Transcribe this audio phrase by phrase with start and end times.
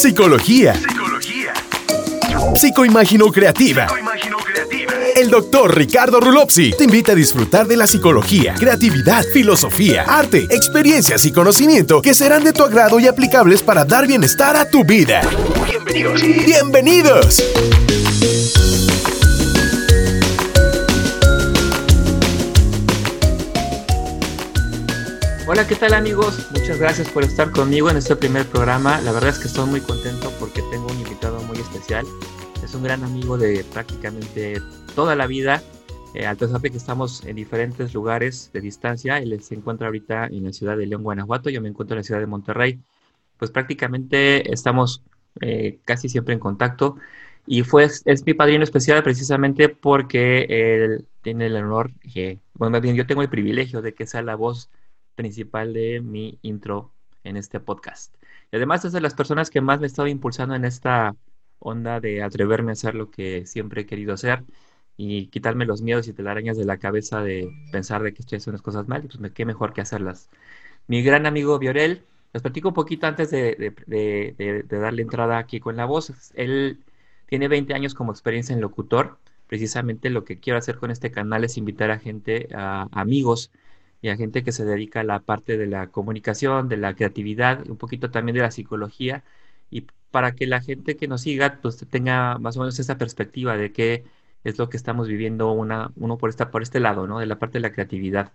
[0.00, 0.72] Psicología.
[0.72, 1.52] Psicología.
[2.54, 3.86] Psicoimagino creativa.
[5.14, 11.26] El doctor Ricardo Rulopsi te invita a disfrutar de la psicología, creatividad, filosofía, arte, experiencias
[11.26, 15.20] y conocimiento que serán de tu agrado y aplicables para dar bienestar a tu vida.
[15.66, 16.46] Bienvenidos.
[16.46, 17.44] Bienvenidos.
[25.60, 26.48] Hola, ¿qué tal amigos?
[26.52, 28.98] Muchas gracias por estar conmigo en este primer programa.
[29.02, 32.06] La verdad es que estoy muy contento porque tengo un invitado muy especial.
[32.64, 34.58] Es un gran amigo de prácticamente
[34.94, 35.62] toda la vida,
[36.14, 39.18] eh, al pesar de que estamos en diferentes lugares de distancia.
[39.18, 41.50] Él se encuentra ahorita en la ciudad de León, Guanajuato.
[41.50, 42.80] Yo me encuentro en la ciudad de Monterrey.
[43.36, 45.02] Pues prácticamente estamos
[45.42, 46.96] eh, casi siempre en contacto.
[47.46, 52.80] Y fue, es mi padrino especial precisamente porque él tiene el honor, que, bueno, más
[52.80, 54.70] bien yo tengo el privilegio de que sea la voz
[55.20, 58.14] principal de mi intro en este podcast.
[58.50, 61.14] Y además es de las personas que más me estaba impulsando en esta
[61.58, 64.42] onda de atreverme a hacer lo que siempre he querido hacer
[64.96, 68.56] y quitarme los miedos y telarañas de la cabeza de pensar de que estoy haciendo
[68.56, 70.30] las cosas mal, pues qué mejor que hacerlas.
[70.86, 75.76] Mi gran amigo Viorel, les platico un poquito antes de, de, darle entrada aquí con
[75.76, 76.32] la voz.
[76.34, 76.80] Él
[77.26, 79.18] tiene 20 años como experiencia en locutor.
[79.48, 83.50] Precisamente lo que quiero hacer con este canal es invitar a gente, a amigos
[84.02, 87.68] y a gente que se dedica a la parte de la comunicación, de la creatividad,
[87.68, 89.24] un poquito también de la psicología,
[89.70, 93.56] y para que la gente que nos siga pues tenga más o menos esa perspectiva
[93.56, 94.04] de qué
[94.44, 97.18] es lo que estamos viviendo una, uno por, esta, por este lado, ¿no?
[97.18, 98.32] De la parte de la creatividad.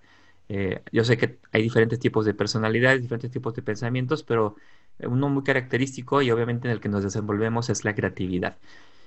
[0.49, 4.55] Eh, yo sé que hay diferentes tipos de personalidades, diferentes tipos de pensamientos, pero
[4.99, 8.57] uno muy característico y obviamente en el que nos desenvolvemos es la creatividad.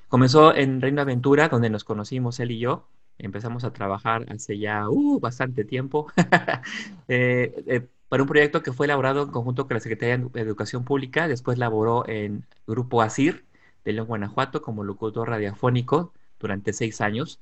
[0.09, 2.89] Comenzó en Reino Aventura, donde nos conocimos él y yo,
[3.19, 6.07] empezamos a trabajar hace ya uh, bastante tiempo
[7.09, 10.85] eh, eh, para un proyecto que fue elaborado en conjunto con la Secretaría de Educación
[10.85, 13.45] Pública, después laboró en Grupo ASIR
[13.85, 17.39] de León, Guanajuato, como locutor radiofónico durante seis años.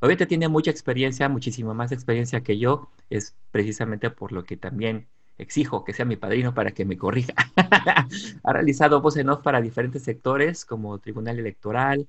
[0.00, 5.06] Obviamente tiene mucha experiencia, muchísima más experiencia que yo, es precisamente por lo que también
[5.38, 7.32] exijo que sea mi padrino para que me corrija.
[8.44, 12.06] ha realizado voz en off para diferentes sectores como Tribunal Electoral,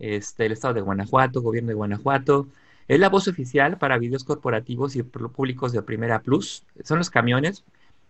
[0.00, 2.48] este, el Estado de Guanajuato, Gobierno de Guanajuato.
[2.88, 6.64] Es la voz oficial para videos corporativos y públicos de Primera Plus.
[6.82, 7.62] Son los camiones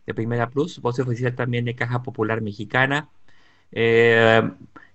[0.07, 0.81] de Primera Plus.
[0.81, 3.09] Voz oficial también de Caja Popular Mexicana.
[3.73, 4.41] Eh,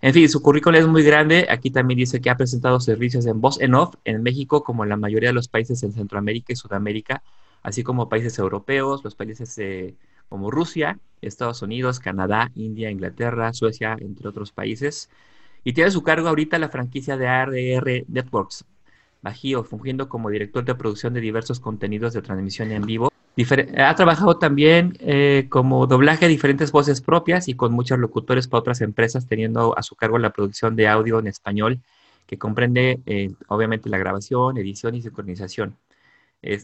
[0.01, 1.45] en fin, su currículum es muy grande.
[1.49, 4.89] Aquí también dice que ha presentado servicios en voz en off en México, como en
[4.89, 7.21] la mayoría de los países en Centroamérica y Sudamérica,
[7.61, 9.95] así como países europeos, los países eh,
[10.29, 15.09] como Rusia, Estados Unidos, Canadá, India, Inglaterra, Suecia, entre otros países
[15.65, 18.65] y tiene a su cargo ahorita la franquicia de ARR Networks,
[19.23, 23.11] Bajío, fungiendo como director de producción de diversos contenidos de transmisión en vivo.
[23.75, 28.59] ha trabajado también eh, como doblaje de diferentes voces propias y con muchos locutores para
[28.59, 31.81] otras empresas, teniendo a su cargo la producción de audio en español,
[32.27, 35.77] que comprende eh, obviamente la grabación, edición y sincronización.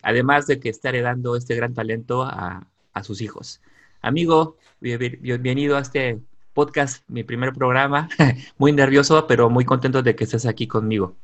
[0.03, 3.61] además de que está heredando este gran talento a, a sus hijos.
[4.03, 6.19] Amigo, bienvenido a este
[6.53, 8.09] podcast, mi primer programa.
[8.57, 11.15] muy nervioso, pero muy contento de que estés aquí conmigo.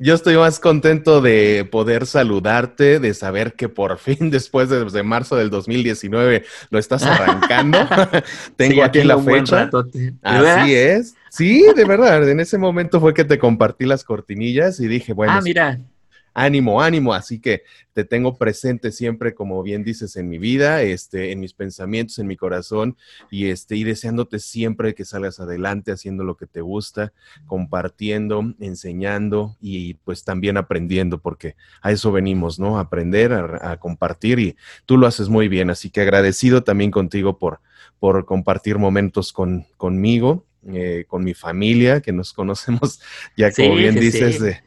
[0.00, 5.36] Yo estoy más contento de poder saludarte, de saber que por fin, después de, marzo
[5.36, 7.78] del 2019, lo estás arrancando.
[8.56, 9.70] Tengo aquí la fecha.
[10.22, 11.14] Así es.
[11.30, 12.28] Sí, de verdad.
[12.28, 15.32] En ese momento fue que te compartí las cortinillas y dije, bueno.
[15.32, 15.78] Ah, mira
[16.34, 17.14] ánimo, ánimo.
[17.14, 17.62] Así que
[17.92, 22.26] te tengo presente siempre, como bien dices, en mi vida, este, en mis pensamientos, en
[22.26, 22.96] mi corazón,
[23.30, 27.12] y este, y deseándote siempre que salgas adelante haciendo lo que te gusta,
[27.46, 32.78] compartiendo, enseñando y pues también aprendiendo, porque a eso venimos, ¿no?
[32.78, 35.70] A aprender, a, compartir, y tú lo haces muy bien.
[35.70, 37.60] Así que agradecido también contigo por,
[38.00, 40.44] por compartir momentos con, conmigo.
[40.66, 42.98] Eh, con mi familia, que nos conocemos
[43.36, 44.62] ya como bien dices, de,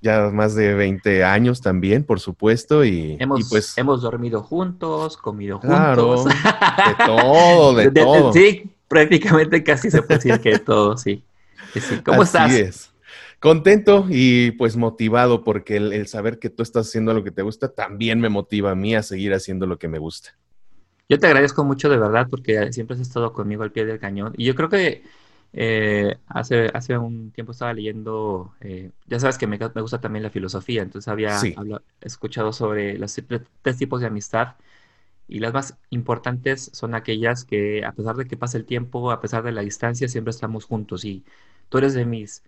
[0.00, 3.76] ya más de 20 años también, por supuesto, y, hemos, pues...
[3.76, 6.24] Hemos dormido juntos, comido juntos.
[6.24, 8.32] de todo, de, todo.
[8.32, 11.22] Sí, prácticamente casi se puede decir que todo, sí.
[12.04, 12.52] ¿Cómo Así estás?
[12.52, 12.90] Es.
[13.40, 17.72] Contento y pues motivado porque el, saber que tú estás haciendo lo que te gusta
[17.72, 20.36] también me motiva a mí a seguir haciendo lo que me gusta.
[21.08, 24.34] Yo te agradezco mucho de verdad porque siempre has estado conmigo al pie del cañón
[24.36, 25.04] y yo creo que
[25.52, 30.22] eh, hace, hace un tiempo estaba leyendo, eh, ya sabes que me, me, gusta también
[30.22, 31.38] la filosofía, entonces había
[32.00, 33.20] escuchado sobre los
[33.62, 34.54] tres tipos de amistad
[35.26, 39.20] y las más importantes son aquellas que a pesar de que pase el tiempo, a
[39.20, 41.24] pesar de la distancia, siempre estamos juntos y
[41.68, 42.42] tú eres de mis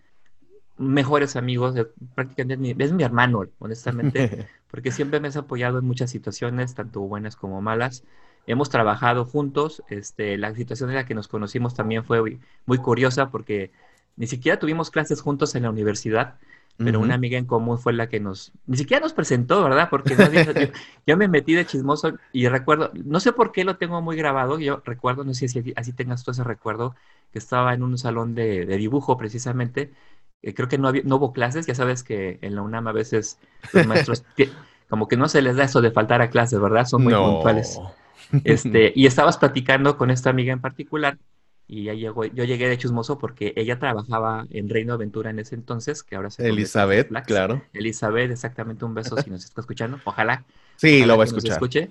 [0.77, 1.75] mejores amigos,
[2.15, 7.35] prácticamente es mi hermano, honestamente, porque siempre me has apoyado en muchas situaciones, tanto buenas
[7.35, 8.03] como malas.
[8.47, 9.83] Hemos trabajado juntos.
[9.89, 13.71] Este, la situación en la que nos conocimos también fue muy curiosa porque
[14.15, 16.35] ni siquiera tuvimos clases juntos en la universidad,
[16.77, 19.89] pero una amiga en común fue la que nos, ni siquiera nos presentó, ¿verdad?
[19.89, 20.15] Porque
[21.07, 24.59] yo, me metí de chismoso y recuerdo, no sé por qué lo tengo muy grabado,
[24.59, 26.95] yo recuerdo, no sé si así tengas tú ese recuerdo,
[27.31, 29.93] que estaba en un salón de, dibujo precisamente,
[30.41, 33.39] eh, creo que no, no hubo clases, ya sabes que en la UNAM a veces
[33.71, 34.25] los maestros,
[34.89, 36.85] como que no se les da eso de faltar a clases, ¿verdad?
[36.85, 37.79] Son muy puntuales.
[38.43, 41.17] Este, y estabas platicando con esta amiga en particular
[41.67, 45.55] y ya llegó, yo llegué de chusmoso porque ella trabajaba en Reino Aventura en ese
[45.55, 47.63] entonces, que ahora se Elizabeth, claro.
[47.73, 49.99] Elizabeth, exactamente, un beso si nos está escuchando.
[50.03, 50.43] Ojalá.
[50.75, 51.53] Sí, lo va a escuchar.
[51.53, 51.89] escuche.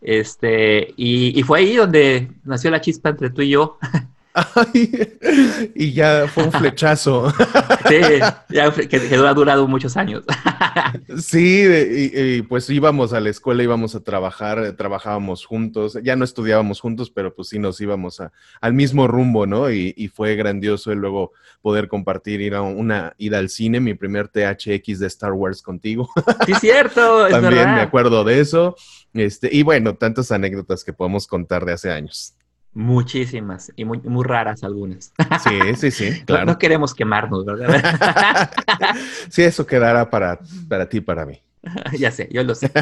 [0.00, 3.78] Este, y, y, fue ahí donde nació la chispa entre tú y yo.
[5.74, 7.30] y ya fue un flechazo.
[7.88, 8.00] sí,
[8.48, 10.24] ya que, ha durado muchos años.
[11.18, 16.80] sí, y, pues íbamos a la escuela, íbamos a trabajar, trabajábamos juntos, ya no estudiábamos
[16.80, 18.22] juntos, pero pues sí nos íbamos
[18.60, 19.70] al mismo rumbo, ¿no?
[19.70, 21.32] Y, fue grandioso el luego
[21.62, 26.10] poder compartir, ir a una ida al cine, mi primer THX de Star Wars contigo.
[26.46, 27.28] sí, cierto.
[27.28, 28.76] También me acuerdo de eso.
[29.14, 32.34] Este, y bueno, tantas anécdotas que podemos contar de hace años.
[32.74, 35.12] Muchísimas y muy, muy raras algunas.
[35.42, 36.46] Sí, sí, sí, claro.
[36.46, 38.50] No, queremos quemarnos, ¿verdad?
[39.28, 40.38] sí, eso quedará para,
[40.68, 41.38] para ti y para mí.
[41.98, 42.72] ya sé, yo lo sé.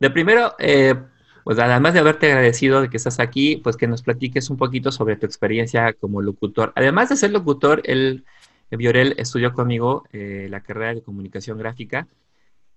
[0.00, 0.96] De primero, eh,
[1.44, 4.90] pues además de haberte agradecido de que estás aquí, pues que nos platiques un poquito
[4.90, 6.72] sobre tu experiencia como locutor.
[6.74, 8.24] Además de ser locutor, el
[8.70, 12.08] Viorel estudió conmigo eh, la carrera de comunicación gráfica,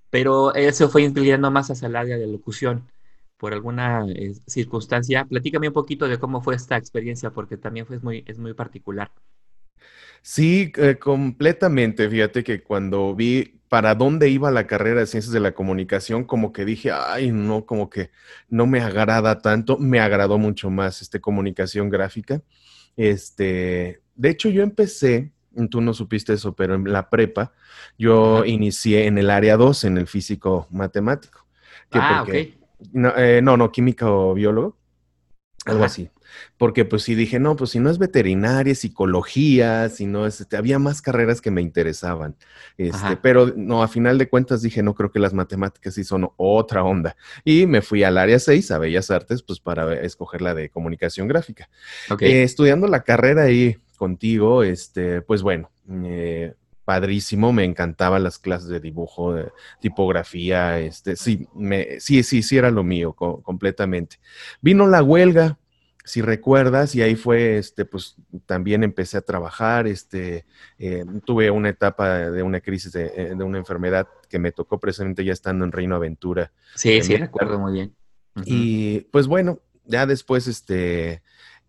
[0.09, 2.83] pero él se fue inclinando más hacia el área de locución
[3.43, 5.25] por alguna eh, circunstancia.
[5.25, 9.11] Platícame un poquito de cómo fue esta experiencia, porque también fue muy, es muy particular.
[10.21, 12.09] Sí, eh, completamente.
[12.09, 16.53] Fíjate que cuando vi para dónde iba la carrera de ciencias de la comunicación, como
[16.53, 18.11] que dije, ay, no, como que
[18.47, 19.77] no me agrada tanto.
[19.77, 22.41] Me agradó mucho más este comunicación gráfica.
[22.95, 25.33] Este, de hecho, yo empecé,
[25.69, 27.51] tú no supiste eso, pero en la prepa,
[27.97, 31.45] yo inicié en el área 2, en el físico matemático.
[31.91, 32.23] ah,
[33.17, 34.77] eh, no, no, química o biólogo.
[35.65, 36.09] Algo así.
[36.57, 40.57] Porque pues sí dije, no, pues si no es veterinaria, psicología, si no es, este,
[40.57, 42.35] había más carreras que me interesaban.
[42.77, 46.29] Este, pero no, a final de cuentas dije, no creo que las matemáticas sí son
[46.37, 47.15] otra onda.
[47.45, 51.27] Y me fui al área 6, a Bellas Artes, pues para escoger la de comunicación
[51.27, 51.69] gráfica.
[52.19, 55.71] Eh, estudiando la carrera ahí contigo, este, pues bueno,
[56.05, 62.43] eh, padrísimo, me encantaban las clases de dibujo, de tipografía, este, sí, me, sí, sí,
[62.43, 64.19] sí era lo mío completamente.
[64.61, 65.57] Vino la huelga,
[66.03, 68.15] si recuerdas, y ahí fue, este, pues
[68.45, 70.45] también empecé a trabajar, este,
[70.77, 75.23] eh, tuve una etapa de una crisis eh, de, una enfermedad que me tocó precisamente
[75.23, 76.51] ya estando en Reino Aventura.
[76.75, 77.95] Sí, sí, recuerdo muy bien.
[78.45, 81.21] Y pues bueno, ya después, este,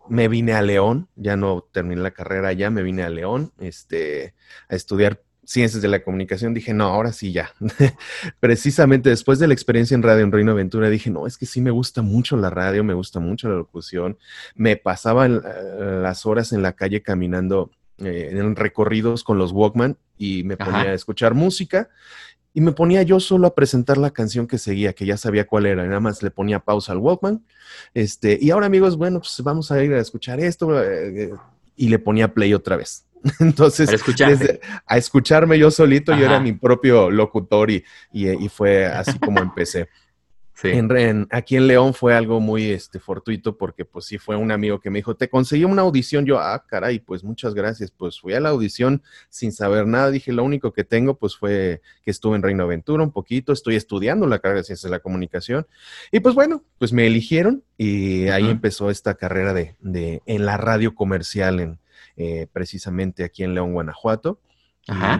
[0.09, 4.35] me vine a León, ya no terminé la carrera allá, me vine a León, este,
[4.69, 7.53] a estudiar ciencias de la comunicación, dije, no, ahora sí ya.
[8.41, 11.61] Precisamente después de la experiencia en radio en Reino Aventura, dije, no, es que sí
[11.61, 14.19] me gusta mucho la radio, me gusta mucho la locución.
[14.55, 15.41] Me pasaba eh,
[16.03, 20.91] las horas en la calle caminando eh, en recorridos con los Walkman y me ponía
[20.91, 21.91] a escuchar música
[22.55, 25.67] y me ponía yo solo a presentar la canción que seguía, que ya sabía cuál
[25.67, 27.45] era, y nada más le ponía pausa al Walkman.
[27.93, 31.33] Este, y ahora amigos, bueno, pues vamos a ir a escuchar esto eh,
[31.77, 33.07] y le ponía play otra vez.
[33.41, 33.91] Entonces,
[34.87, 39.89] a escucharme yo solito, yo era mi propio locutor y, y fue así como empecé.
[40.63, 44.81] En, aquí en León fue algo muy este, fortuito porque pues sí fue un amigo
[44.81, 46.25] que me dijo, te conseguí una audición.
[46.25, 47.91] Yo, ah, caray, pues muchas gracias.
[47.91, 50.11] Pues fui a la audición sin saber nada.
[50.11, 53.77] Dije, lo único que tengo pues fue que estuve en Reino Aventura un poquito, estoy
[53.77, 55.67] estudiando la carrera de Ciencias de la Comunicación.
[56.13, 60.57] Y pues bueno, pues me eligieron y ahí empezó esta carrera de, de, en la
[60.57, 61.79] radio comercial, en,
[62.17, 64.41] eh, precisamente aquí en León, Guanajuato.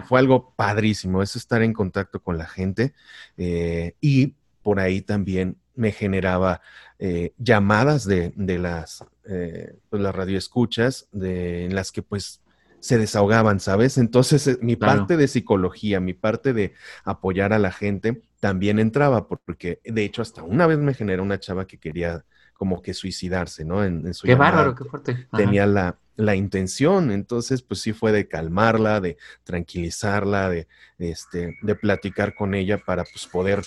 [0.07, 2.93] Fue algo padrísimo, es estar en contacto con la gente
[3.35, 4.35] eh, y
[4.65, 6.59] por ahí también me generaba
[6.97, 12.41] eh, llamadas de, las, eh, pues las radioescuchas de, en las que pues
[12.79, 13.99] se desahogaban, ¿sabes?
[13.99, 19.27] Entonces eh, mi parte de psicología, mi parte de apoyar a la gente también entraba,
[19.27, 23.65] porque de hecho hasta una vez me generó una chava que quería como que suicidarse,
[23.65, 23.85] ¿no?
[23.85, 25.27] En, su qué bárbaro, qué fuerte.
[25.37, 30.67] Tenía la, la, intención, entonces pues sí fue de calmarla, de tranquilizarla, de,
[30.97, 33.63] este, de platicar con ella para pues poder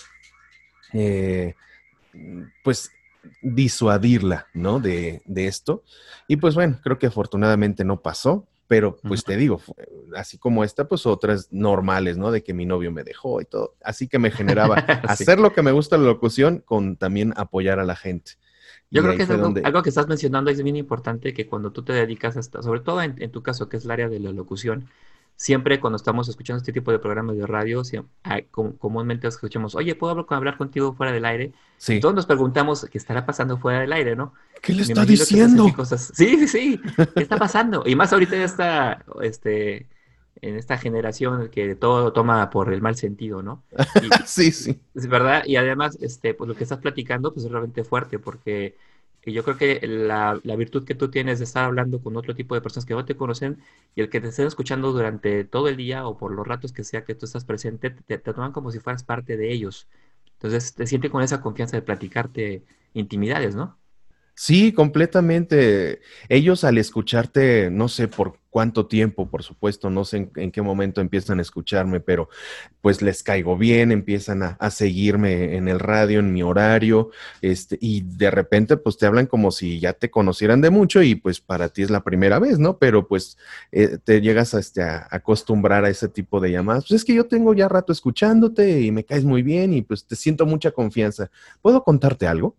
[0.93, 1.55] eh,
[2.63, 2.91] pues
[3.41, 4.79] disuadirla, ¿no?
[4.79, 5.83] De, esto.
[6.27, 9.61] Y pues bueno, creo que afortunadamente no pasó, pero pues te digo,
[10.15, 12.31] así como esta, pues otras normales, ¿no?
[12.31, 13.75] De que mi novio me dejó y todo.
[13.83, 14.75] Así que me generaba
[15.07, 18.33] hacer lo que me gusta la locución con también apoyar a la gente.
[18.91, 21.93] Yo creo que es algo, que estás mencionando es bien importante que cuando tú te
[21.93, 24.89] dedicas hasta, sobre todo en, tu caso, que es el área de la locución,
[25.39, 27.81] siempre cuando estamos escuchando este tipo de programas de radio,
[28.51, 31.53] comúnmente escuchamos, oye, ¿puedo hablar, contigo fuera del aire?
[31.77, 32.01] Sí.
[32.01, 34.33] Todos nos preguntamos qué estará pasando fuera del aire, ¿no?
[34.61, 35.65] ¿Qué le está diciendo?
[35.95, 36.81] Sí, sí, sí.
[37.15, 37.83] ¿Qué está pasando?
[37.85, 39.87] Y más ahorita ya está, este,
[40.41, 43.63] en esta generación que todo toma por el mal sentido, ¿no?
[44.25, 44.81] sí, sí.
[44.93, 48.75] Es verdad, y además, este, pues lo que estás platicando, pues es realmente fuerte, porque
[49.33, 52.61] yo creo que la, virtud que tú tienes de estar hablando con otro tipo de
[52.61, 53.59] personas que no te conocen
[53.95, 56.83] y el que te estén escuchando durante todo el día o por los ratos que
[56.83, 59.87] sea que tú estás presente, te, te toman como si fueras parte de ellos.
[60.33, 63.77] Entonces te sientes con esa confianza de platicarte intimidades, ¿no?
[64.35, 65.99] Sí, completamente.
[66.29, 71.01] Ellos al escucharte, no sé por cuánto tiempo, por supuesto, no sé en, qué momento
[71.01, 72.29] empiezan a escucharme, pero
[72.81, 77.09] pues les caigo bien, empiezan a, seguirme en el radio, en mi horario,
[77.41, 81.15] este, y de repente pues te hablan como si ya te conocieran de mucho y
[81.15, 82.77] pues para ti es la primera vez, ¿no?
[82.77, 83.37] Pero pues
[83.71, 86.85] eh, te llegas a, este, a acostumbrar a ese tipo de llamadas.
[86.87, 90.05] Pues es que yo tengo ya rato escuchándote y me caes muy bien y pues
[90.05, 91.29] te siento mucha confianza.
[91.61, 92.55] ¿Puedo contarte algo?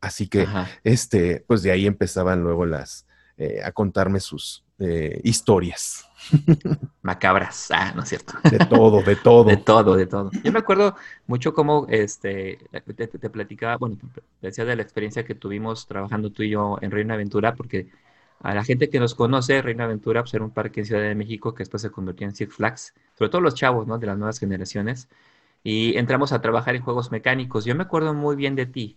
[0.00, 0.46] Así que,
[0.84, 3.06] este, pues de ahí empezaban luego las,
[3.38, 6.08] eh, a contarme sus eh, historias.
[7.02, 8.34] Macabras, ah, no es cierto.
[8.50, 9.44] De todo, de todo.
[9.50, 10.30] de todo, de todo.
[10.42, 12.58] Yo me acuerdo mucho cómo, este,
[12.96, 13.96] te, platicaba, bueno,
[14.40, 17.88] te decía de la experiencia que tuvimos trabajando tú y yo en Reina Aventura, porque
[18.40, 21.14] a la gente que nos conoce, Reina Aventura, pues era un parque en Ciudad de
[21.14, 23.98] México que después se convirtió en Six Flags, sobre todo los chavos, ¿no?
[23.98, 25.08] De las nuevas generaciones.
[25.62, 27.64] Y entramos a trabajar en juegos mecánicos.
[27.64, 28.96] Yo me acuerdo muy bien de ti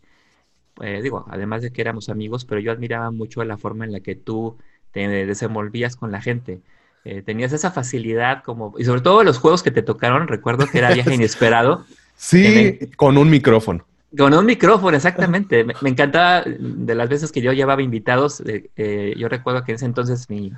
[0.82, 4.00] eh, digo, además de que éramos amigos, pero yo admiraba mucho la forma en la
[4.00, 4.58] que tú
[4.91, 6.60] te desenvolvías con la gente.
[7.05, 10.79] Eh, tenías esa facilidad como, y sobre todo los juegos que te tocaron, recuerdo que
[10.79, 11.86] era Viaje Inesperado.
[12.15, 13.86] sí, con un micrófono.
[14.17, 15.63] Con un micrófono, exactamente.
[15.81, 18.43] Me, encantaba de las veces que yo llevaba invitados.
[18.46, 20.51] Eh, yo recuerdo que en ese entonces mi,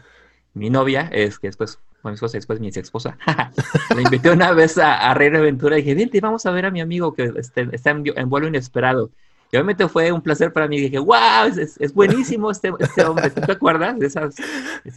[0.54, 3.18] mi novia, es que después, bueno, mi después mi ex esposa,
[3.96, 6.72] me invité una vez a, a Reina Aventura y dije, vente, vamos a ver a
[6.72, 9.12] mi amigo que este, está en, en vuelo inesperado.
[9.52, 10.80] Y obviamente fue un placer para mí.
[10.80, 13.30] Dije, wow, es, buenísimo este, este hombre.
[13.32, 14.30] ¿Te acuerdas de esa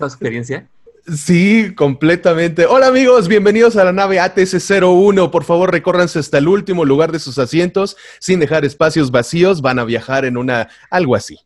[0.07, 0.69] experiencia?
[1.13, 2.65] Sí, completamente.
[2.65, 5.31] Hola amigos, bienvenidos a la nave ATS-01.
[5.31, 9.61] Por favor, recórranse hasta el último lugar de sus asientos sin dejar espacios vacíos.
[9.61, 11.41] Van a viajar en una, algo así.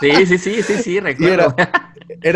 [0.00, 1.54] Sí, sí, sí, sí, sí, recuerdo.
[1.56, 1.87] Era,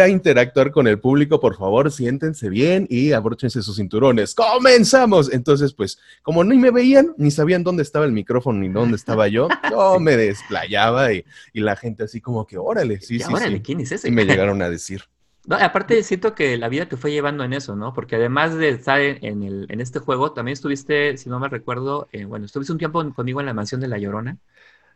[0.09, 4.35] interactuar con el público, por favor, siéntense bien y abróchense sus cinturones.
[4.35, 5.33] ¡Comenzamos!
[5.33, 9.29] Entonces, pues, como ni me veían, ni sabían dónde estaba el micrófono ni dónde estaba
[9.29, 11.25] yo, yo me desplayaba y,
[11.55, 13.63] la gente así como que, órale, sí, sí, órale, sí.
[13.63, 14.09] ¿quién es ese?
[14.09, 15.03] Y me llegaron a decir.
[15.45, 17.93] No, aparte siento que la vida te fue llevando en eso, ¿no?
[17.93, 22.09] Porque además de estar en, el, en este juego, también estuviste, si no me recuerdo,
[22.13, 24.39] eh, bueno, estuviste un tiempo conmigo en la mansión de La Llorona.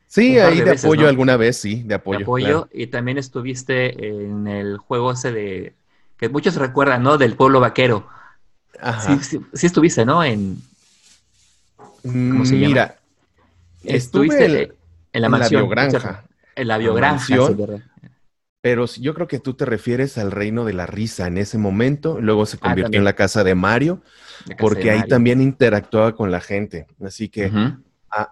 [0.06, 2.18] Sí, ahí de, apoyo alguna vez, sí, de apoyo.
[2.18, 5.75] De apoyo, y también estuviste en el juego ese de,
[6.16, 7.18] que muchos recuerdan, ¿no?
[7.18, 8.08] Del pueblo vaquero.
[8.80, 9.18] Ajá.
[9.18, 10.22] Sí, sí, estuviste, ¿no?
[10.22, 10.58] En...
[12.02, 12.66] ¿Cómo se llama?
[12.68, 12.98] Mira,
[13.82, 14.72] estuviste
[15.12, 15.62] en, la mansión.
[15.62, 16.25] En la biogranja.
[16.54, 17.36] En la biogranja,
[18.66, 22.20] pero yo creo que tú te refieres al reino de la risa en ese momento,
[22.20, 24.02] luego se ah, convirtió en la casa de Mario,
[24.58, 26.88] porque ahí también interactuaba con la gente.
[27.00, 27.52] Así que,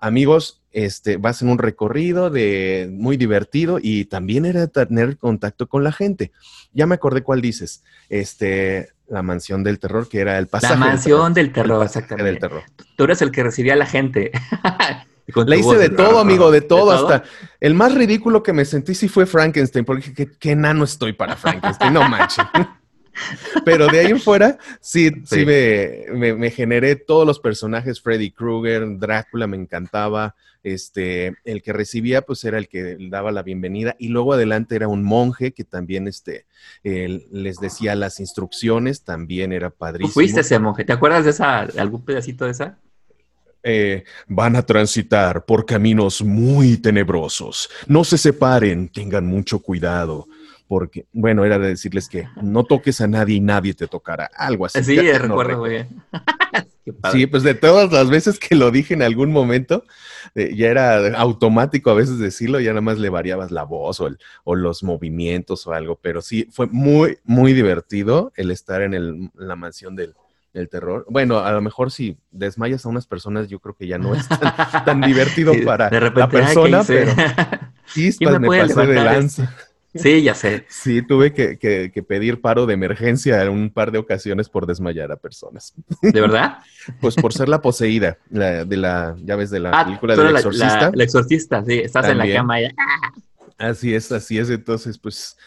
[0.01, 5.85] amigos, este, vas en un recorrido de muy divertido y también era tener contacto con
[5.85, 6.33] la gente.
[6.73, 10.75] Ya me acordé cuál dices, este, la mansión del terror, que era el pasaje.
[10.75, 12.31] La mansión del terror, exactamente.
[12.31, 12.63] Del terror.
[12.97, 14.33] Tú eres el que recibía a la gente.
[15.47, 17.25] Le hice de todo, amigo, de todo, hasta
[17.59, 21.35] el más ridículo que me sentí sí fue Frankenstein, porque qué, qué enano estoy para
[21.35, 22.45] Frankenstein, no manches.
[23.65, 29.47] Pero de ahí en fuera, sí, sí, me, generé todos los personajes, Freddy Krueger, Drácula
[29.47, 34.33] me encantaba, este, el que recibía pues era el que daba la bienvenida y luego
[34.33, 36.47] adelante era un monje que también este,
[36.83, 40.13] les decía las instrucciones, también era padrísimo.
[40.13, 40.85] fuiste ese monje?
[40.85, 42.79] ¿Te acuerdas de esa, algún pedacito de esa?
[43.67, 47.71] Eh, van a transitar por caminos muy tenebrosos.
[47.87, 50.29] No se separen, tengan mucho cuidado.
[50.67, 54.31] Porque, bueno, era de decirles que no toques a nadie y nadie te tocará.
[54.35, 54.83] Algo así.
[54.83, 55.89] Sí, recuerdo muy bien.
[57.13, 59.85] sí, pues de todas las veces que lo dije en algún momento,
[60.35, 64.09] eh, ya era automático a veces decirlo, ya nada más le variabas la voz o,
[64.45, 65.99] o los movimientos o algo.
[66.01, 70.15] Pero sí, fue muy, muy divertido el estar en, en la mansión del,
[70.55, 71.05] el terror.
[71.11, 74.27] Bueno, a lo mejor si desmayas a unas personas, yo creo que ya no es
[74.85, 77.13] tan, divertido para la persona, pero
[77.93, 79.55] chispas, me, me pasé de lanza.
[79.95, 80.67] Sí, ya sé.
[80.69, 85.17] Sí, tuve que, pedir paro de emergencia en un par de ocasiones por desmayar a
[85.17, 85.75] personas.
[86.03, 86.59] ¿De verdad?
[87.01, 90.91] Pues por ser la poseída de la, ya ves, de la ah, película del exorcista.
[90.93, 92.69] el exorcista, sí, estás en la cama y...
[93.57, 94.51] Así es, así es.
[94.51, 95.39] Entonces, pues,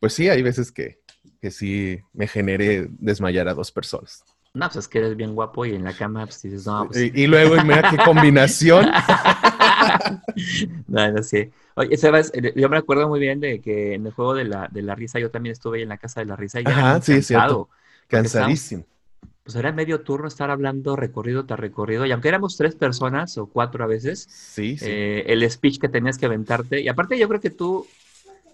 [0.00, 1.00] pues sí, hay veces que,
[1.40, 4.24] que sí me genere desmayar a dos personas.
[4.54, 6.98] No, pues es que eres bien guapo y en la cama pues dices, no, pues...
[6.98, 8.86] Y, y luego, mira qué combinación.
[10.88, 11.52] no, no sé.
[11.74, 14.68] Oye, Sebas, eh, yo me acuerdo muy bien de que en el juego de la,
[14.70, 16.70] de la risa yo también estuve ahí en la casa de la risa y ya
[16.70, 17.54] Ajá, sí, porque
[18.08, 18.84] Cansadísimo.
[19.42, 23.46] Pues era medio turno estar hablando recorrido tras recorrido y aunque éramos tres personas o
[23.46, 24.86] cuatro a veces, Sí, sí.
[24.86, 27.86] eh, el speech que tenías que aventarte y aparte yo creo que tú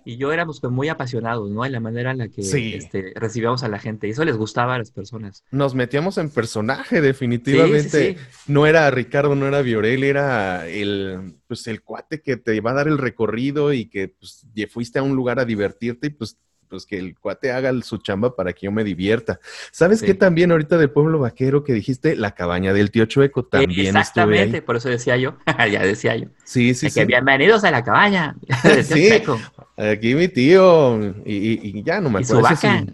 [0.05, 1.65] y yo éramos como muy apasionados, ¿no?
[1.65, 2.75] En la manera en la que Sí.
[2.75, 5.45] este, recibíamos a la gente y eso les gustaba a las personas.
[5.51, 8.15] Nos metíamos en personaje, definitivamente.
[8.15, 12.55] Sí, sí, No era Ricardo, no era Viorel, era el, pues, el cuate que te
[12.57, 16.11] iba a dar el recorrido y que pues, fuiste a un lugar a divertirte y
[16.11, 16.37] pues,
[16.73, 19.39] pues que el cuate haga su chamba para que yo me divierta.
[19.71, 20.07] ¿Sabes Sí.
[20.07, 22.17] qué también ahorita del pueblo vaquero que dijiste?
[22.17, 24.61] La cabaña del tío Chueco también estuve Exactamente, ahí.
[24.63, 25.37] por eso decía yo,
[25.71, 26.29] ya decía yo.
[26.45, 27.07] Sí, sí, de que sí.
[27.07, 28.37] bienvenidos a la cabaña.
[28.65, 29.09] Decía Sí.
[29.11, 29.39] Checo.
[29.77, 32.57] Aquí mi tío y, y- y ya no me Y su acuerdo.
[32.57, 32.85] vaca.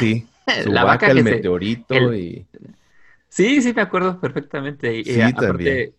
[0.00, 2.46] Sí, sí, su La vaca, vaca el se- meteorito el- y...
[3.28, 4.92] Sí, sí, me acuerdo perfectamente.
[4.92, 5.92] Y, y Sí, aparte, también.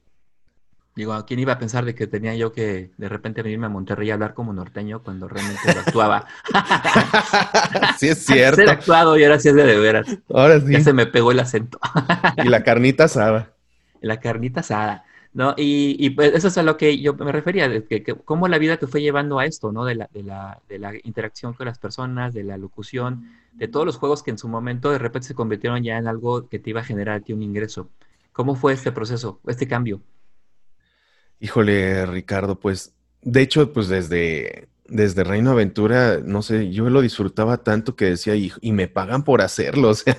[0.95, 4.09] Digo, ¿quién iba a pensar de que tenía yo que de repente venirme a Monterrey
[4.11, 6.25] a hablar como norteño cuando realmente lo actuaba?
[7.97, 8.71] sí, es Ser cierto.
[8.71, 10.07] actuado y ahora sí es de, de veras.
[10.33, 10.83] Ahora Ya sí.
[10.85, 11.79] se me pegó el acento.
[12.37, 13.53] Y la carnita asada.
[14.01, 15.03] La carnita asada.
[15.33, 15.53] ¿no?
[15.57, 18.47] Y, y, pues eso es a lo que yo me refería, de que, que cómo
[18.47, 19.83] la vida te fue llevando a esto, ¿no?
[19.83, 23.85] De la, de, la, de la interacción con las personas, de la locución, de todos
[23.85, 26.69] los juegos que en su momento de repente se convirtieron ya en algo que te
[26.69, 27.89] iba a generar a ti un ingreso.
[28.31, 30.01] ¿Cómo fue este proceso, este cambio?
[31.39, 37.57] Híjole, Ricardo, pues, de hecho, pues desde, desde Reino Aventura, no sé, yo lo disfrutaba
[37.63, 40.15] tanto que decía, y, y me pagan por hacerlo, o sea,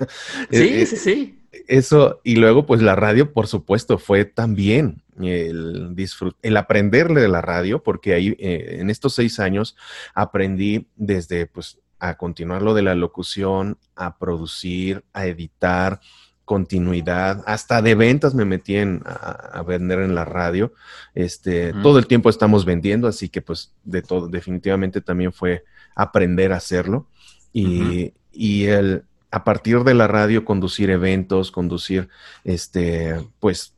[0.51, 1.41] Sí, eh, eh, sí, sí.
[1.69, 5.95] eso, y luego, pues la radio, por supuesto, fue también el,
[6.43, 9.77] el aprenderle de la radio, porque ahí, eh, en estos seis años,
[10.15, 16.01] aprendí desde, pues, a continuar lo de la locución, a producir, a editar,
[16.47, 20.73] continuidad, hasta de ventas me metí en, a, a vender en la radio.
[21.15, 26.53] Este, todo el tiempo estamos vendiendo, así que pues de todo, definitivamente también fue aprender
[26.53, 27.09] a hacerlo.
[27.53, 32.09] Y, y el, a partir de la radio, conducir eventos, conducir,
[32.45, 33.75] este, pues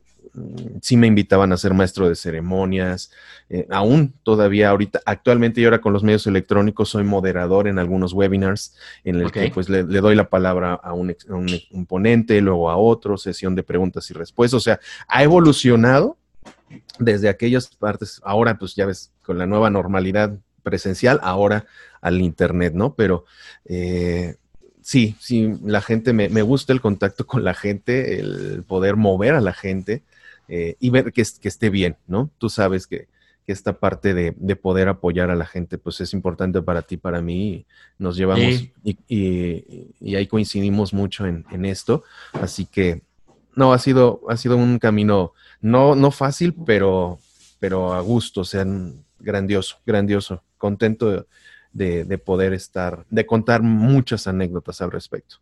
[0.81, 3.11] sí me invitaban a ser maestro de ceremonias,
[3.49, 8.13] eh, aún todavía ahorita, actualmente y ahora con los medios electrónicos soy moderador en algunos
[8.13, 11.85] webinars en el que pues le, le doy la palabra a un, a un, un
[11.85, 16.17] ponente, luego a otro, sesión de preguntas y respuestas, o sea, ha evolucionado
[16.99, 21.65] desde aquellas partes, ahora pues ya ves, con la nueva normalidad presencial, ahora
[22.01, 22.93] al internet, ¿no?
[22.93, 23.25] Pero
[23.65, 24.35] eh,
[24.81, 29.33] sí, sí, la gente, me, me gusta el contacto con la gente, el poder mover
[29.33, 30.03] a la gente
[30.49, 32.29] eh, y ver que, es- que esté bien, ¿no?
[32.37, 33.07] Tú sabes que,
[33.45, 36.97] que esta parte de, de poder apoyar a la gente, pues es importante para ti,
[36.97, 37.65] para mí, y
[37.97, 38.73] nos llevamos Sí.
[38.83, 43.01] y, y- y ahí coincidimos mucho en, en esto, así que
[43.55, 47.19] no, ha sido, ha sido un camino no, no fácil, pero,
[47.59, 48.65] pero a gusto, o sea,
[49.19, 51.25] grandioso, grandioso, contento de,
[51.73, 55.37] de- de poder estar, de contar muchas anécdotas al respecto.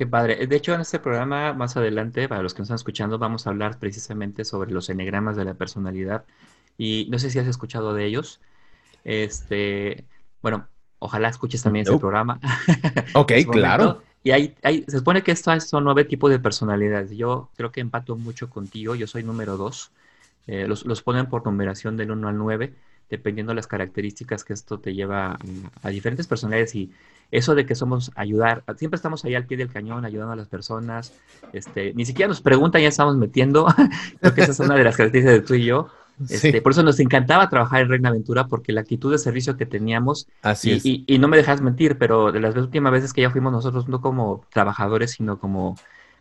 [0.00, 0.46] Qué padre.
[0.46, 3.50] De hecho, en este programa, más adelante, para los que nos están escuchando, vamos a
[3.50, 6.24] hablar precisamente sobre los enegramas de la personalidad.
[6.78, 8.40] Y no sé si has escuchado de ellos.
[9.04, 10.06] Este,
[10.40, 10.68] bueno,
[11.00, 12.00] ojalá escuches también ese Nope.
[12.00, 12.40] programa.
[13.14, 14.02] Ok, su claro.
[14.24, 17.10] Y hay, hay- se supone que estos son nueve tipos de personalidades.
[17.14, 18.94] Yo creo que empato mucho contigo.
[18.94, 19.92] Yo soy número dos.
[20.46, 22.74] Eh, los, los ponen por numeración del 1 al 9,
[23.10, 25.38] dependiendo de las características que esto te lleva a,
[25.82, 26.74] a diferentes personalidades.
[26.74, 26.92] Y
[27.30, 30.48] eso de que somos ayudar, siempre estamos ahí al pie del cañón, ayudando a las
[30.48, 31.14] personas.
[31.52, 33.66] Este, ni siquiera nos preguntan, ya estamos metiendo.
[34.20, 35.88] creo que esa es una de las características de tú y yo.
[36.28, 39.56] Este, Sí, Por eso nos encantaba trabajar en Reina Aventura, porque la actitud de servicio
[39.56, 40.84] que teníamos así y, es.
[40.88, 43.88] y- y no me dejas mentir, pero de las últimas veces que ya fuimos nosotros,
[43.88, 45.76] no como trabajadores, sino como,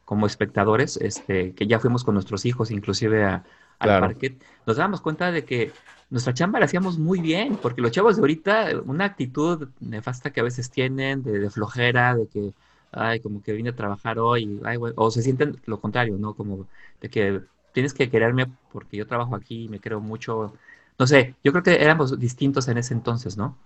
[0.05, 3.43] como espectadores, este, que ya fuimos con nuestros hijos, inclusive a-
[3.79, 3.97] al Claro.
[3.97, 5.73] parque, nos dábamos cuenta de que
[6.09, 10.39] nuestra chamba la hacíamos muy bien, porque los chavos de ahorita, una actitud nefasta que
[10.41, 12.53] a veces tienen, de, de flojera, de que,
[12.91, 16.33] ay, como que vine a trabajar hoy, ay, o se sienten lo contrario, ¿no?
[16.35, 16.67] Como
[17.01, 17.41] de que
[17.73, 20.53] tienes que quererme porque yo trabajo aquí y me creo mucho.
[20.97, 23.57] No sé, yo creo que éramos distintos en ese entonces, ¿no?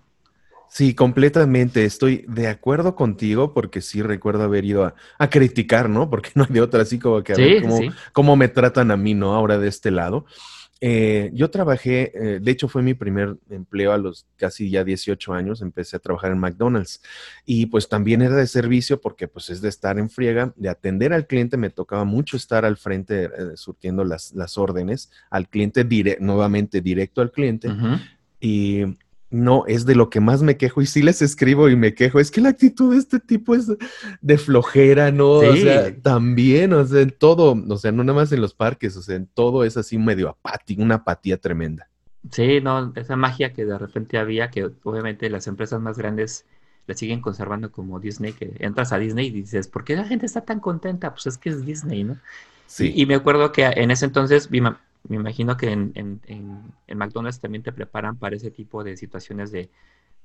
[0.74, 1.84] Sí, completamente.
[1.84, 6.10] Estoy de acuerdo contigo porque sí recuerdo haber ido a, a criticar, ¿no?
[6.10, 7.90] Porque no hay de otra, así como que a ver Sí, cómo, sí.
[8.12, 9.34] cómo me tratan a mí, ¿no?
[9.34, 10.26] Ahora de este lado.
[10.80, 15.32] Eh, yo trabajé, eh, de hecho fue mi primer empleo a los casi ya 18
[15.32, 17.00] años, empecé a trabajar en McDonald's
[17.46, 21.12] y pues también era de servicio porque pues es de estar en friega, de atender
[21.12, 25.88] al cliente, me tocaba mucho estar al frente eh, surtiendo las, las órdenes al cliente,
[25.88, 27.68] dire- nuevamente directo al cliente
[28.40, 28.82] y
[29.34, 32.20] no, es de lo que más me quejo y sí les escribo y me quejo.
[32.20, 33.66] Es que la actitud de este tipo es
[34.20, 35.32] de flojera, ¿no?
[35.32, 38.96] O sea, también, o sea, en todo, o sea, no nada más en los parques,
[38.96, 41.88] o sea, en todo es así medio apático, una apatía tremenda.
[42.30, 46.46] Sí, no, esa magia que de repente había, que obviamente las empresas más grandes
[46.86, 50.26] la siguen conservando como Disney, que entras a Disney y dices, ¿por qué la gente
[50.26, 51.10] está tan contenta?
[51.12, 52.18] Pues es que es Disney, ¿no?
[52.66, 52.92] Sí.
[52.94, 54.48] Y, me acuerdo que en ese entonces,
[55.08, 59.52] me imagino que en, en, en, McDonald's también te preparan para ese tipo de situaciones
[59.52, 59.70] de,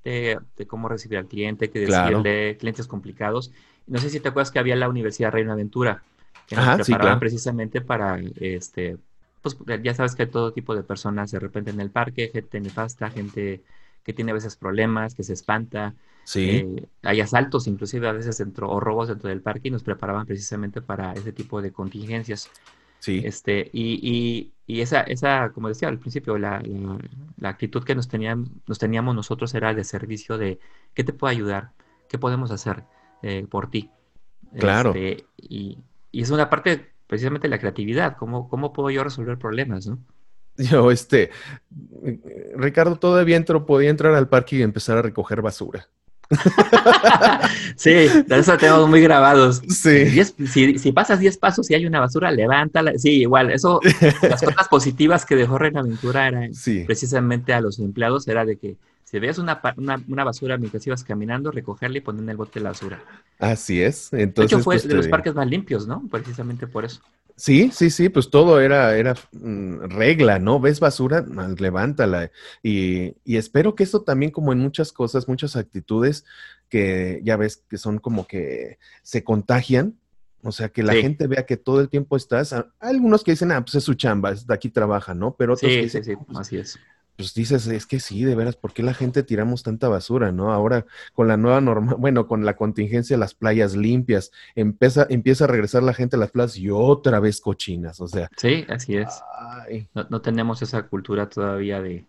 [0.04, 3.52] de, cómo recibir al cliente, que decirle clientes complicados.
[3.88, 6.04] No sé si te acuerdas que había la Universidad Reina Aventura,
[6.48, 8.98] que nos preparaban precisamente para, este,
[9.42, 12.60] pues ya sabes que hay todo tipo de personas de repente en el parque, gente
[12.60, 13.62] nefasta, gente
[14.04, 15.94] que tiene a veces problemas, que se espanta.
[16.24, 16.50] Sí.
[16.50, 20.26] Eh, hay asaltos inclusive a veces dentro, o robos dentro del parque y nos preparaban
[20.26, 22.50] precisamente para ese tipo de contingencias.
[23.00, 23.22] Sí.
[23.24, 26.62] Este, y, y, esa, esa, como decía al principio, la,
[27.38, 30.60] la, actitud que nos, tenían, nos teníamos nosotros era de servicio de
[30.94, 31.72] ¿qué te puedo ayudar?
[32.08, 32.84] ¿Qué podemos hacer
[33.24, 33.90] eh, por ti?
[34.58, 34.90] Claro.
[34.94, 35.80] Este, y,
[36.12, 40.00] y, es una parte precisamente de la creatividad, ¿cómo, cómo puedo yo resolver problemas, no?
[40.58, 41.32] Yo, este,
[42.56, 45.88] Ricardo todavía entró, podía entrar al parque y empezar a recoger basura.
[47.76, 47.92] sí,
[48.30, 49.62] eso tenemos muy grabados.
[49.68, 50.24] Sí.
[50.46, 52.94] si, pasas 10 pasos y hay una basura, levántala.
[52.98, 53.80] Sí, igual, eso,
[54.22, 56.52] las cosas positivas que dejó Renaventura eran
[56.86, 61.50] precisamente a los empleados, era de que si veías una, una, basura mientras ibas caminando,
[61.50, 63.02] recogerla y poner en el bote la basura.
[63.40, 64.14] Así es.
[64.14, 66.04] Entonces, de hecho, fue pues, de los parques más limpios, ¿no?
[66.12, 67.02] Precisamente por eso.
[67.40, 70.60] Sí, sí, sí, pues todo era, era mm, regla, ¿no?
[70.60, 71.26] ¿Ves basura?
[71.58, 72.32] Levántala.
[72.62, 76.26] Y, y, espero que esto también, como en muchas cosas, muchas actitudes
[76.68, 79.98] que ya ves que son como que se contagian,
[80.44, 82.52] o sea, que la gente vea que todo el tiempo estás.
[82.52, 85.34] Hay algunos que dicen, ah, pues es su chamba, de aquí trabaja, ¿no?
[85.38, 86.78] Pero otros que dicen, sí, sí, pues así es
[87.20, 90.54] pues dices, es que sí, de veras, ¿por qué la gente tiramos tanta basura, no?
[90.54, 95.44] Ahora con la nueva norma, bueno, con la contingencia de las playas limpias, empieza, empieza
[95.44, 98.30] a regresar la gente a las playas y otra vez cochinas, o sea.
[98.38, 99.22] Sí, así es.
[99.94, 102.08] No, tenemos esa cultura todavía de,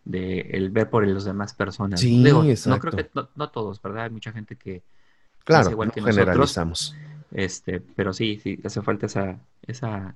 [0.53, 1.99] el ver por los demás personas.
[1.99, 2.70] Sí, exacto.
[2.70, 4.05] No creo que, no, todos, ¿verdad?
[4.05, 4.85] Hay mucha gente que...
[5.42, 6.94] Claro, igual que generalizamos.
[7.33, 10.14] este, pero sí, sí, hace falta esa, esa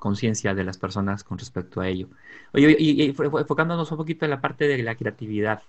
[0.00, 2.08] conciencia de las personas con respecto a ello.
[2.52, 5.62] Oye, y, enfocándonos un poquito en la parte de la creatividad,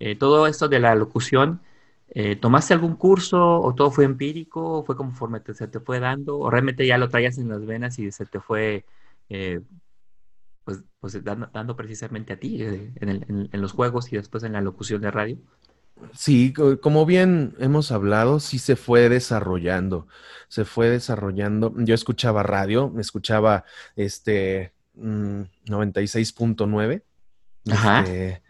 [0.00, 1.60] eh, todo esto de la locución,
[2.08, 4.78] eh, ¿tomaste algún curso o todo fue empírico?
[4.80, 6.38] ¿O fue conforme se te fue dando?
[6.38, 8.84] ¿O realmente ya lo traías en las venas y se te fue
[9.28, 9.60] eh,
[10.64, 15.02] pues, pues dando, precisamente a ti en, en los juegos y después en la locución
[15.02, 15.38] de radio?
[16.12, 20.06] Sí, como bien hemos hablado, sí se fue desarrollando,
[20.48, 21.72] se fue desarrollando.
[21.78, 23.64] Yo escuchaba radio, me escuchaba
[23.96, 27.02] este 96.9,
[27.64, 28.42] mm, este,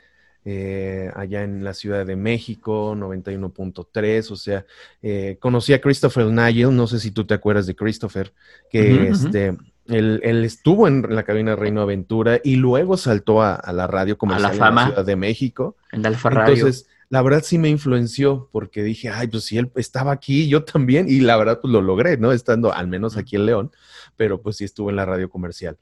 [0.44, 4.66] eh, allá en la Ciudad de México, 91.3, o sea,
[5.02, 8.32] eh, conocí a Christopher Nigel, no sé si tú te acuerdas de Christopher,
[8.70, 9.56] que este...
[9.86, 14.32] Él, estuvo en la cabina de Reino Aventura y luego saltó a, la radio como
[14.32, 14.68] a la fama.
[14.68, 15.76] en la Ciudad de México.
[15.92, 16.54] En Alfa Radio.
[16.54, 20.64] Entonces, la verdad sí me influenció porque dije, ay, pues si él estaba aquí, yo
[20.64, 22.32] también, y la verdad pues lo logré, ¿no?
[22.32, 23.72] Estando al menos aquí en León,
[24.16, 25.76] pero pues sí estuve en la radio comercial.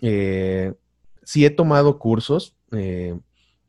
[0.00, 0.74] Eh,
[1.22, 3.18] sí he tomado cursos, eh,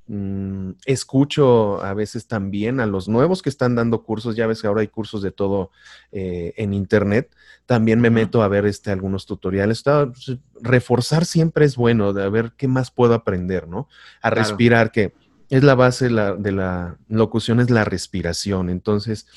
[0.08, 4.68] mm, escucho a veces también a los nuevos que están dando cursos, ya ves que
[4.68, 5.72] ahora hay cursos de todo
[6.12, 9.84] eh, en internet, también me meto a ver este, algunos tutoriales.
[9.84, 13.88] Pues, reforzar siempre es bueno, de a ver qué más puedo aprender, ¿no?
[14.22, 15.14] A respirar, que
[15.50, 18.70] es la base de la, locución, es la respiración.
[18.70, 19.28] Entonces,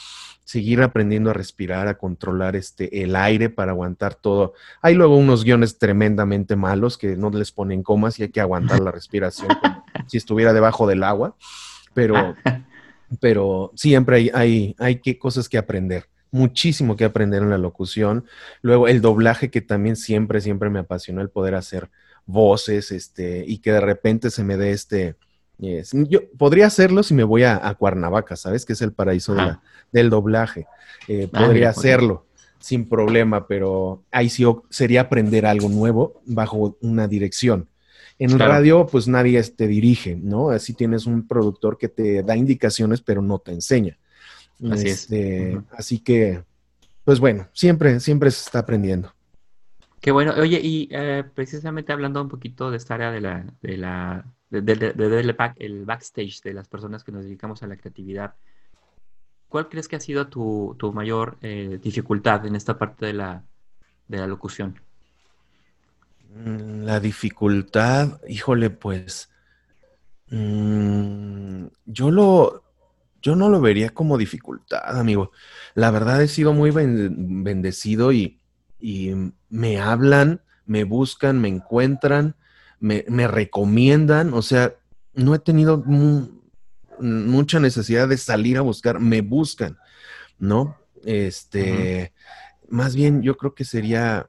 [0.44, 4.52] seguir aprendiendo a respirar, a controlar este, el aire para aguantar todo.
[4.82, 8.80] Hay luego unos guiones tremendamente malos que no les ponen comas y hay que aguantar
[8.80, 11.36] la respiración como si estuviera debajo del agua,
[11.94, 12.34] pero,
[13.20, 16.08] pero siempre hay, hay, hay que, cosas que aprender.
[16.30, 18.24] Muchísimo que aprender en la locución.
[18.62, 21.90] Luego el doblaje que también siempre, siempre me apasionó el poder hacer
[22.24, 25.16] voces, este, y que de repente se me dé este,
[26.08, 28.64] yo podría hacerlo si me voy a, Cuernavaca, ¿sabes?
[28.64, 29.34] Que es el paraíso
[29.92, 30.66] del doblaje.
[31.08, 32.26] Eh, ah, podría hacerlo
[32.58, 37.68] sin problema, pero ahí sí sería aprender algo nuevo bajo una dirección.
[38.18, 40.50] En radio, pues nadie te dirige, ¿no?
[40.50, 43.98] Así tienes un productor que te da indicaciones, pero no te enseña.
[44.70, 46.44] Así este, Así que,
[47.04, 49.12] pues bueno, siempre, siempre se está aprendiendo.
[50.00, 50.34] Qué bueno.
[50.36, 54.24] Oye, y eh, precisamente hablando un poquito de esta área de la, de la
[54.60, 58.34] de, el backstage de las personas que nos dedicamos a la creatividad,
[59.48, 63.44] ¿cuál crees que ha sido tu, mayor eh, dificultad en esta parte de la,
[64.08, 64.80] de la locución?
[66.34, 69.32] Mm, la dificultad, híjole, pues
[70.32, 72.64] Mm, yo lo,
[73.20, 75.30] yo no lo vería como dificultad, amigo.
[75.74, 78.38] La verdad he sido muy bendecido y,
[79.50, 82.34] me hablan, me buscan, me encuentran,
[82.82, 84.34] me, recomiendan.
[84.34, 84.74] O sea,
[85.14, 85.82] no he tenido
[86.98, 89.78] mucha necesidad de salir a buscar, me buscan,
[90.38, 90.76] ¿no?
[91.04, 92.12] Este,
[92.68, 94.28] más bien yo creo que sería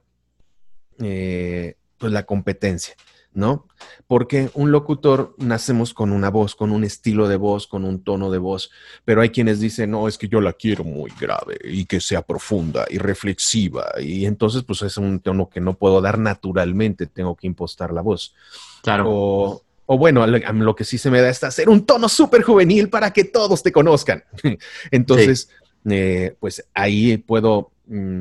[0.98, 2.94] eh, pues la competencia.
[3.34, 3.66] ¿No?
[4.06, 8.30] Porque un locutor nacemos con una voz, con un estilo de voz, con un tono
[8.30, 8.70] de voz,
[9.04, 12.22] pero hay quienes dicen, no, es que yo la quiero muy grave y que sea
[12.22, 17.34] profunda y reflexiva, y entonces pues es un tono que no puedo dar naturalmente, tengo
[17.36, 18.34] que impostar la voz.
[18.82, 19.04] Claro.
[19.08, 22.88] O, o bueno, lo que sí se me da es hacer un tono súper juvenil
[22.88, 24.24] para que todos te conozcan.
[24.90, 25.50] entonces,
[25.90, 27.70] eh, pues ahí puedo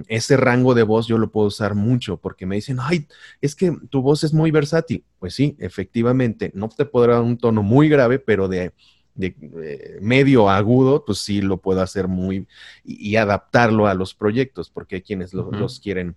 [0.07, 3.07] ese rango de voz yo lo puedo usar mucho porque me dicen, ay,
[3.41, 5.03] es que tu voz es muy versátil.
[5.19, 8.73] Pues sí, efectivamente, no te podrá dar un tono muy grave, pero de,
[9.19, 12.47] eh, medio agudo, pues sí lo puedo hacer muy
[12.83, 16.15] y, adaptarlo a los proyectos, porque hay quienes los quieren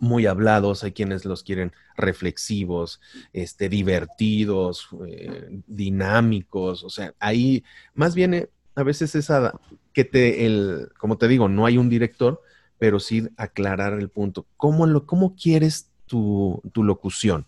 [0.00, 3.00] muy hablados, hay quienes los quieren reflexivos,
[3.32, 7.62] este, divertidos, eh, dinámicos, o sea, ahí
[7.94, 9.52] más bien eh, a veces esa
[9.92, 12.40] que te, el, como te digo, no hay un director,
[12.80, 14.46] pero sí aclarar el punto.
[14.56, 17.46] ¿Cómo, lo, cómo quieres tu, locución?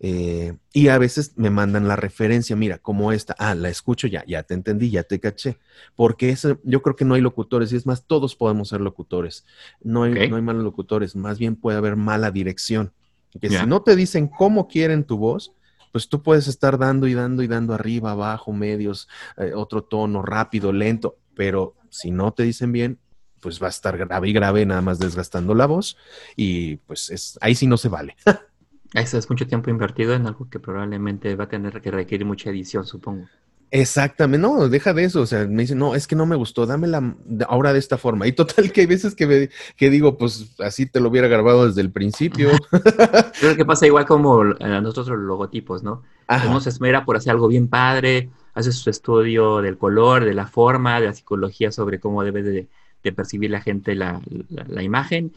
[0.00, 4.24] Eh, y a veces me mandan la referencia, mira, como esta, ah, la escucho ya,
[4.26, 5.58] ya te entendí, ya te caché,
[5.94, 9.44] porque eso, yo creo que no hay locutores, y es más, todos podemos ser locutores,
[9.82, 12.92] no hay, no hay malos locutores, más bien puede haber mala dirección,
[13.40, 15.52] que si no te dicen cómo quieren tu voz,
[15.92, 20.22] pues tú puedes estar dando y dando y dando arriba, abajo, medios, eh, otro tono,
[20.22, 22.98] rápido, lento, pero si no te dicen bien,
[23.46, 25.96] pues va a estar grave y grave, nada más desgastando la voz
[26.34, 28.16] y pues es, ahí sí no se vale.
[28.92, 32.50] Eso es mucho tiempo invertido en algo que probablemente va a tener que requerir mucha
[32.50, 33.28] edición, supongo.
[33.70, 36.66] Exactamente, no, deja de eso, o sea, me dicen, no, es que no me gustó,
[36.66, 37.14] dámela
[37.46, 38.26] ahora de esta forma.
[38.26, 41.82] Y total que hay veces que, que digo, pues así te lo hubiera grabado desde
[41.82, 42.50] el principio.
[43.40, 46.02] Creo que pasa igual como a nosotros los logotipos, ¿no?
[46.48, 50.48] Uno se esmera por hacer algo bien padre, hace su estudio del color, de la
[50.48, 52.68] forma, de la psicología sobre cómo debe de,
[53.10, 55.32] de percibir la gente la, la, imagen.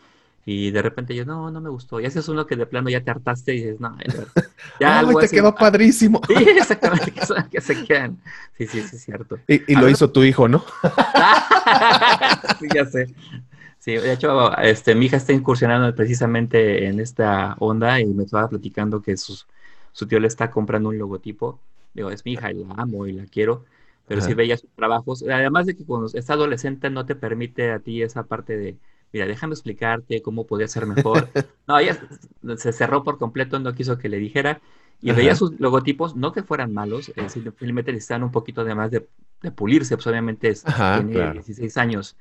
[0.45, 1.99] Y de repente yo, no, no me gustó.
[1.99, 3.95] Y ese es uno que de plano ya te hartaste y dices, no,
[4.79, 6.21] ya algo te quedó padrísimo.
[6.27, 7.11] Sí, exactamente,
[7.51, 8.17] que, se quedan.
[8.57, 9.37] Sí, sí, sí, es cierto.
[9.47, 10.63] Y, lo hizo tu hijo, ¿no?
[12.59, 13.13] sí, ya sé.
[13.77, 18.49] Sí, de hecho, este, mi hija está incursionando precisamente en esta onda y me estaba
[18.49, 19.45] platicando que sus,
[19.91, 21.59] su tío le está comprando un logotipo.
[21.93, 23.65] Digo, es mi hija y la amo y la quiero
[24.09, 25.23] pero si veía sus trabajos.
[25.23, 28.75] Además de que cuando estás adolescente no te permite a ti esa parte de,
[29.13, 31.29] mira, déjame explicarte cómo podía ser mejor.
[31.67, 31.95] no, ella
[32.57, 34.61] se cerró por completo, no quiso que le dijera.
[34.99, 38.91] Y veía sus logotipos, no que fueran malos, eh, simplemente necesitan un poquito de más
[38.91, 39.07] de,
[39.55, 42.17] pulirse, pues obviamente tiene 16 años,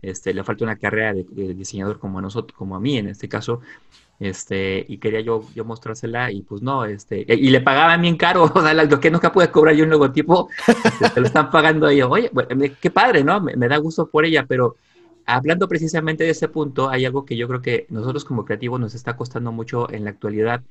[0.00, 3.08] este, le falta una carrera de, de, diseñador como a nosotros, como a mí en
[3.08, 3.60] este caso,
[4.22, 8.44] este, y quería yo, yo mostrársela y pues no, este, y, le pagaban bien caro,
[8.54, 11.88] o sea, lo que nunca pude cobrar yo un logotipo, este, te lo están pagando
[11.88, 12.30] ahí, oye,
[12.80, 13.40] qué padre, ¿no?
[13.40, 14.76] Me, da gusto por ella, pero
[15.26, 18.94] hablando precisamente de ese punto, hay algo que yo creo que nosotros como creativos nos
[18.94, 20.62] está costando mucho en la actualidad.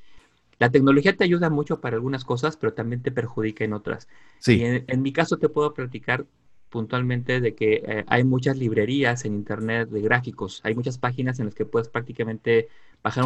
[0.58, 4.08] La tecnología te ayuda mucho para algunas cosas, pero también te perjudica en otras.
[4.38, 4.62] Sí.
[4.64, 6.24] en, mi caso te puedo platicar
[6.72, 11.46] puntualmente de que eh, hay muchas librerías en internet de gráficos, hay muchas páginas en
[11.46, 12.68] las que puedes prácticamente
[13.02, 13.24] bajar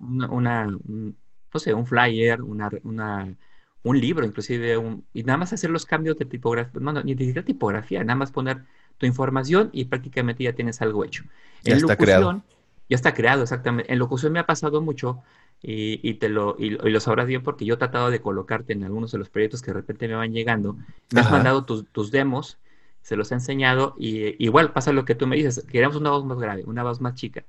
[0.00, 3.34] una, no sé, un flyer, una, una,
[3.82, 4.76] un libro, inclusive,
[5.12, 8.64] y nada más hacer los cambios de tipografía, no, ni de tipografía, nada más poner
[8.98, 11.24] tu información y prácticamente ya tienes algo hecho.
[11.62, 12.42] Ya está creado.
[12.88, 13.92] Ya está creado, exactamente.
[13.92, 15.22] En locución me ha pasado mucho
[15.60, 19.12] y, te lo, y, lo sabrás bien porque yo he tratado de colocarte en algunos
[19.12, 20.76] de los proyectos que de repente me van llegando.
[21.12, 22.58] Me has mandado tus, tus, demos,
[23.02, 26.24] se los he enseñado y igual pasa lo que tú me dices, queremos una voz
[26.24, 27.44] más grave, una voz más chica.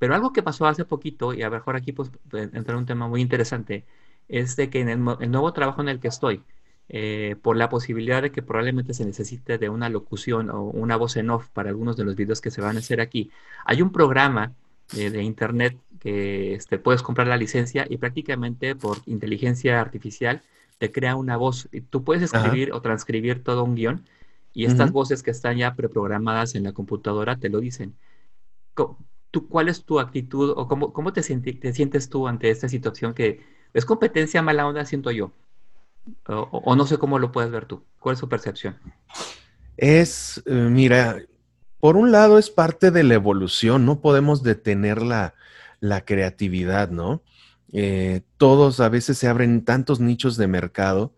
[0.00, 3.06] Pero algo que pasó hace poquito, y a lo mejor aquí pues entrar un tema
[3.06, 3.84] muy interesante,
[4.28, 6.42] es de que en el, nuevo trabajo en el que estoy,
[6.88, 11.16] eh, por la posibilidad de que probablemente se necesite de una locución o una voz
[11.16, 13.30] en off para algunos de los videos que se van a hacer aquí,
[13.66, 14.54] hay un programa
[14.92, 20.40] de internet que este, puedes comprar la licencia y prácticamente por inteligencia artificial
[20.78, 21.68] te crea una voz.
[21.72, 24.04] Y tú puedes escribir o transcribir todo un guion
[24.52, 27.94] y estas voces que están ya preprogramadas en la computadora te lo dicen.
[29.30, 33.14] ¿Tú, ¿cuál es tu actitud o cómo, cómo te, te, sientes tú ante esta situación
[33.14, 33.40] que
[33.74, 35.32] es competencia mala onda, siento yo?
[36.26, 37.84] O, no sé cómo lo puedes ver tú.
[38.00, 38.76] ¿Cuál es tu percepción?
[39.76, 41.18] Es, eh, mira,
[41.78, 45.34] por un lado es parte de la evolución, no podemos detener la,
[45.80, 47.22] la creatividad, ¿no?
[47.72, 51.14] Eh, todos a veces se abren tantos nichos de mercado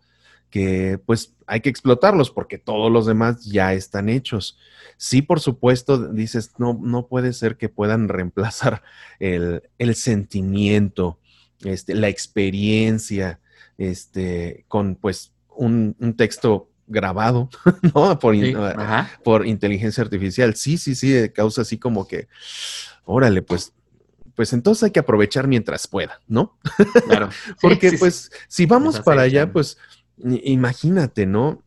[0.49, 4.57] que pues hay que explotarlos porque todos los demás ya están hechos.
[4.97, 8.83] Sí, por supuesto, dices, no, no puede ser que puedan reemplazar
[9.19, 11.19] el, el sentimiento,
[11.63, 13.39] este, la experiencia,
[13.77, 17.49] este, con pues un, un texto grabado,
[17.93, 18.19] ¿no?
[18.19, 18.35] Por,
[18.77, 20.55] ah, por, inteligencia artificial.
[20.55, 22.27] Sí, sí, sí, causa así como que,
[23.05, 23.73] órale, pues,
[24.35, 26.57] pues entonces hay que aprovechar mientras pueda, ¿no?
[27.07, 27.29] Claro.
[27.61, 29.77] Porque pues si vamos para allá, pues
[30.17, 31.61] imagínate, ¿no?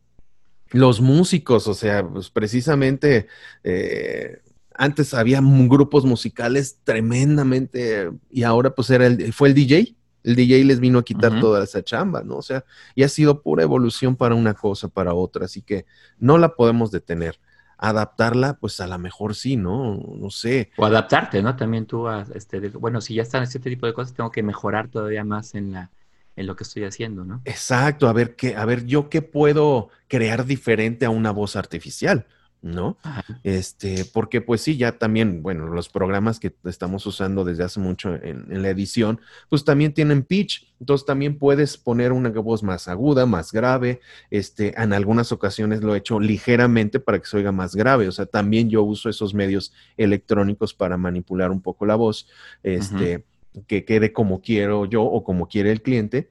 [0.70, 3.28] Los músicos, o sea, pues precisamente
[3.62, 4.40] eh,
[4.74, 10.64] antes había grupos musicales tremendamente y ahora pues era el, fue el DJ, el DJ
[10.64, 12.36] les vino a quitar toda esa chamba, ¿no?
[12.36, 15.86] O sea, y ha sido pura evolución para una cosa, para otra, así que
[16.18, 17.38] no la podemos detener.
[17.78, 19.96] Adaptarla, pues a lo mejor sí, ¿no?
[19.96, 20.70] No sé.
[20.78, 21.54] O adaptarte, ¿no?
[21.56, 24.88] También tú, a, este, bueno, si ya están este tipo de cosas, tengo que mejorar
[24.88, 25.90] todavía más en la,
[26.36, 27.40] en lo que estoy haciendo, ¿no?
[27.44, 32.26] Exacto, a ver qué, a ver, yo qué puedo crear diferente a una voz artificial.
[32.62, 32.98] ¿no?
[33.44, 38.14] Este, porque pues sí, ya también, bueno, los programas que estamos usando desde hace mucho
[38.14, 43.26] en, la edición, pues también tienen pitch, entonces también puedes poner una voz más aguda,
[43.26, 47.76] más grave, este, en algunas ocasiones lo he hecho ligeramente para que se oiga más
[47.76, 52.28] grave, o sea, también yo uso esos medios electrónicos para manipular un poco la voz,
[52.62, 53.24] este,
[53.66, 56.30] que quede como quiero yo o como quiere el cliente.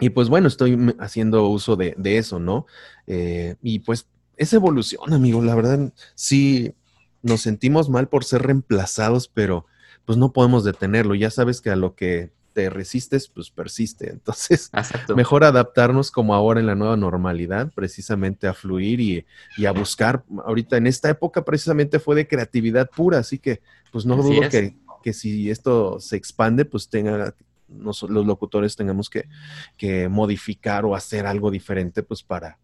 [0.00, 2.66] Y pues bueno, estoy haciendo uso de, eso, ¿no?
[3.06, 4.06] Eh, y pues
[4.36, 5.42] es evolución, amigo.
[5.42, 6.74] La verdad, sí
[7.22, 9.66] nos sentimos mal por ser reemplazados, pero
[10.04, 11.14] pues no podemos detenerlo.
[11.14, 14.10] Ya sabes que a lo que te resistes, pues persiste.
[14.12, 14.70] Entonces,
[15.14, 20.24] mejor adaptarnos como ahora en la nueva normalidad, precisamente a fluir y, a buscar.
[20.44, 24.76] Ahorita en esta época precisamente fue de creatividad pura, así que pues no dudo que,
[25.02, 27.34] que, si esto se expande, pues tenga
[27.68, 29.28] los locutores tengamos que,
[29.76, 32.58] que modificar o hacer algo diferente, pues para,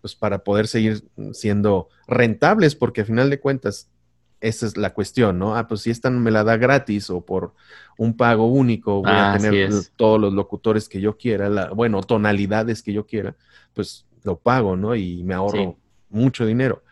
[0.00, 3.88] pues para poder seguir siendo rentables, porque al final de cuentas,
[4.40, 5.56] esa es la cuestión, ¿no?
[5.56, 7.54] Ah, pues si esta me la da gratis o por
[7.96, 12.92] un pago único, voy a tener todos los locutores que yo quiera, bueno, tonalidades que
[12.92, 13.36] yo quiera,
[13.72, 14.94] pues lo pago, ¿no?
[14.94, 15.78] Y me ahorro
[16.10, 16.82] mucho dinero.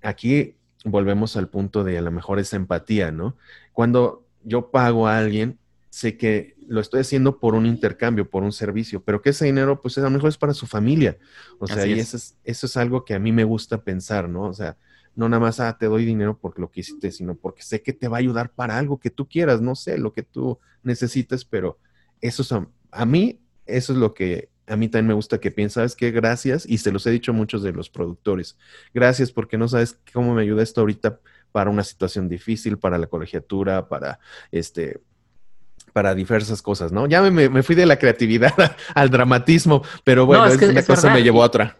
[0.00, 0.54] Aquí
[0.90, 3.36] volvemos al punto de a lo mejor esa empatía, ¿no?
[3.72, 5.58] Cuando yo pago a alguien,
[5.90, 9.80] sé que lo estoy haciendo por un intercambio, por un servicio, pero que ese dinero,
[9.80, 11.16] pues a lo mejor es para su familia.
[11.58, 14.42] O sea, y eso es, eso es algo que a mí me gusta pensar, ¿no?
[14.42, 14.76] O sea,
[15.18, 18.06] no nada más, ah, te doy dinero porque lo quisiste, sino porque sé que te
[18.06, 21.78] va a ayudar para algo que tú quieras, no sé, lo que tú necesites, pero
[22.20, 22.52] eso es,
[22.92, 26.64] a, mí, eso es lo que a mí también me gusta que piensas, que gracias,
[26.66, 28.56] y se los he dicho a muchos de los productores,
[28.94, 31.18] gracias porque no sabes cómo me ayuda esto ahorita
[31.52, 34.20] para una situación difícil, para la colegiatura, para
[34.52, 35.00] este,
[35.92, 37.06] para diversas cosas, ¿no?
[37.06, 38.52] Ya me, fui de la creatividad
[38.94, 41.76] al dramatismo, pero bueno, es una cosa me llevó a otra.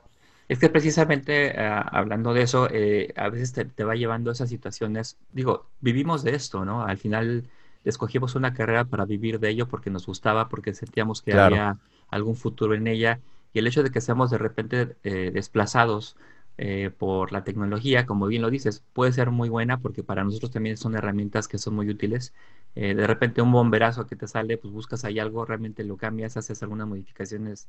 [0.48, 4.48] Es que precisamente ah, hablando de eso, eh, a veces te, va llevando a esas
[4.48, 5.18] situaciones.
[5.32, 6.84] Digo, vivimos de esto, ¿no?
[6.84, 7.44] Al final
[7.84, 11.76] escogimos una carrera para vivir de ello porque nos gustaba, porque sentíamos que había
[12.08, 13.20] algún futuro en ella.
[13.52, 16.16] Y el hecho de que seamos de repente eh, desplazados
[16.60, 20.50] eh, por la tecnología, como bien lo dices, puede ser muy buena porque para nosotros
[20.50, 22.34] también son herramientas que son muy útiles.
[22.74, 26.36] Eh, de repente un bomberazo que te sale, pues buscas ahí algo, realmente lo cambias,
[26.36, 27.68] haces algunas modificaciones,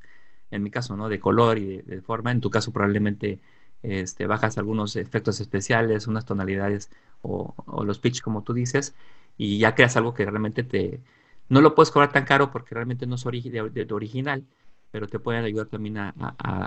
[0.51, 1.07] en mi caso, ¿no?
[1.07, 2.31] De color y de, forma.
[2.31, 3.39] En tu caso probablemente
[3.83, 6.89] este, bajas algunos efectos especiales, unas tonalidades
[7.21, 7.53] o,
[7.85, 8.95] los pitch como tú dices,
[9.37, 11.01] y ya creas algo que realmente te...
[11.49, 14.45] No lo puedes cobrar tan caro porque realmente no es de, original,
[14.91, 16.13] pero te pueden ayudar también a,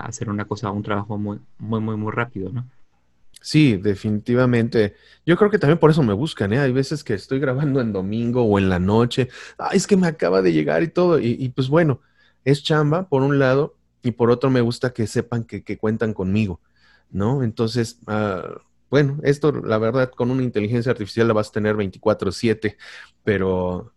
[0.03, 2.65] hacer una cosa, un trabajo muy, muy, muy, muy rápido, ¿no?
[3.41, 4.95] Sí, definitivamente.
[5.25, 6.59] Yo creo que también por eso me buscan, ¿eh?
[6.59, 9.27] Hay veces que estoy grabando en domingo o en la noche.
[9.57, 11.19] Ay, es que me acaba de llegar y todo.
[11.19, 11.99] Y, pues bueno,
[12.45, 16.61] es chamba por un lado y por otro me gusta que sepan que, cuentan conmigo,
[17.09, 17.43] ¿no?
[17.43, 22.77] Entonces, ah, bueno, esto la verdad con una inteligencia artificial la vas a tener 24/7,
[23.23, 23.91] pero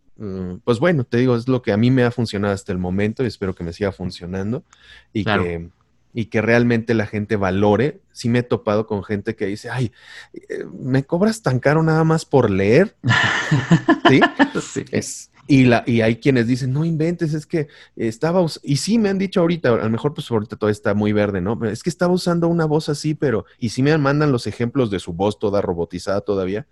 [0.64, 3.22] pues bueno, te digo, es lo que a mí me ha funcionado hasta el momento
[3.22, 4.64] y espero que me siga funcionando
[5.12, 5.68] y, que,
[6.14, 8.00] y que realmente la gente valore.
[8.12, 9.92] Sí me he topado con gente que dice, ay,
[10.32, 12.96] eh, ¿me cobras tan caro nada más por leer?
[14.08, 14.20] ¿Sí?
[14.90, 19.08] Es, y, la, y hay quienes dicen, no inventes, es que estaba, y sí me
[19.08, 21.58] han dicho ahorita, a lo mejor pues ahorita todo está muy verde, ¿no?
[21.66, 24.98] Es que estaba usando una voz así, pero, y sí me mandan los ejemplos de
[24.98, 26.66] su voz toda robotizada todavía,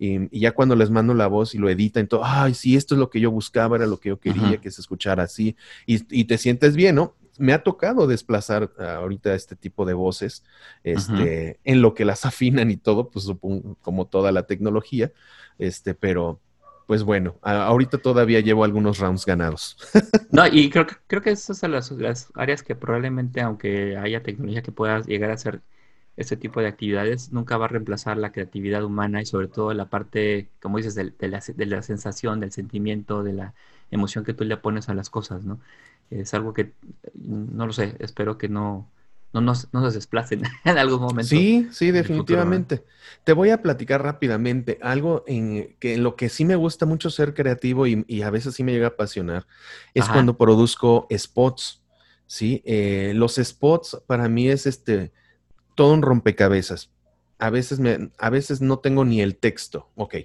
[0.00, 2.98] y, ya cuando les mando la voz y lo editan, todo, ay, sí, esto es
[2.98, 6.38] lo que yo buscaba, era lo que yo quería que se escuchara así, y, te
[6.38, 7.14] sientes bien, ¿no?
[7.38, 10.42] Me ha tocado desplazar ahorita este tipo de voces,
[10.84, 15.12] este, en lo que las afinan y todo, pues supongo, como toda la tecnología,
[15.58, 16.40] este, pero
[16.86, 19.76] pues bueno, ahorita todavía llevo algunos rounds ganados.
[20.32, 24.62] no, y creo, creo que esas son las, las áreas que probablemente, aunque haya tecnología
[24.62, 25.60] que pueda llegar a hacer
[26.16, 29.86] este tipo de actividades, nunca va a reemplazar la creatividad humana y sobre todo la
[29.86, 33.54] parte, como dices, de, la, de la sensación, del sentimiento, de la
[33.90, 35.60] emoción que tú le pones a las cosas, ¿no?
[36.10, 36.72] Es algo que,
[37.14, 38.88] no lo sé, espero que no,
[39.32, 41.28] no nos, se desplacen en algún momento.
[41.28, 42.84] Sí, sí, definitivamente.
[43.24, 47.10] Te voy a platicar rápidamente algo en, que, en lo que sí me gusta mucho
[47.10, 49.46] ser creativo y, a veces sí me llega a apasionar,
[49.94, 51.82] es cuando produzco spots,
[52.26, 52.62] ¿sí?
[52.64, 55.12] Eh, los spots para mí es este,
[55.74, 56.90] todo un rompecabezas.
[57.38, 59.88] A veces, me, a veces no tengo ni el texto.
[59.94, 60.16] Ok,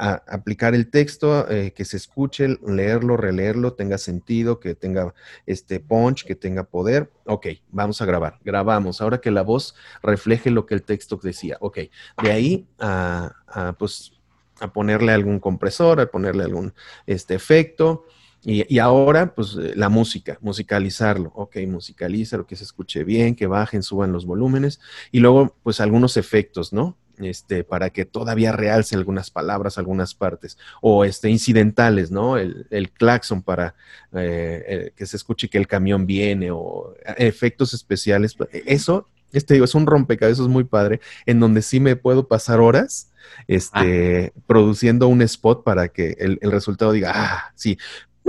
[0.00, 5.14] aplicar el texto, eh, que se escuche, leerlo, releerlo, tenga sentido, que tenga
[5.46, 7.10] este punch, que tenga poder.
[7.26, 8.38] Ok, vamos a grabar.
[8.42, 9.00] Grabamos.
[9.00, 11.58] Ahora que la voz refleje lo que el texto decía.
[11.60, 11.78] Ok,
[12.22, 14.12] de ahí a, pues,
[14.60, 16.72] a ponerle algún compresor, a ponerle algún
[17.06, 18.06] este, efecto.
[18.42, 21.30] Y, ahora, pues, eh, la música, musicalizarlo.
[21.34, 24.80] Ok, musicalízalo, que se escuche bien, que bajen, suban los volúmenes.
[25.12, 26.96] Y luego, pues, algunos efectos, ¿no?
[27.18, 32.38] este, para que todavía realce algunas palabras, algunas partes, o este, incidentales, ¿no?
[32.38, 33.74] El, el claxon para
[34.12, 38.36] eh, que se escuche que el camión viene, o efectos especiales.
[38.52, 43.10] Eso, este, digo, es un rompecabezas muy padre, en donde sí me puedo pasar horas
[43.46, 44.40] este, ah.
[44.46, 47.78] produciendo un spot para que el, resultado diga, ah, sí,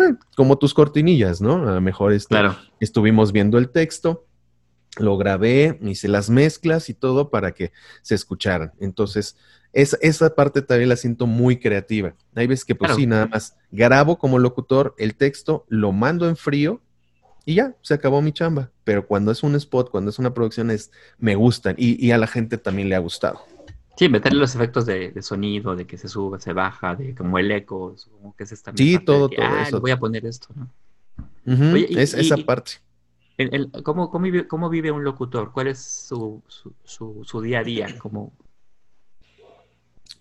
[0.01, 1.67] bueno, como tus cortinillas, ¿no?
[1.67, 2.35] A lo mejor este,
[2.79, 4.25] estuvimos viendo el texto,
[4.97, 7.71] lo grabé, hice las mezclas y todo para que
[8.01, 8.73] se escucharan.
[8.79, 9.37] Entonces,
[9.73, 12.13] esa parte también la siento muy creativa.
[12.35, 16.35] Hay veces que, pues sí, nada más grabo como locutor el texto, lo mando en
[16.35, 16.81] frío
[17.45, 18.69] y ya, se acabó mi chamba.
[18.83, 22.27] Pero cuando es un spot, cuando es una producción, es, me gustan y, a la
[22.27, 23.41] gente también le ha gustado.
[24.01, 27.51] Sí, meterle los efectos de, sonido, de que se sube, se baja, de como el
[27.51, 29.79] eco, como que es esta Sí, todo, todo ah, eso.
[29.79, 30.71] Voy a poner esto, ¿no?
[31.75, 32.71] es esa parte.
[33.83, 35.51] ¿cómo, cómo, vive, un locutor?
[35.51, 36.41] ¿Cuál es su,
[36.83, 37.95] su, día a día?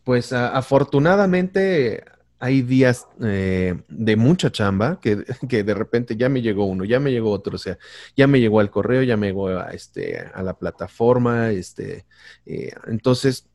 [0.05, 2.05] Pues afortunadamente
[2.39, 7.01] hay días eh, de mucha chamba que, que, de repente ya me llegó uno, ya
[7.01, 7.79] me llegó otro, o sea,
[8.15, 12.05] ya me llegó al correo, ya me llegó a, este, a la plataforma, este,
[12.45, 13.50] eh, entonces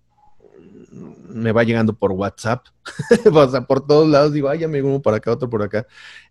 [1.30, 2.66] me va llegando por WhatsApp,
[3.32, 5.86] o sea, por todos lados digo, ay, ya me uno por acá, otro por acá,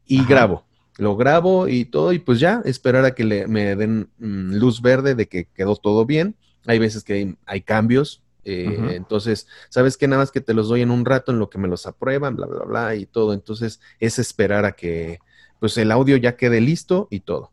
[0.06, 0.64] y grabo
[0.96, 4.80] lo grabo y todo, y pues ya, esperar a que le, me den mm, luz
[4.80, 6.36] verde de que quedó todo bien.
[6.66, 10.08] Hay veces que hay, cambios, eh, entonces, ¿sabes qué?
[10.08, 12.36] Nada más que te los doy en un rato en lo que me los aprueban,
[12.36, 13.34] bla, bla, bla, y todo.
[13.34, 15.18] Entonces, es esperar a que,
[15.60, 17.50] pues, el audio ya quede listo y todo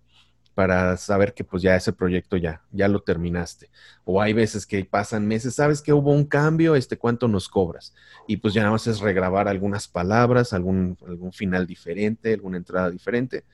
[0.53, 3.69] para saber que pues ya ese proyecto ya, ya lo terminaste.
[4.03, 7.93] O hay veces que pasan meses, sabes que hubo un cambio, este, ¿cuánto nos cobras?
[8.27, 12.89] Y pues ya nada más es regrabar algunas palabras, algún, algún final diferente, alguna entrada
[12.89, 13.45] diferente,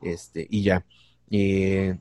[0.00, 0.84] este, y ya.
[1.30, 1.98] Eh,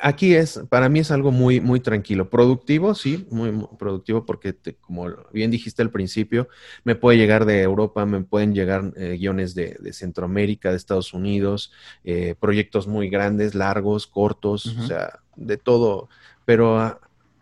[0.00, 2.28] aquí es, para mí es algo muy, muy tranquilo.
[2.28, 6.48] Productivo, sí, muy, productivo porque, como bien dijiste al principio,
[6.84, 11.72] me puede llegar de Europa, me pueden llegar eh, guiones de, Centroamérica, de Estados Unidos,
[12.04, 16.08] eh, proyectos muy grandes, largos, cortos, o sea, de todo.
[16.44, 17.00] Pero ah,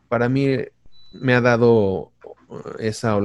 [0.08, 0.56] para mí
[1.12, 2.12] me ha dado
[2.78, 3.16] esa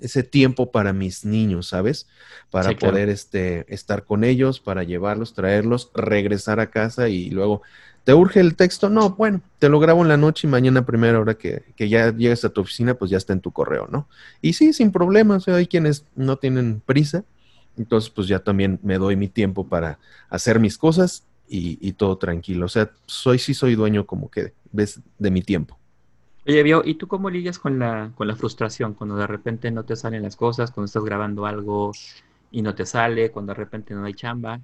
[0.00, 2.06] ese tiempo para mis niños, ¿sabes?
[2.50, 7.62] Para poder este, estar con ellos, para llevarlos, traerlos, regresar a casa y luego
[8.04, 8.88] ¿Te urge el texto?
[8.88, 12.10] No, bueno, te lo grabo en la noche y mañana a primera hora que, ya
[12.10, 14.08] llegues a tu oficina, pues ya está en tu correo, ¿no?
[14.40, 17.24] Y sí, sin problema, o sea, hay quienes no tienen prisa,
[17.76, 19.98] entonces pues ya también me doy mi tiempo para
[20.30, 22.66] hacer mis cosas y, todo tranquilo.
[22.66, 25.78] O sea, soy sí soy dueño como que ves de mi tiempo.
[26.46, 29.84] Oye, Bio, ¿y tú cómo lidias con la, con la frustración cuando de repente no
[29.84, 31.92] te salen las cosas, cuando estás grabando algo
[32.50, 34.60] y no te sale, cuando de repente no hay chamba?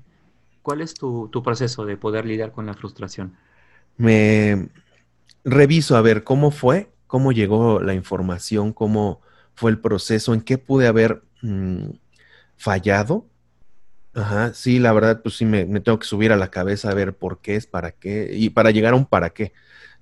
[0.63, 3.37] ¿Cuál es tu, proceso de poder lidiar con la frustración?
[3.99, 4.69] Me
[5.45, 9.21] reviso a ver cómo fue, cómo llegó la información, cómo
[9.55, 11.91] fue el proceso, en qué pude haber mm,
[12.57, 13.27] fallado.
[14.13, 17.15] Ajá, sí, la verdad, pues sí, me, tengo que subir a la cabeza a ver
[17.15, 19.53] por qué es, para qué, y para llegar a un para qué,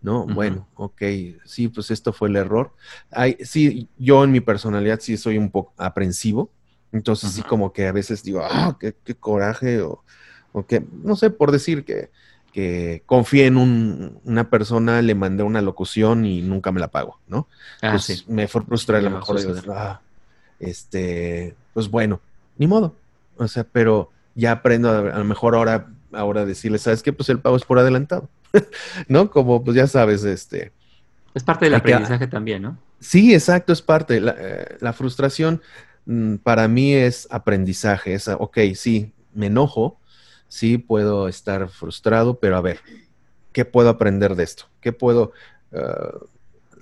[0.05, 0.27] ¿no?
[0.27, 1.03] Bueno, ok,
[1.47, 2.73] sí, pues esto fue el error.
[3.11, 6.51] Hay, sí, yo en mi personalidad sí soy un poco aprensivo,
[6.93, 10.05] entonces sí como que a veces digo, ah, qué, qué coraje, o
[10.53, 12.11] porque, no sé, por decir que,
[12.53, 17.49] que confié en una persona, le mandé una locución y nunca me la pago, ¿no?
[17.81, 19.41] Ah, pues me fue frustrar a lo mejor.
[19.71, 20.03] Ah,
[20.61, 22.21] este, pues bueno,
[22.59, 22.95] ni modo.
[23.39, 27.15] O sea, pero ya aprendo a, a, lo mejor ahora, ahora decirle, ¿sabes qué?
[27.15, 28.29] Pues el pago es por adelantado,
[29.09, 29.31] ¿no?
[29.31, 30.73] Como, pues ya sabes, este...
[31.35, 32.79] Es parte del aprendizaje también, ¿no?
[33.01, 34.21] Sí, exacto, es parte.
[34.21, 35.61] La, eh, la frustración
[36.07, 38.15] mm, para mí es aprendizaje.
[38.15, 39.99] Es, ok, sí, me enojo,
[40.49, 42.79] sí puedo estar frustrado, pero a ver,
[43.53, 44.67] ¿qué puedo aprender de esto?
[44.81, 45.33] ¿Qué puedo
[45.73, 46.27] uh,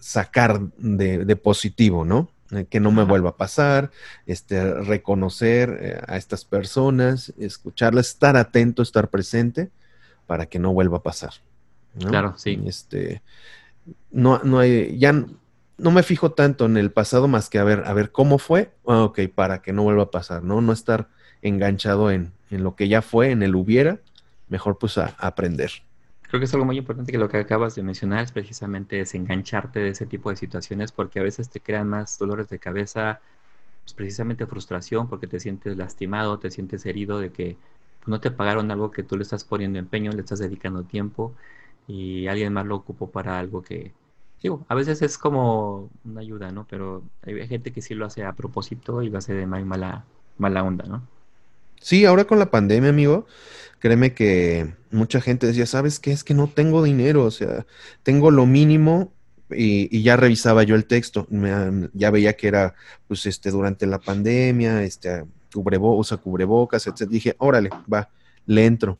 [0.00, 2.30] sacar de, de, positivo, no?
[2.50, 3.90] Eh, que no me vuelva a pasar,
[4.26, 9.70] este, reconocer eh, a estas personas, escucharlas, estar atento, estar presente
[10.26, 11.32] para que no vuelva a pasar.
[11.98, 12.60] Claro, sí.
[12.66, 13.22] Este,
[14.10, 17.82] no, no hay, ya no me fijo tanto en el pasado más que a ver,
[17.86, 20.60] a ver cómo fue, ah, ok, para que no vuelva a pasar, ¿no?
[20.60, 21.08] No estar
[21.42, 23.98] enganchado en, en lo que ya fue, en el hubiera,
[24.48, 25.70] mejor pues a, a aprender.
[26.22, 29.80] Creo que es algo muy importante que lo que acabas de mencionar es precisamente desengancharte
[29.80, 33.20] de ese tipo de situaciones porque a veces te crean más dolores de cabeza,
[33.82, 37.56] pues precisamente frustración porque te sientes lastimado, te sientes herido de que
[38.06, 41.34] no te pagaron algo que tú le estás poniendo empeño, le estás dedicando tiempo
[41.86, 43.92] y alguien más lo ocupó para algo que,
[44.42, 46.66] digo, a veces es como una ayuda, ¿no?
[46.68, 50.04] Pero hay gente que sí lo hace a propósito y lo hace de mala,
[50.38, 51.06] mala onda, ¿no?
[51.80, 53.26] Sí, ahora con la pandemia, amigo,
[53.80, 56.12] créeme que mucha gente decía, ¿sabes qué?
[56.12, 57.66] Es que no tengo dinero, o sea,
[58.04, 59.12] tengo lo mínimo
[59.50, 62.74] y, y ya revisaba yo el texto, me, ya veía que era,
[63.08, 67.08] pues, este, durante la pandemia, este, cubrebo, usa cubrebocas, etc.
[67.08, 68.08] Dije, órale, va,
[68.46, 68.98] le entro.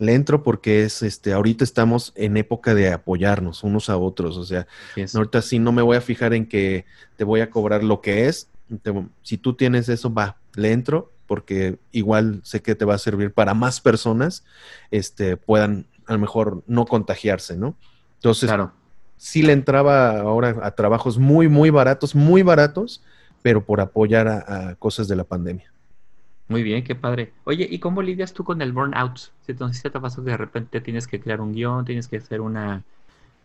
[0.00, 4.44] Le entro porque es, este, ahorita estamos en época de apoyarnos unos a otros, o
[4.44, 5.14] sea, yes.
[5.14, 6.86] ahorita sí no me voy a fijar en que
[7.16, 8.48] te voy a cobrar lo que es,
[8.82, 8.92] te,
[9.22, 13.32] si tú tienes eso, va, le entro porque igual sé que te va a servir
[13.32, 14.42] para más personas,
[14.90, 17.76] este, puedan a lo mejor no contagiarse, ¿no?
[18.16, 18.72] Entonces, claro.
[19.16, 23.00] sí le entraba ahora a trabajos muy, muy baratos, muy baratos,
[23.42, 25.70] pero por apoyar a, a cosas de la pandemia.
[26.50, 27.32] Muy bien, qué padre.
[27.44, 29.20] Oye, ¿y cómo lidias tú con el burnout?
[29.46, 32.84] Entonces, ¿te pasa que de repente tienes que crear un guion, tienes que hacer una,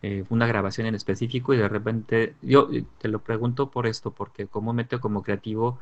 [0.02, 4.48] eh, una grabación en específico y de repente, yo te lo pregunto por esto, porque
[4.48, 5.80] comúnmente como creativo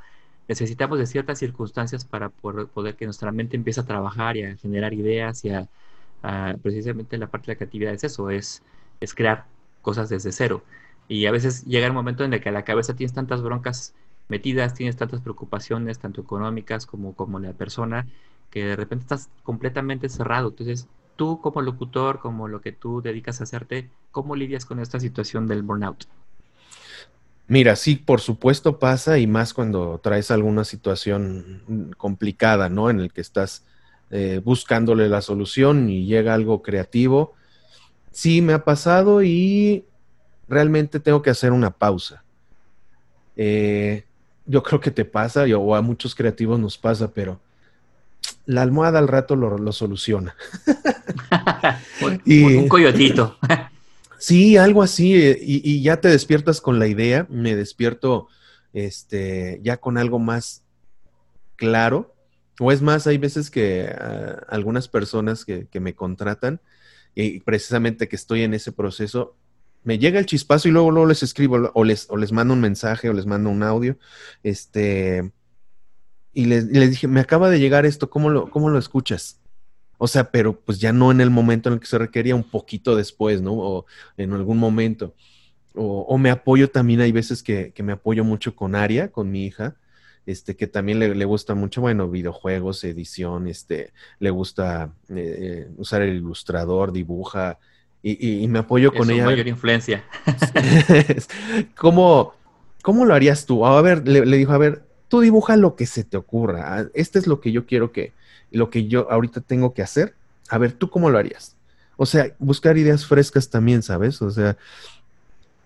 [0.48, 4.58] necesitamos de ciertas circunstancias para poder, poder, que nuestra mente empiece a trabajar y a
[4.58, 5.70] generar ideas y a,
[6.22, 8.64] a, precisamente la parte de la creatividad es eso, es,
[9.00, 9.46] es crear
[9.82, 10.64] cosas desde cero.
[11.08, 13.94] Y a veces llega el momento en el que a la cabeza tienes tantas broncas
[14.28, 18.08] metidas, tienes tantas preocupaciones, tanto económicas como, como la persona,
[18.50, 20.50] que de repente estás completamente cerrado.
[20.50, 25.00] Entonces, tú como locutor, como lo que tú dedicas a hacerte, ¿cómo lidias con esta
[25.00, 26.06] situación del burnout?
[27.48, 32.90] Mira, sí, por supuesto pasa y más cuando traes alguna situación complicada, ¿no?
[32.90, 33.66] En el que estás
[34.12, 37.34] eh, buscándole la solución y llega algo creativo.
[38.12, 39.86] Sí, me ha pasado y
[40.48, 42.24] realmente tengo que hacer una pausa.
[43.36, 44.06] Eh,
[44.46, 47.40] yo creo que te pasa, o a muchos creativos nos pasa, pero
[48.46, 50.36] la almohada al rato lo, lo soluciona.
[52.02, 53.38] un, y, un coyotito.
[54.20, 58.30] Sí, algo así, eh, y, y, ya te despiertas con la idea, me despierto
[58.72, 60.64] este, ya con algo más
[61.58, 62.16] claro,
[62.58, 66.62] o es más, hay veces que uh, algunas personas que, que, me contratan,
[67.16, 69.36] y precisamente que estoy en ese proceso,
[69.84, 72.62] me llega el chispazo y luego, luego les escribo, o les, o les mando un
[72.62, 73.98] mensaje, o les mando un audio,
[74.44, 75.32] este,
[76.34, 79.40] y les, les dije, me acaba de llegar esto, ¿cómo lo, cómo lo escuchas?
[79.98, 82.44] O sea, pero pues ya no en el momento en el que se requería, un
[82.44, 83.54] poquito después, ¿no?
[83.54, 83.86] O
[84.18, 85.16] en algún momento.
[85.76, 89.32] O, o me apoyo también, hay veces que, que, me apoyo mucho con Aria, con
[89.32, 89.78] mi hija,
[90.26, 96.02] este, que también le, le gusta mucho, bueno, videojuegos, edición, este, le gusta eh, usar
[96.02, 97.60] el ilustrador, dibuja,
[98.04, 99.26] y, y, y me apoyo es con ella.
[99.26, 100.04] mayor influencia.
[101.78, 102.34] ¿Cómo,
[102.84, 103.66] ¿Cómo lo harías tú?
[103.66, 106.86] A ver, le, le dijo, a ver, tú dibuja lo que se te ocurra.
[106.94, 108.12] Este es lo que yo quiero que,
[108.52, 110.16] lo que yo ahorita tengo que hacer.
[110.50, 111.56] A ver, ¿tú cómo lo harías?
[111.96, 114.22] O sea, buscar ideas frescas también, ¿sabes?
[114.22, 114.58] O sea...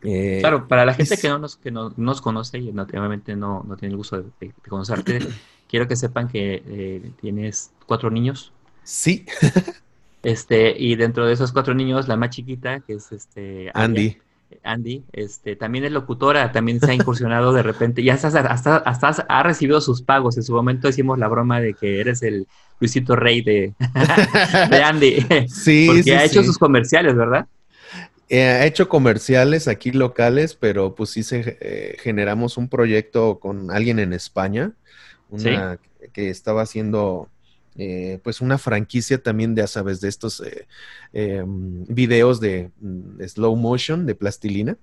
[0.04, 1.22] Eh, claro, para la gente es...
[1.22, 4.24] que no nos, que no, nos conoce y obviamente no, no tiene el gusto de,
[4.40, 5.20] de, de conocerte,
[5.68, 8.54] quiero que sepan que eh, tienes cuatro niños.
[8.84, 9.26] Sí.
[10.28, 14.18] este, y dentro de esos cuatro niños, la más chiquita, que es este Andy.
[14.62, 19.26] Andy, este, también es locutora, también se ha incursionado de repente, ya hasta, hasta, hasta,
[19.30, 20.36] ha recibido sus pagos.
[20.36, 22.46] En su momento hicimos la broma de que eres el
[22.82, 23.74] Luisito Rey de,
[24.70, 25.26] de Andy.
[25.48, 26.48] Sí, Porque sí, ha hecho sí.
[26.48, 27.48] sus comerciales, ¿verdad?
[28.28, 33.72] Eh, ha hecho comerciales aquí locales, pero pues sí se, eh, generamos un proyecto con
[33.72, 34.74] alguien en España,
[35.30, 36.10] una ¿Sí?
[36.12, 37.30] que estaba haciendo
[37.78, 40.68] eh, pues una franquicia también de, sabes, de estos eh,
[41.14, 44.78] eh, videos de, de, mm, slow motion, de plastilina.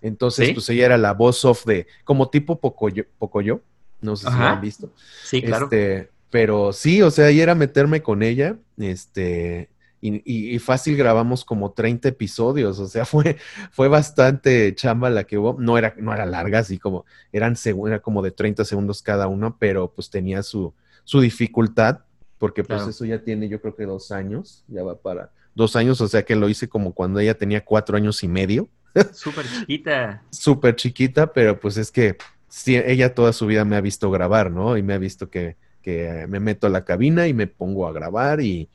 [0.00, 0.54] Entonces, ¿Sí?
[0.54, 3.62] pues ella era la voz off de, como tipo Pocoyo, Pocoyo
[4.00, 4.36] no sé Ajá.
[4.36, 4.92] si lo han visto.
[5.24, 5.64] Sí, claro.
[5.64, 9.68] Este, pero sí, o sea, ahí era meterme con ella, este,
[10.00, 13.36] y, fácil grabamos como 30 episodios, o sea, fue,
[13.70, 17.56] fue bastante chamba la que hubo, no era, no era larga, así como, eran
[17.86, 20.72] era como de 30 segundos cada uno, pero pues tenía su,
[21.04, 22.00] su dificultad,
[22.40, 26.00] porque pues eso ya tiene yo creo que dos años, ya va para dos años,
[26.00, 28.66] o sea que lo hice como cuando ella tenía cuatro años y medio.
[29.12, 30.22] Súper chiquita.
[30.30, 32.16] Súper chiquita, pero pues es que
[32.48, 34.78] sí, ella toda su vida me ha visto grabar, ¿no?
[34.78, 37.92] Y me ha visto que, que me meto a la cabina y me pongo a
[37.92, 38.70] grabar y,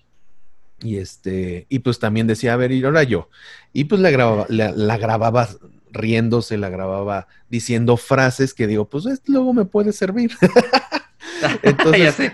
[0.84, 3.30] y este, y pues también decía, a ver, y ahora yo.
[3.74, 5.50] Y pues la grababa, la, grababa
[5.92, 10.34] riéndose, la grababa diciendo frases que digo, pues esto luego me puede servir.
[11.64, 12.34] Entonces,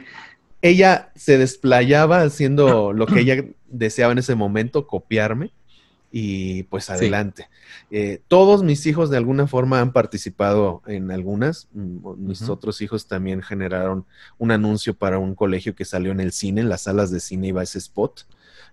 [0.61, 5.51] ella se desplayaba haciendo lo que ella deseaba en ese momento, copiarme
[6.11, 7.49] y pues adelante.
[7.89, 11.69] Eh, todos mis hijos de alguna forma han participado en algunas.
[11.73, 14.05] Mm, mis otros hijos también generaron
[14.37, 17.47] un anuncio para un colegio que salió en el cine, en las salas de cine
[17.47, 18.25] iba ese spot.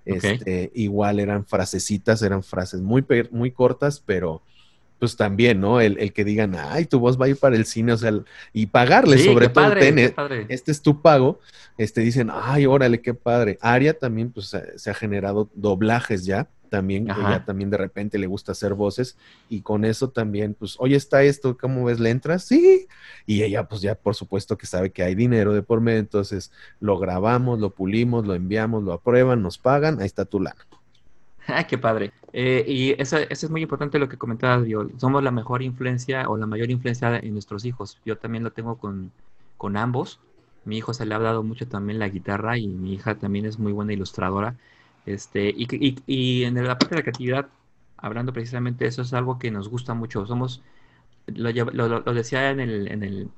[0.05, 4.43] Este, igual eran frasecitas, eran frases muy, muy cortas, pero
[4.99, 5.81] pues también, ¿no?
[5.81, 8.13] El, que digan, ay, tu voz va a ir para el cine, o sea,
[8.53, 9.73] y pagarle sobre todo,
[10.49, 11.41] este es tu pago,
[11.77, 13.59] este dicen, ay, órale, qué padre.
[13.61, 18.53] Aria también, pues se ha generado doblajes ya, también, ella también de repente le gusta
[18.53, 19.17] hacer voces
[19.49, 21.99] y con eso también, pues, oye, está esto, ¿cómo ves?
[21.99, 22.45] ¿Le entras?
[22.45, 22.87] Sí.
[23.27, 26.53] Y ella, pues ya por supuesto que sabe que hay dinero de por medio, entonces
[26.81, 30.67] lo grabamos, lo pulimos, lo enviamos, lo aprueban, nos pagan, ahí está tu lana.
[31.49, 32.13] Ah, qué padre.
[32.33, 34.87] Eh, y eso, eso, es muy importante lo que comentabas, yo.
[34.99, 37.99] Somos la mejor influencia o la mayor influencia en nuestros hijos.
[38.05, 39.13] Yo también lo tengo con,
[39.57, 40.21] con ambos.
[40.65, 43.59] Mi hijo se le ha dado mucho también la guitarra y mi hija también es
[43.59, 44.57] muy buena ilustradora.
[45.07, 47.49] Este, y, y, en la parte de la creatividad,
[47.97, 50.27] hablando precisamente de eso, es algo que nos gusta mucho.
[50.27, 50.63] Somos,
[51.29, 53.31] lo, lo, decía en el, en el,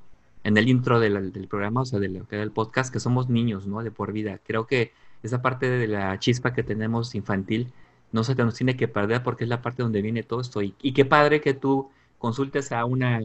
[0.44, 3.82] en el intro del, del, programa, o sea, del, del podcast, que somos niños, ¿no?
[3.84, 4.40] De por vida.
[4.44, 4.92] Creo que
[5.22, 7.72] esa parte de la chispa que tenemos infantil
[8.12, 10.62] no se nos tiene que perder porque es la parte donde viene todo esto.
[10.62, 13.20] Y, y qué padre que tú consultes a una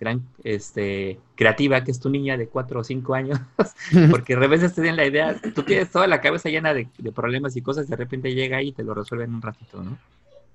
[0.00, 3.38] gran este, creativa que es tu niña de cuatro o cinco años,
[4.10, 7.54] porque a veces te den la idea, tú tienes toda la cabeza llena de, problemas
[7.54, 9.98] y cosas, de repente llega ahí y te lo resuelve en un ratito, ¿no?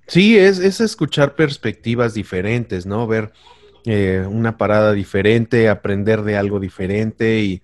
[0.07, 3.07] Sí, es, es escuchar perspectivas diferentes, ¿no?
[3.07, 3.32] Ver
[3.86, 7.61] eh, una parada diferente, aprender de algo diferente y,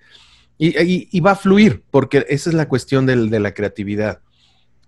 [0.58, 4.22] y, va a fluir, porque esa es la cuestión de la creatividad.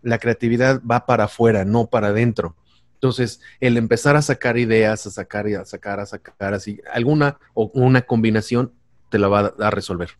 [0.04, 2.56] La creatividad va para afuera, no para adentro.
[3.04, 7.38] Entonces, el empezar a sacar ideas, a sacar y a sacar, a sacar, así, alguna
[7.54, 8.72] o una combinación
[9.10, 10.12] te la va a, resolver.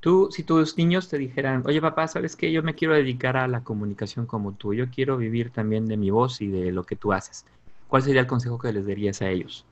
[0.00, 2.50] Tú, si tus niños te dijeran, oye papá, ¿sabes qué?
[2.50, 6.10] Yo me quiero dedicar a la comunicación como tú, yo quiero vivir también de mi
[6.10, 7.44] voz y de lo que tú haces.
[7.86, 9.64] ¿Cuál sería el consejo que les darías a ellos?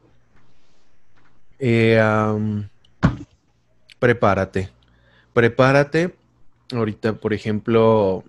[1.58, 2.00] Eh,
[3.98, 4.70] prepárate,
[5.32, 6.14] prepárate.
[6.72, 8.22] Ahorita, por ejemplo,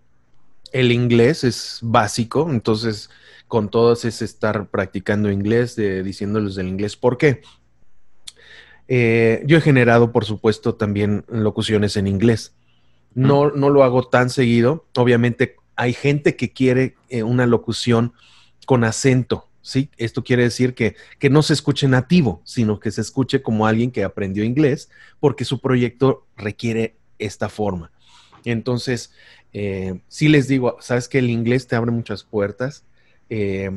[0.71, 3.09] el inglés es básico, entonces
[3.47, 6.95] con todos es estar practicando inglés, de, diciéndoles del inglés.
[6.95, 7.41] ¿Por qué?
[8.87, 12.53] Eh, yo he generado, por supuesto, también locuciones en inglés.
[13.13, 14.85] No, no lo hago tan seguido.
[14.95, 18.13] Obviamente hay gente que quiere eh, una locución
[18.65, 19.89] con acento, ¿sí?
[19.97, 23.89] Esto quiere decir que, que, no se escuche nativo, sino que se escuche como alguien
[23.89, 24.89] que aprendió inglés,
[25.19, 27.91] porque su proyecto requiere esta forma.
[28.51, 29.11] Entonces,
[29.53, 32.83] eh, sí les digo, sabes que el inglés te abre muchas puertas,
[33.29, 33.71] eh,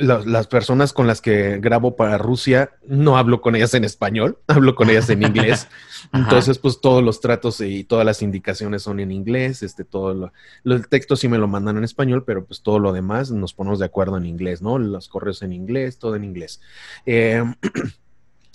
[0.00, 4.74] las, personas con las que grabo para Rusia, no hablo con ellas en español, hablo
[4.74, 5.68] con ellas en inglés.
[6.12, 10.32] Entonces, pues todos los tratos y todas las indicaciones son en inglés, este, todo lo,
[10.64, 13.78] el texto sí me lo mandan en español, pero pues todo lo demás nos ponemos
[13.78, 14.78] de acuerdo en inglés, ¿no?
[14.78, 16.60] Los correos en inglés, todo en inglés.
[17.06, 17.42] Eh,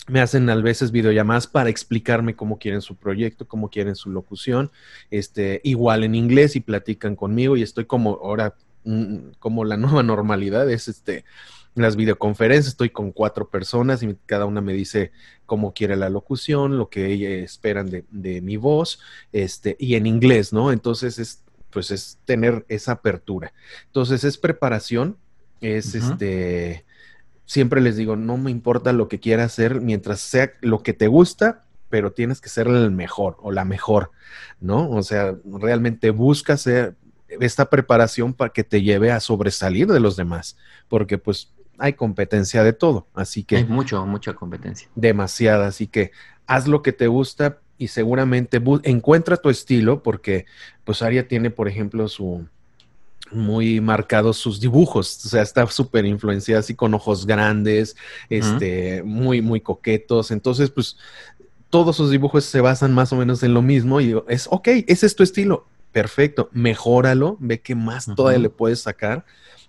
[0.07, 4.71] me hacen a veces videollamadas para explicarme cómo quieren su proyecto, cómo quieren su locución,
[5.09, 8.55] este, igual en inglés y platican conmigo y estoy como ahora
[9.39, 11.25] como la nueva normalidad es este
[11.75, 15.11] las videoconferencias, estoy con cuatro personas y cada una me dice
[15.45, 19.01] cómo quiere la locución, lo que ellas esperan de, mi voz,
[19.33, 20.71] este, y en inglés, ¿no?
[20.71, 23.51] Entonces es, pues es tener esa apertura.
[23.87, 25.17] Entonces es preparación,
[25.59, 26.85] es este,
[27.45, 31.07] siempre les digo, no me importa lo que quiera hacer, mientras sea lo que te
[31.07, 34.11] gusta, pero tienes que ser el mejor o la mejor,
[34.59, 34.89] ¿no?
[34.89, 36.95] O sea, realmente busca ser,
[37.27, 42.63] esta preparación para que te lleve a sobresalir de los demás, porque pues hay competencia
[42.63, 43.57] de todo, así que...
[43.57, 44.89] Hay mucho, mucha competencia.
[44.95, 46.11] Demasiada, así que
[46.47, 50.45] haz lo que te gusta y seguramente encuentra tu estilo, porque
[50.83, 52.47] pues Aria tiene, por ejemplo, su
[53.32, 57.95] muy marcados sus dibujos, o sea, está súper influenciada así con ojos grandes,
[58.30, 60.97] este, muy, muy coquetos, entonces pues
[61.69, 65.05] todos sus dibujos se basan más o menos en lo mismo y es, ok, ese
[65.05, 69.26] es tu estilo, perfecto, mejóralo, ve que más todavía le puedes sacar.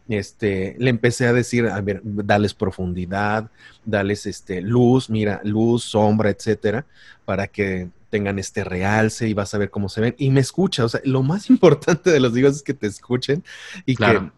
[0.09, 3.51] Este, le empecé a decir, a ver, dales profundidad,
[3.85, 6.87] dales este, luz, mira, luz, sombra, etcétera,
[7.25, 10.15] para que tengan este realce y vas a ver cómo se ven.
[10.19, 13.45] Y me escucha, o sea, lo más importante de los dios es que te escuchen
[13.85, 14.31] y que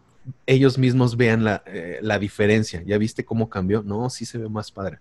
[0.45, 2.83] ellos mismos vean la, eh, la, diferencia.
[2.85, 3.81] ¿Ya viste cómo cambió?
[3.83, 4.99] No, sí se ve más padre.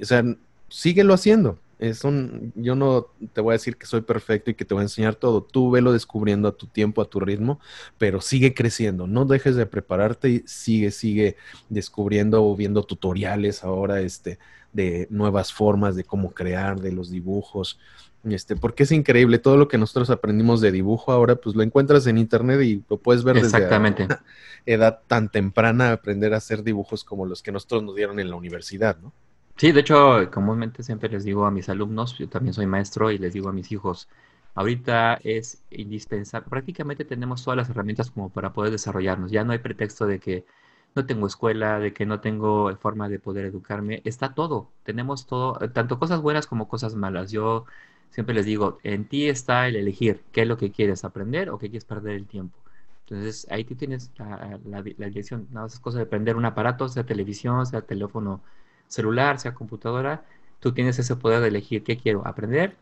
[0.00, 0.24] O sea,
[0.68, 1.58] síguelo haciendo.
[1.78, 4.80] Es un, yo no te voy a decir que soy perfecto y que te voy
[4.80, 5.42] a enseñar todo.
[5.42, 7.60] Tú velo descubriendo a tu tiempo, a tu ritmo,
[7.98, 9.06] pero sigue creciendo.
[9.06, 11.36] No dejes de prepararte y sigue, sigue
[11.68, 14.38] descubriendo o viendo tutoriales ahora este,
[14.72, 17.78] de nuevas formas de cómo crear, de los dibujos.
[18.24, 22.06] Este, porque es increíble todo lo que nosotros aprendimos de dibujo ahora, pues lo encuentras
[22.08, 24.24] en internet y lo puedes ver desde una
[24.66, 28.36] edad tan temprana aprender a hacer dibujos como los que nosotros nos dieron en la
[28.36, 29.12] universidad, ¿no?
[29.58, 33.18] Sí, de hecho, comúnmente siempre les digo a mis alumnos, yo también soy maestro y
[33.18, 34.08] les digo a mis hijos,
[34.54, 39.58] ahorita es indispensable, prácticamente tenemos todas las herramientas como para poder desarrollarnos, ya no hay
[39.58, 40.46] pretexto de que
[40.94, 45.54] no tengo escuela, de que no tengo forma de poder educarme, está todo, tenemos todo,
[45.70, 47.32] tanto cosas buenas como cosas malas.
[47.32, 47.64] Yo
[48.10, 51.58] siempre les digo, en ti está el elegir qué es lo que quieres aprender o
[51.58, 52.58] qué quieres perder el tiempo.
[53.00, 57.04] Entonces ahí tú tienes la, dirección, nada más es cosa de prender un aparato, sea
[57.06, 58.42] televisión, sea teléfono
[58.88, 60.24] celular, sea computadora,
[60.60, 62.76] tú tienes ese poder de elegir qué quiero, aprender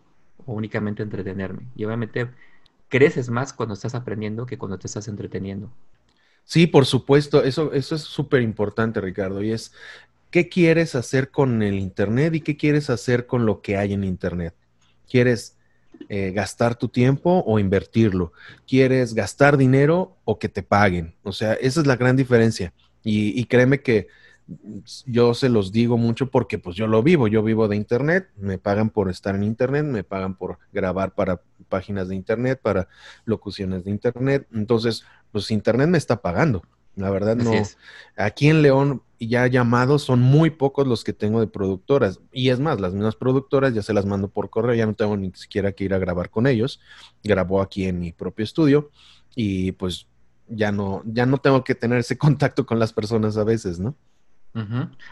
[0.46, 1.66] o únicamente entretenerme.
[1.76, 2.28] Y obviamente
[2.88, 5.70] creces más cuando estás aprendiendo que cuando te estás entreteniendo.
[6.44, 9.72] Sí, por supuesto, eso, eso es súper importante, Ricardo, y es,
[10.30, 14.04] ¿qué quieres hacer con el Internet y qué quieres hacer con lo que hay en
[14.04, 14.54] Internet?
[15.10, 15.56] ¿Quieres
[16.08, 18.32] eh, gastar tu tiempo o invertirlo?
[18.66, 21.14] ¿Quieres gastar dinero o que te paguen?
[21.24, 22.72] O sea, esa es la gran diferencia.
[23.02, 24.08] y créeme que
[25.06, 28.58] yo se los digo mucho porque pues yo lo vivo, yo vivo de internet, me
[28.58, 32.88] pagan por estar en internet, me pagan por grabar para páginas de internet, para
[33.24, 36.62] locuciones de internet, entonces pues internet me está pagando,
[36.94, 37.52] la verdad no.
[38.16, 42.60] Aquí en León ya llamados son muy pocos los que tengo de productoras y es
[42.60, 45.72] más, las mismas productoras ya se las mando por correo, ya no tengo ni siquiera
[45.72, 46.80] que ir a grabar con ellos,
[47.24, 48.90] grabo aquí en mi propio estudio
[49.34, 50.06] y pues
[50.48, 53.96] ya no, ya no tengo que tener ese contacto con las personas a veces, ¿no?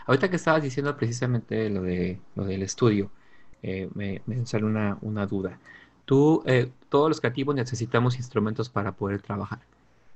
[0.07, 3.11] Ahorita que estabas diciendo precisamente lo, de, lo del estudio,
[3.63, 5.59] eh, me, sale una, duda.
[6.05, 9.61] Tú, eh, todos los creativos necesitamos instrumentos para poder trabajar.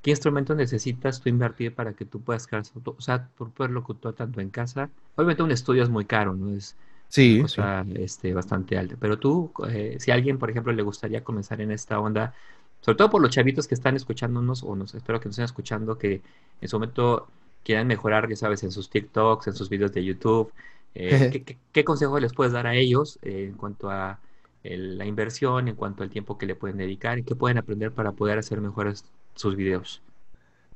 [0.03, 4.15] ¿Qué instrumentos necesitas tú invertir para que tú puedas crear, o sea, por poder locutor
[4.15, 4.91] tanto en casa?
[5.17, 6.55] Obviamente un estudio es muy caro, ¿no?
[6.55, 6.77] Es
[7.09, 8.97] sí, cosa Este, bastante alta.
[9.01, 12.35] Pero tú, eh, si a alguien, por ejemplo, le gustaría comenzar en esta onda,
[12.81, 15.99] sobre todo por los chavitos que están escuchándonos, o nos espero que nos estén escuchando,
[15.99, 16.23] que
[16.61, 17.29] en su momento
[17.65, 20.53] quieran mejorar, ya sabes, en sus TikToks, en sus videos de YouTube,
[20.95, 24.19] eh, ¿qué, consejo les puedes dar a ellos eh, en cuanto a
[24.65, 28.13] la inversión, en cuanto al tiempo que le pueden dedicar y qué pueden aprender para
[28.13, 29.05] poder hacer mejores
[29.35, 30.03] sus videos?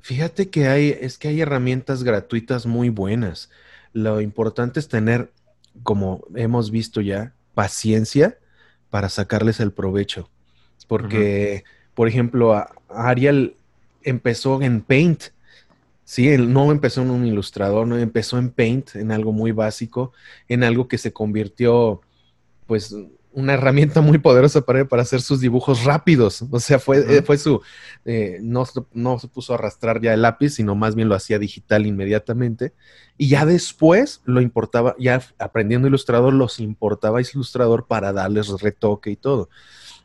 [0.00, 3.50] Fíjate que hay, es que hay herramientas gratuitas muy buenas.
[3.92, 5.30] Lo importante es tener,
[5.82, 8.38] como hemos visto ya, paciencia
[8.90, 10.28] para sacarles el provecho.
[10.88, 11.64] Porque,
[11.94, 13.54] por ejemplo, Ariel
[14.02, 15.24] empezó en Paint
[16.12, 20.12] Sí, él no empezó en un ilustrador, no empezó en Paint, en algo muy básico,
[20.46, 22.02] en algo que se convirtió,
[22.66, 22.94] pues,
[23.32, 26.44] una herramienta muy poderosa para él para hacer sus dibujos rápidos.
[26.50, 27.62] O sea, fue, eh, fue su,
[28.04, 31.38] eh, no, no, se puso a arrastrar ya el lápiz, sino más bien lo hacía
[31.38, 32.74] digital inmediatamente.
[33.16, 39.16] Y ya después lo importaba, ya aprendiendo ilustrador, los importaba ilustrador para darles retoque y
[39.16, 39.48] todo.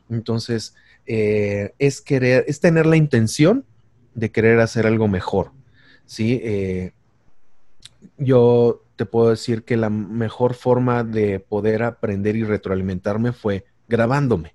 [0.08, 3.66] Entonces, eh, es querer, es tener la intención
[4.14, 5.57] de querer hacer algo mejor.
[6.08, 6.40] ¿Sí?
[6.42, 6.92] Eh,
[8.16, 14.54] yo te puedo decir que la mejor forma de poder aprender y retroalimentarme fue grabándome.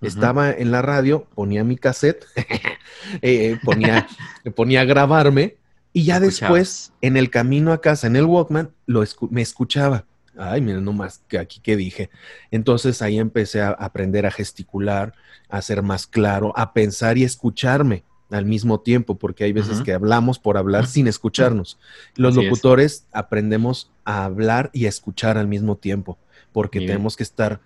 [0.00, 2.26] Estaba en la radio, ponía mi cassette,
[3.22, 4.06] eh, ponía,
[4.54, 5.56] ponía a grabarme
[5.94, 10.04] y ya después, en el camino a casa, en el Walkman, lo me escuchaba.
[10.36, 12.10] Ay, mira nomás que aquí que dije.
[12.50, 15.14] Entonces ahí empecé a aprender a gesticular,
[15.48, 18.04] a ser más claro, a pensar y escucharme
[18.34, 21.78] al mismo tiempo, porque hay veces que hablamos por hablar sin escucharnos.
[22.16, 26.18] Los locutores aprendemos a hablar y a escuchar al mismo tiempo,
[26.52, 27.60] porque tenemos que estar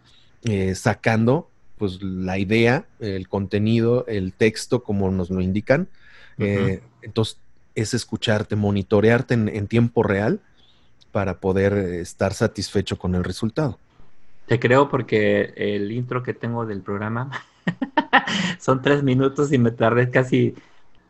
[0.44, 1.48] eh, sacando
[1.78, 5.88] pues la idea, el contenido, el texto, como nos lo indican.
[6.38, 7.38] Eh, entonces,
[7.74, 10.40] es escucharte, monitorearte en, tiempo real
[11.12, 13.78] para poder estar satisfecho con el resultado.
[14.46, 17.30] Te creo porque el intro que tengo del programa
[18.58, 20.54] son tres minutos y me tardé casi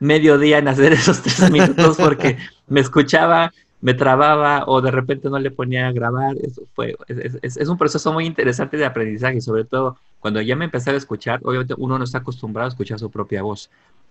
[0.00, 5.28] medio día en hacer esos tres minutos porque me escuchaba, me trababa o de repente
[5.30, 6.36] no le ponía a grabar.
[6.42, 10.90] Eso fue, es, un proceso muy interesante de aprendizaje, sobre todo cuando ya me empecé
[10.90, 13.70] a escuchar, obviamente uno no está acostumbrado a escuchar su propia voz.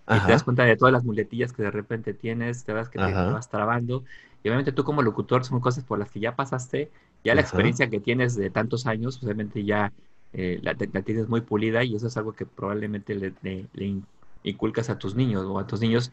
[0.09, 2.97] Y te das cuenta de todas las muletillas que de repente tienes, te das que
[2.97, 4.05] te vas trabando.
[4.41, 6.89] Y obviamente tú como locutor son cosas por las que ya pasaste,
[7.25, 9.91] ya la experiencia que tienes de tantos años, obviamente ya
[10.33, 14.01] eh, la, tienes muy pulida y eso es algo que probablemente le, le,
[14.43, 16.11] inculcas a tus niños o a tus niños.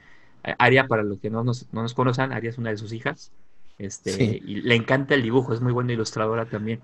[0.59, 3.33] Aria, para los que no nos, no nos conocen, Aria es una de sus hijas.
[3.79, 6.81] Este, Y le encanta el dibujo, es muy buena ilustradora también.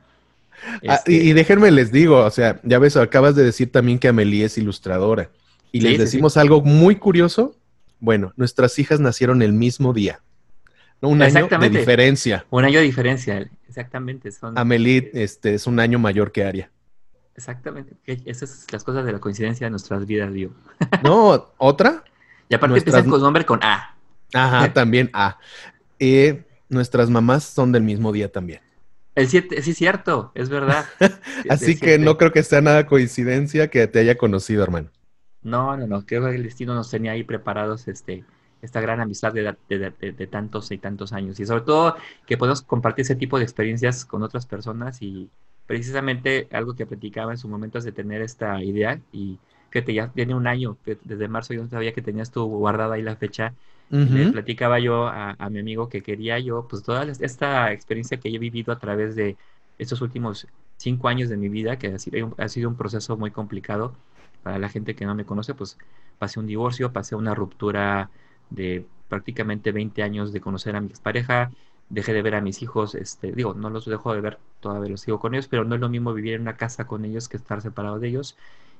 [0.86, 4.08] Ah, este y, déjenme les digo, o sea, ya ves, acabas de decir también que
[4.08, 5.30] Amelie es ilustradora.
[5.72, 7.56] Y les decimos algo muy curioso.
[8.00, 10.20] Bueno, nuestras hijas nacieron el mismo día.
[11.00, 12.44] Un año de diferencia.
[12.50, 14.32] Un año de diferencia, exactamente.
[14.32, 16.70] Son, Amelie este, es un año mayor que Aria.
[17.40, 17.96] Exactamente.
[18.26, 20.52] Esas son las cosas de la coincidencia de nuestras vidas, digo.
[21.02, 22.04] No, ¿otra?
[22.50, 23.02] Y aparte nuestras...
[23.04, 23.96] con nombre con A.
[24.34, 25.38] Ajá, también A.
[25.98, 28.60] Eh, nuestras mamás son del mismo día también.
[29.14, 30.84] El 7, sí, cierto, es verdad.
[31.48, 34.90] Así que no creo que sea nada coincidencia que te haya conocido, hermano.
[35.42, 38.22] No, no, no, creo que el destino nos tenía ahí preparados este,
[38.60, 41.40] esta gran amistad de, de, tantos y tantos años.
[41.40, 45.30] Y sobre todo que podemos compartir ese tipo de experiencias con otras personas y
[45.70, 49.38] precisamente algo que platicaba en su momento es de tener esta idea y
[49.70, 52.96] que te ya tiene un año, desde marzo yo no sabía que tenías tú guardada
[52.96, 53.54] ahí la fecha.
[53.88, 58.38] Le platicaba yo a, mi amigo que quería yo, pues toda esta experiencia que he
[58.40, 59.36] vivido a través de
[59.78, 63.30] estos últimos cinco años de mi vida, que ha sido, ha sido un proceso muy
[63.30, 63.94] complicado
[64.42, 65.78] para la gente que no me conoce, pues
[66.18, 68.10] pasé un divorcio, pasé una ruptura
[68.50, 71.52] de prácticamente 20 años de conocer a mi pareja,
[71.90, 75.02] dejé de ver a mis hijos, este, digo, no los dejo de ver, todavía los
[75.02, 77.36] sigo con ellos, pero no es lo mismo vivir en una casa con ellos que
[77.36, 78.36] estar separado de ellos.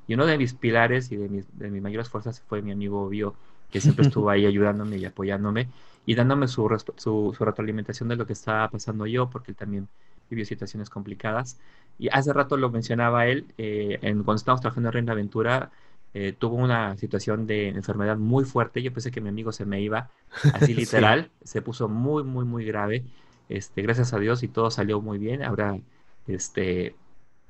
[0.07, 3.09] Y uno de mis pilares y de mis, de mis mayores fuerzas fue mi amigo
[3.09, 3.35] Bio,
[3.71, 5.69] que siempre estuvo ahí ayudándome y apoyándome
[6.07, 9.89] y dándome su, su, su, retroalimentación de lo que estaba pasando yo, porque él también
[10.31, 11.59] vivió situaciones complicadas.
[11.99, 15.71] Y hace rato lo mencionaba él, eh, en, cuando estábamos trabajando en Reina Aventura,
[16.13, 18.83] eh, tuvo una situación de enfermedad muy fuerte.
[18.83, 20.11] Yo pensé que mi amigo se me iba,
[20.55, 21.31] así literal.
[21.45, 23.05] Se puso muy, muy, muy grave.
[23.49, 25.43] Este, gracias a Dios y todo salió muy bien.
[25.43, 25.79] Ahora,
[26.27, 26.95] este,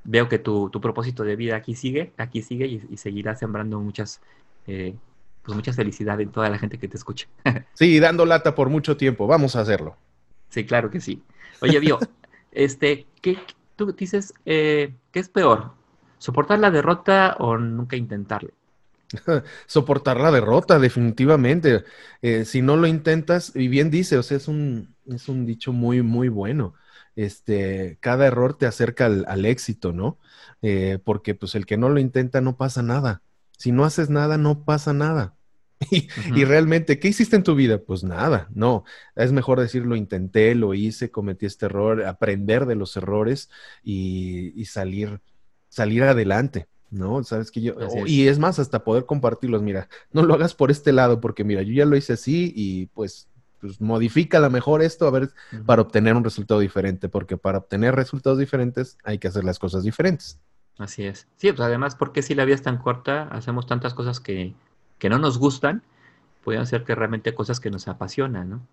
[0.04, 4.20] veo que tu, tu propósito de vida aquí sigue, aquí sigue y, seguirá sembrando muchas,
[4.66, 4.94] eh,
[5.42, 7.28] pues mucha felicidad en toda la gente que te escucha.
[7.74, 9.26] sí, dando lata por mucho tiempo.
[9.26, 9.96] Vamos a hacerlo.
[10.50, 11.22] Sí, claro que sí.
[11.60, 11.98] Oye, Bio,
[12.52, 13.38] este, ¿qué,
[13.76, 15.79] tú dices, eh, ¿qué es peor?
[16.20, 18.50] ¿Soportar la derrota o nunca intentarlo?
[19.66, 21.84] Soportar la derrota, definitivamente.
[22.20, 25.72] Eh, si no lo intentas, y bien dice, o sea, es un, es un dicho
[25.72, 26.74] muy, muy bueno.
[27.16, 30.18] Este, cada error te acerca al, éxito, ¿no?
[30.60, 33.22] Eh, porque pues el que no lo intenta no pasa nada.
[33.56, 35.34] Si no haces nada, no pasa nada.
[35.90, 37.78] Y, y, realmente, ¿qué hiciste en tu vida?
[37.78, 38.84] Pues nada, no.
[39.16, 43.48] Es mejor decir, lo intenté, lo hice, cometí este error, aprender de los errores
[43.82, 45.22] y, y salir
[45.70, 47.24] salir adelante, ¿no?
[47.24, 50.92] Sabes que yo, y es más, hasta poder compartirlos, mira, no lo hagas por este
[50.92, 53.28] lado, porque mira, yo ya lo hice así y pues,
[53.60, 55.30] pues modifica a lo mejor esto, a ver,
[55.64, 59.84] para obtener un resultado diferente, porque para obtener resultados diferentes hay que hacer las cosas
[59.84, 60.38] diferentes.
[60.78, 61.28] Así es.
[61.36, 64.54] Sí, pues además, porque si la vida es tan corta, hacemos tantas cosas que,
[64.98, 65.82] que no nos gustan,
[66.42, 68.66] pueden ser que realmente cosas que nos apasionan, ¿no?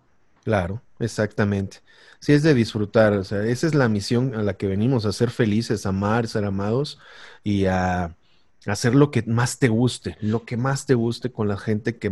[0.48, 1.80] Claro, exactamente.
[2.20, 5.12] Sí, es de disfrutar, o sea, esa es la misión a la que venimos, a
[5.12, 6.98] ser felices, amar, ser amados
[7.44, 8.16] y a,
[8.64, 12.10] hacer lo que más te guste, lo que más te guste con la gente que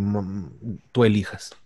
[0.93, 1.57] tú elijas.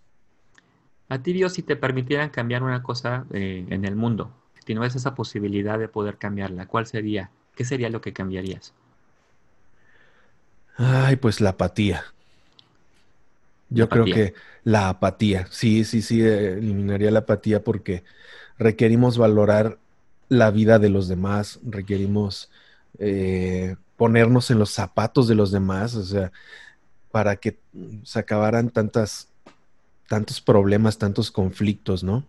[1.08, 4.94] A ti, Dios, si te permitieran cambiar una cosa eh, en el mundo, si tienes
[4.94, 7.32] esa posibilidad de poder cambiarla, ¿cuál sería?
[7.56, 8.74] ¿Qué sería lo que cambiarías?
[10.76, 12.04] Ay, pues la apatía.
[13.70, 18.04] Yo creo que la apatía, sí, sí, sí, eliminaría la apatía porque
[18.58, 19.78] requerimos valorar
[20.28, 22.50] la vida de los demás, requerimos
[22.98, 26.32] eh, ponernos en los zapatos de los demás, o sea,
[27.10, 27.58] para que
[28.04, 29.28] se acabaran tantas,
[30.08, 32.24] tantos problemas, tantos conflictos, ¿no?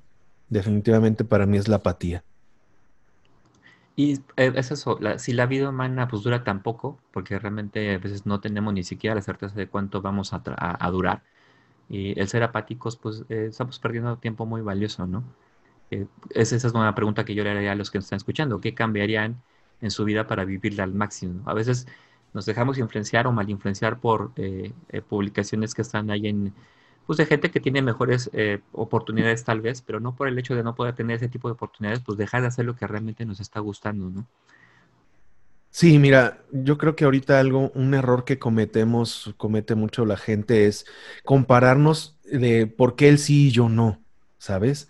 [0.49, 2.23] Definitivamente para mí es la apatía.
[3.95, 7.97] Y eh, es eso, si la vida humana pues dura tan poco, porque realmente a
[7.97, 10.39] veces no tenemos ni siquiera la certeza de cuánto vamos a,
[10.91, 11.23] durar,
[11.89, 15.23] y el ser apáticos, pues eh, estamos perdiendo tiempo muy valioso, ¿no?
[15.91, 18.61] Eh, esa es una pregunta que yo le haría a los que nos están escuchando.
[18.61, 19.41] ¿Qué cambiarían
[19.81, 21.43] en su vida para vivirla al máximo?
[21.49, 21.87] A veces
[22.33, 24.31] nos dejamos influenciar o mal influenciar por
[25.09, 26.53] publicaciones que están ahí en,
[27.05, 30.55] pues de gente que tiene mejores eh, oportunidades tal vez, pero no por el hecho
[30.55, 33.25] de no poder tener ese tipo de oportunidades, pues dejar de hacer lo que realmente
[33.25, 34.27] nos está gustando, ¿no?
[35.69, 40.67] Sí, mira, yo creo que ahorita algo, un error que cometemos, comete mucho la gente
[40.67, 40.85] es
[41.23, 44.03] compararnos de por qué él sí y yo no.
[44.41, 44.87] ¿Sabes?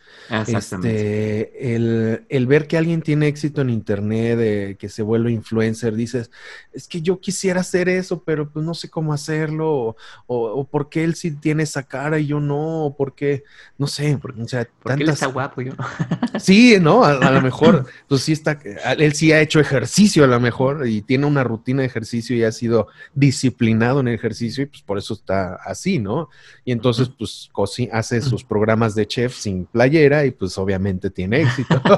[0.48, 5.94] Este, el, el, ver que alguien tiene éxito en internet, eh, que se vuelve influencer,
[5.94, 6.32] dices,
[6.72, 9.96] es que yo quisiera hacer eso, pero pues no sé cómo hacerlo, o,
[10.28, 13.44] o, por qué él sí tiene esa cara y yo no, o por qué,
[13.78, 15.74] no sé, o sea, porque él está guapo yo.
[16.40, 17.04] sí, ¿no?
[17.04, 18.58] A, lo mejor, pues sí está,
[18.98, 22.44] él sí ha hecho ejercicio a lo mejor y tiene una rutina de ejercicio y
[22.44, 26.30] ha sido disciplinado en el ejercicio y pues por eso está así, ¿no?
[26.64, 27.50] Y entonces pues
[27.92, 31.82] hace sus programas de chef sin playera y pues obviamente tiene éxito.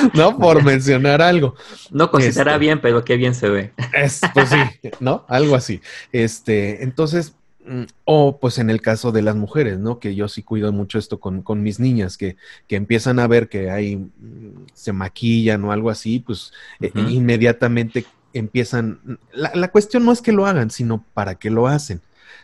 [0.14, 0.36] ¿No?
[0.38, 1.54] Por mencionar algo.
[1.90, 3.72] No considera este, bien, pero qué bien se ve.
[3.92, 5.24] Es, pues sí, ¿no?
[5.28, 5.80] Algo así.
[6.12, 7.34] Este, entonces,
[7.66, 9.98] mm, o pues en el caso de las mujeres, ¿no?
[9.98, 12.36] Que yo sí cuido mucho esto con, mis niñas, que,
[12.66, 18.04] que, empiezan a ver que hay, mm, se maquillan o algo así, pues e, inmediatamente
[18.32, 22.00] empiezan, la, la, cuestión no es que lo hagan, sino para qué lo hacen.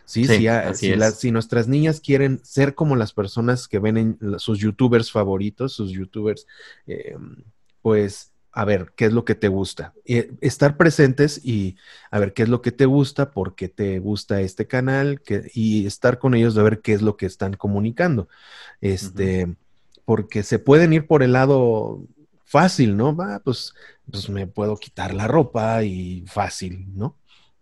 [0.07, 5.73] Sí, si, nuestras niñas quieren ser como las personas que ven en sus youtubers favoritos,
[5.73, 6.47] sus youtubers,
[6.85, 7.43] em,
[7.81, 9.93] pues a ver qué es lo que te gusta.
[10.05, 11.75] Eh, estar presentes y
[12.09, 15.21] a ver qué es lo que te gusta, por qué te gusta este canal
[15.53, 18.29] y estar con ellos de ver qué es lo que están comunicando.
[18.79, 19.57] Este,
[20.05, 22.01] porque se pueden ir por el lado
[22.45, 23.13] fácil, ¿no?
[23.13, 23.73] Va, pues,
[24.09, 27.17] pues me puedo quitar la ropa y fácil, ¿no?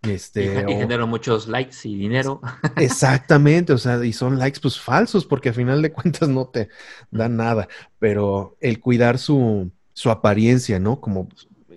[0.08, 2.40] Este, y, genero muchos likes y dinero.
[2.76, 6.68] Exactamente, o sea, y son likes pues falsos porque a final de cuentas no te
[7.10, 11.00] dan nada, pero el cuidar su, su apariencia, ¿no?
[11.00, 11.28] Como,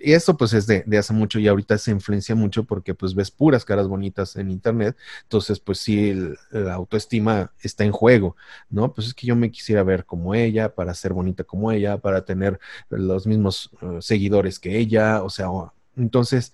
[0.02, 3.14] y eso pues es de, de, hace mucho y ahorita se influencia mucho porque pues
[3.14, 6.14] ves puras caras bonitas en internet, entonces pues sí,
[6.50, 8.36] la autoestima está en juego,
[8.70, 8.92] ¿no?
[8.92, 12.24] Pues es que yo me quisiera ver como ella, para ser bonita como ella, para
[12.24, 12.58] tener
[12.88, 15.48] los mismos eh, seguidores que ella, o sea,
[15.96, 16.52] entonces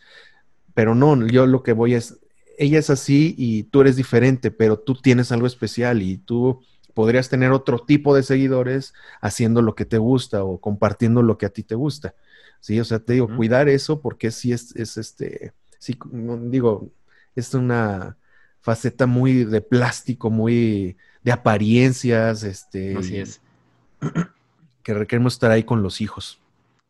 [0.76, 2.20] pero no, yo lo que voy es,
[2.58, 6.62] ella es así y tú eres diferente, pero tú tienes algo especial y tú
[6.92, 11.46] podrías tener otro tipo de seguidores haciendo lo que te gusta o compartiendo lo que
[11.46, 12.14] a ti te gusta.
[12.60, 15.98] Sí, o sea, te digo, cuidar eso porque sí es, es este, sí,
[16.42, 16.90] digo,
[17.34, 18.18] es una
[18.60, 22.98] faceta muy de plástico, muy de apariencias, este.
[22.98, 23.40] Así es.
[24.82, 26.38] Que requerimos estar ahí con los hijos.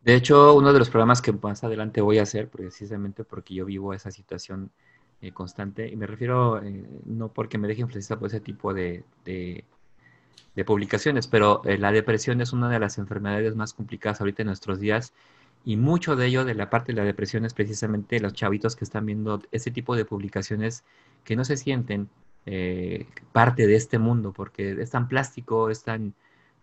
[0.07, 3.65] De hecho, uno de los programas que más adelante voy a hacer, precisamente porque yo
[3.65, 4.71] vivo esa situación
[5.19, 9.03] eh, constante, y me refiero eh, no porque me deje influenciar por ese tipo de,
[9.25, 9.65] de,
[10.65, 14.79] publicaciones, pero eh, la depresión es una de las enfermedades más complicadas ahorita en nuestros
[14.79, 15.11] días,
[15.65, 18.85] y mucho de ello, de la parte de la depresión, es precisamente los chavitos que
[18.85, 20.85] están viendo ese tipo de publicaciones
[21.25, 22.07] que no se sienten
[23.33, 26.13] parte de este mundo, porque es tan plástico, es tan,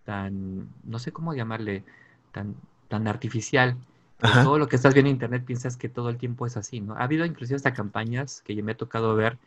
[0.05, 1.85] tan, no sé cómo llamarle,
[2.33, 2.55] tan
[2.89, 3.77] tan artificial.
[4.19, 6.95] todo lo que estás viendo en internet piensas que todo el tiempo es así, ¿no?
[6.95, 9.39] Ha habido inclusive hasta campañas que yo me ha tocado ver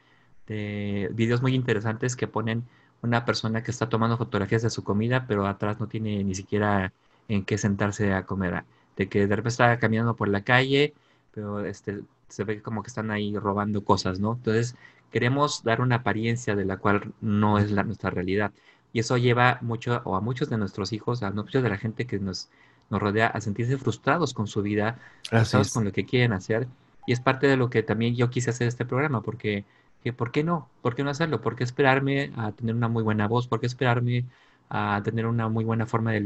[0.47, 2.63] de videos muy interesantes que ponen
[3.01, 6.93] una persona que está tomando fotografías de su comida, pero atrás no tiene ni siquiera
[7.27, 8.55] en qué sentarse a comer.
[8.55, 8.65] Ah,
[8.97, 10.93] de que de repente está caminando por la calle,
[11.33, 14.33] pero este, se ve como que están ahí robando cosas, ¿no?
[14.33, 14.75] Entonces,
[15.11, 18.51] queremos dar una apariencia de la cual no es la, nuestra realidad.
[18.93, 22.07] Y eso lleva mucho, o a muchos de nuestros hijos, a muchos de la gente
[22.07, 22.49] que nos
[22.89, 26.67] nos rodea a sentirse frustrados con su vida, frustrados con lo que quieren hacer.
[27.05, 29.65] Y es parte de lo que también yo quise hacer este programa, porque
[30.13, 30.69] ¿por qué no?
[30.81, 31.41] ¿Por qué no hacerlo?
[31.41, 33.47] ¿Por qué esperarme a tener una muy buena voz?
[33.47, 34.25] ¿Por qué esperarme
[34.69, 36.21] a tener una muy buena forma de,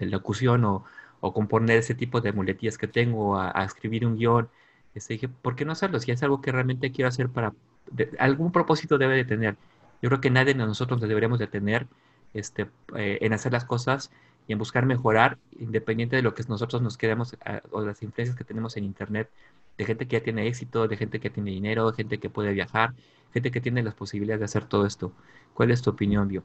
[0.00, 0.84] locución o,
[1.20, 4.48] componer ese tipo de muletillas que tengo, a, escribir un guion?
[4.94, 6.00] Este, dije, ¿por qué no hacerlo?
[6.00, 7.52] Si es algo que realmente quiero hacer para...
[8.18, 9.56] algún propósito debe de tener.
[10.02, 11.86] Yo creo que nadie de nosotros deberíamos de tener
[12.34, 12.66] este,
[12.96, 14.10] eh, en hacer las cosas
[14.48, 18.36] y en buscar mejorar, independiente de lo que nosotros nos queremos ah, o las influencias
[18.36, 19.30] que tenemos en Internet,
[19.76, 22.94] de gente que ya tiene éxito, de gente que tiene dinero, gente que puede viajar,
[23.32, 25.12] gente que tiene las posibilidades de hacer todo esto.
[25.52, 26.44] ¿Cuál es tu opinión, Bio?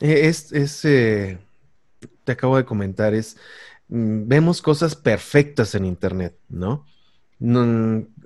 [0.00, 1.38] Eh, es, es eh,
[2.24, 3.36] te acabo de comentar, es,
[3.88, 6.84] mm, vemos cosas perfectas en Internet, ¿no?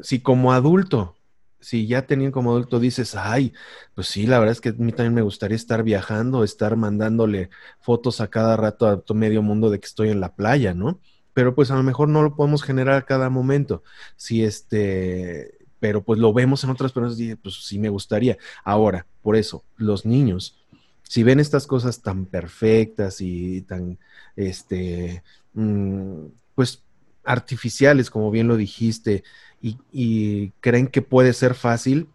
[0.00, 1.14] si como adulto
[1.62, 3.52] si ya teniendo como adulto dices, ay,
[3.94, 7.50] pues sí, la verdad es que a mí también me gustaría estar viajando, estar mandándole
[7.80, 11.00] fotos a cada rato a todo medio mundo de que estoy en la playa, ¿no?
[11.32, 13.82] Pero pues a lo mejor no lo podemos generar a cada momento.
[14.16, 18.36] Si este, pero pues lo vemos en otras personas y pues sí me gustaría.
[18.64, 20.56] Ahora, por eso, los niños,
[21.02, 23.98] si ven estas cosas tan perfectas y tan,
[24.36, 25.22] este,
[25.54, 26.82] mm, pues
[27.24, 29.24] artificiales, como bien lo dijiste,
[29.60, 32.08] y, creen que puede ser fácil,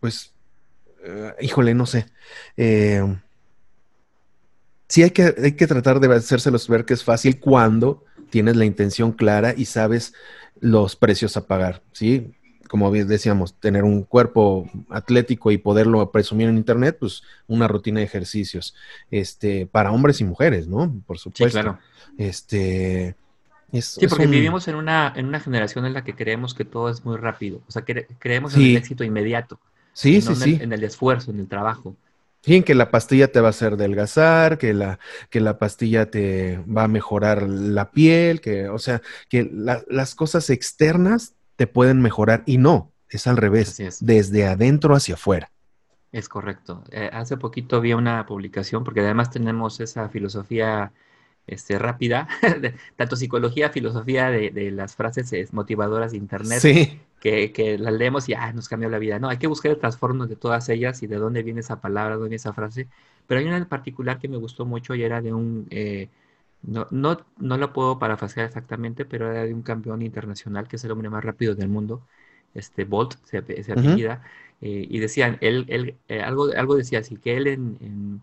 [0.00, 0.34] pues,
[1.02, 2.06] eh, híjole, no sé.
[2.56, 3.02] Eh,
[4.88, 8.66] sí hay que, hay que tratar de hacérselos ver que es fácil cuando tienes la
[8.66, 10.12] intención clara y sabes
[10.60, 12.34] los precios a pagar, ¿sí?
[12.74, 18.06] como decíamos, tener un cuerpo atlético y poderlo presumir en internet, pues una rutina de
[18.06, 18.74] ejercicios,
[19.12, 20.92] este, para hombres y mujeres, ¿no?
[21.06, 21.46] Por supuesto.
[21.46, 21.78] Sí, claro.
[22.18, 23.14] Este,
[23.82, 27.04] sí, porque vivimos en una, en una generación en la que creemos que todo es
[27.04, 29.58] muy rápido, o sea, que creemos en el éxito inmediato.
[29.92, 30.58] Sí, sí, sí.
[30.60, 31.96] en el esfuerzo, en el trabajo.
[32.42, 34.98] Sí, que la pastilla te va a hacer delgazar, que la,
[35.30, 39.00] que la pastilla te va a mejorar la piel, que, o sea,
[39.30, 45.14] que las cosas externas te pueden mejorar y no, es al revés, desde adentro hacia
[45.14, 45.50] afuera.
[46.12, 46.84] Es correcto.
[46.90, 50.92] Eh, hace poquito vi una publicación, porque además tenemos esa filosofía
[51.46, 52.28] este, rápida,
[52.96, 56.62] tanto psicología, filosofía de, las frases motivadoras de Internet,
[57.20, 59.18] que, que, las leemos y ah, nos cambió la vida.
[59.18, 62.14] No, hay que buscar el trastorno de todas ellas y de dónde viene esa palabra,
[62.14, 62.88] dónde viene esa frase.
[63.26, 66.08] Pero hay una en particular que me gustó mucho y era de un, eh,
[66.62, 70.84] no, no, no lo puedo parafrasear exactamente, pero era de un campeón internacional que es
[70.84, 72.02] el hombre más rápido del mundo,
[72.54, 74.22] este Bolt se, se apellida,
[74.60, 78.22] eh, y decían, él, él eh, algo, algo decía así, que él en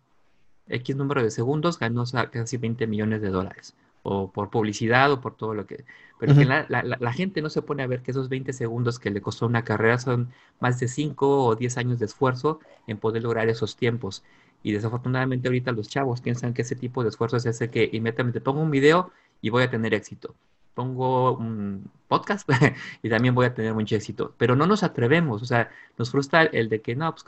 [0.72, 5.36] X número de segundos ganó casi 20 millones de dólares, o por publicidad o por
[5.36, 5.86] todo lo que...
[6.20, 9.22] Pero que la, gente no se pone a ver que esos 20 segundos que le
[9.22, 13.50] costó una carrera son más de 5 o 10 años de esfuerzo en poder lograr
[13.50, 14.24] esos tiempos.
[14.62, 18.40] Y desafortunadamente ahorita los chavos piensan que ese tipo de esfuerzo es ese que inmediatamente
[18.40, 19.12] pongo un video
[19.42, 20.36] y voy a tener éxito
[20.74, 22.50] pongo un podcast
[23.04, 24.34] y también voy a tener mucho éxito.
[24.38, 27.26] Pero no nos atrevemos, o sea, nos frustra el de que no, pues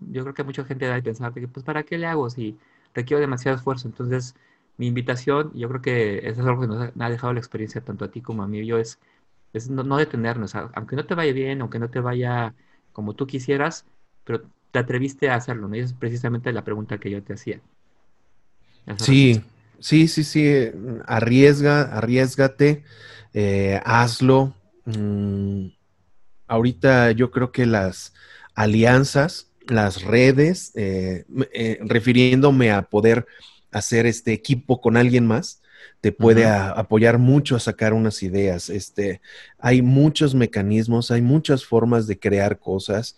[0.00, 2.56] yo creo que mucha gente a pensar que, pues, ¿para qué le hago si
[2.94, 3.88] requiero demasiado esfuerzo?
[3.88, 4.34] Entonces,
[4.78, 8.04] mi invitación, yo creo que eso es algo que nos ha, dejado la experiencia tanto
[8.04, 8.98] a ti como a mí, yo es,
[9.70, 12.54] no, detenernos, aunque no te vaya bien, aunque no te vaya
[12.92, 13.86] como tú quisieras,
[14.24, 15.76] pero te atreviste a hacerlo, ¿no?
[15.76, 17.60] Y es precisamente la pregunta que yo te hacía.
[18.98, 19.42] Sí,
[19.80, 20.70] Sí, sí, sí,
[21.06, 22.82] arriesga, arriesgate,
[23.32, 24.54] eh, hazlo.
[24.84, 25.66] Mm,
[26.48, 28.12] ahorita yo creo que las
[28.54, 33.26] alianzas, las redes, eh, eh, refiriéndome a poder
[33.70, 35.62] hacer este equipo con alguien más,
[36.00, 38.70] te puede apoyar mucho a sacar unas ideas.
[38.70, 39.20] Este,
[39.58, 43.16] hay muchos mecanismos, hay muchas formas de crear cosas.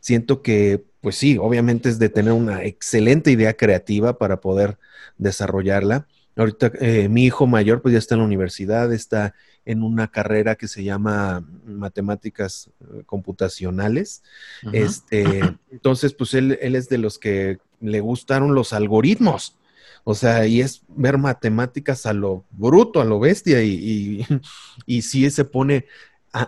[0.00, 4.78] siento que, pues sí, obviamente es de tener una excelente idea creativa para poder
[5.18, 6.06] desarrollarla.
[6.36, 9.34] Ahorita eh, mi hijo mayor pues ya está en la universidad, está
[9.64, 14.22] en una carrera que se llama matemáticas eh, computacionales.
[14.72, 15.40] Este,
[15.70, 19.56] entonces, pues él, él, es de los que le gustaron los algoritmos.
[20.04, 24.24] O sea, y es ver matemáticas a lo bruto, a lo bestia, y,
[24.86, 25.86] y, si se pone,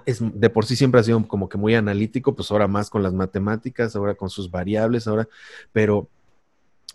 [0.06, 3.02] es, de por sí siempre ha sido como que muy analítico, pues ahora más con
[3.02, 5.28] las matemáticas, ahora con sus variables, ahora,
[5.72, 6.08] pero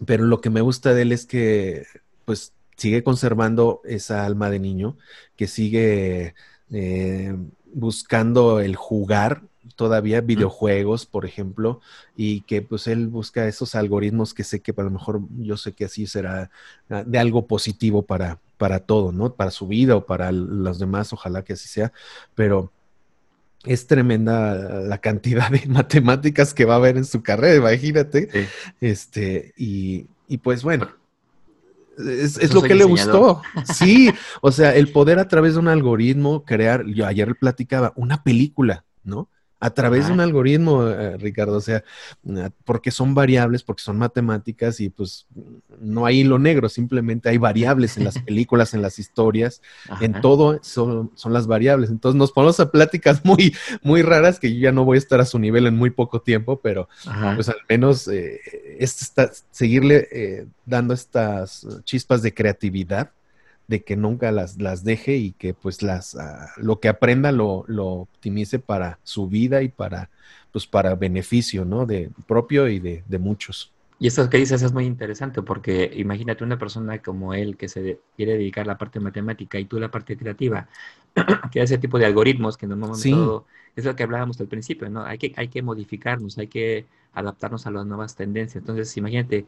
[0.05, 1.85] pero lo que me gusta de él es que
[2.25, 4.97] pues sigue conservando esa alma de niño,
[5.35, 6.35] que sigue
[6.71, 7.35] eh,
[7.73, 9.43] buscando el jugar
[9.75, 11.81] todavía videojuegos, por ejemplo,
[12.15, 15.73] y que pues él busca esos algoritmos que sé que a lo mejor yo sé
[15.73, 16.51] que así será
[16.89, 19.33] ah, de algo positivo para, para todo, ¿no?
[19.33, 21.91] Para su vida o para los demás, ojalá que así sea,
[22.35, 22.71] pero
[23.67, 28.29] es tremenda la cantidad de matemáticas que va a haber en su carrera, imagínate.
[28.81, 30.07] Este, y,
[30.41, 30.89] pues bueno,
[31.97, 33.41] es, lo que le gustó.
[33.73, 34.11] Sí,
[34.41, 38.85] o sea, el poder a través de un algoritmo crear, yo ayer platicaba, una película,
[39.03, 39.29] ¿no?
[39.59, 41.83] A través de un algoritmo, eh, Ricardo, o sea,
[42.63, 45.25] porque son variables, porque son matemáticas y pues
[45.79, 49.61] no hay hilo negro, simplemente hay variables en las películas, en las historias,
[49.99, 51.89] en todo son, son, las variables.
[51.89, 55.19] Entonces nos ponemos a pláticas muy, muy raras que yo ya no voy a estar
[55.19, 56.87] a su nivel en muy poco tiempo, pero
[57.35, 58.39] pues al menos eh,
[59.51, 63.11] seguirle eh, dando estas chispas de creatividad
[63.67, 67.65] de que nunca las, las deje y que pues las ah, lo que aprenda lo,
[67.67, 70.09] lo, optimice para su vida y para
[70.51, 71.85] pues para beneficio, ¿no?
[71.85, 73.71] De propio y de, de, muchos.
[73.99, 77.99] Y esto que dices es muy interesante porque imagínate una persona como él que se
[78.15, 80.67] quiere dedicar a la parte matemática y tú la parte creativa,
[81.51, 83.45] que ese tipo de algoritmos que normalmente todo,
[83.75, 85.03] es lo que hablábamos al principio, ¿no?
[85.03, 88.61] Hay que, hay que modificarnos, hay que adaptarnos a las nuevas tendencias.
[88.61, 89.45] Entonces, imagínate,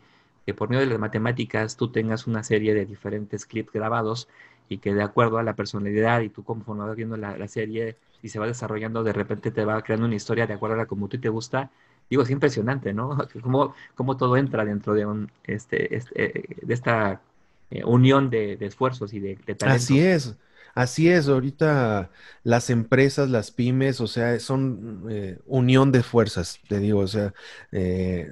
[0.49, 4.27] que por medio de las matemáticas tú tengas una serie de diferentes clips grabados
[4.67, 8.29] y que de acuerdo a la personalidad y tú conforme vas viendo la, serie y
[8.29, 11.07] se va desarrollando, de repente te va creando una historia de acuerdo a la como
[11.07, 11.69] tú te gusta.
[12.09, 13.15] Digo, es impresionante, ¿no?
[13.43, 17.21] Cómo, cómo todo entra dentro de, un, este, este de esta
[17.69, 19.83] eh, unión de, esfuerzos y de, de talentos.
[19.83, 20.35] Así es.
[20.73, 22.09] Así es, ahorita
[22.43, 27.33] las empresas, las pymes, o sea, son eh, unión de fuerzas, te digo, o sea,
[27.71, 28.31] eh,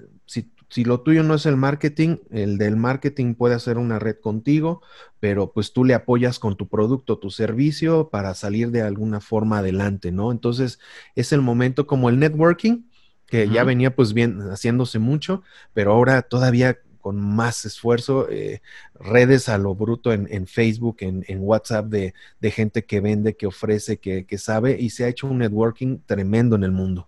[0.69, 4.81] si lo tuyo no es el marketing, el del marketing puede hacer una red contigo,
[5.19, 9.59] pero pues tú le apoyas con tu producto, tu servicio para salir de alguna forma
[9.59, 10.31] adelante, ¿no?
[10.31, 10.79] Entonces
[11.15, 12.83] es el momento como el networking,
[13.27, 18.61] que ya venía pues bien haciéndose mucho, pero ahora todavía con más esfuerzo, eh,
[18.93, 22.13] redes a lo bruto en, Facebook, en, WhatsApp de,
[22.51, 26.65] gente que vende, que ofrece, que, sabe, y se ha hecho un networking tremendo en
[26.65, 27.07] el mundo.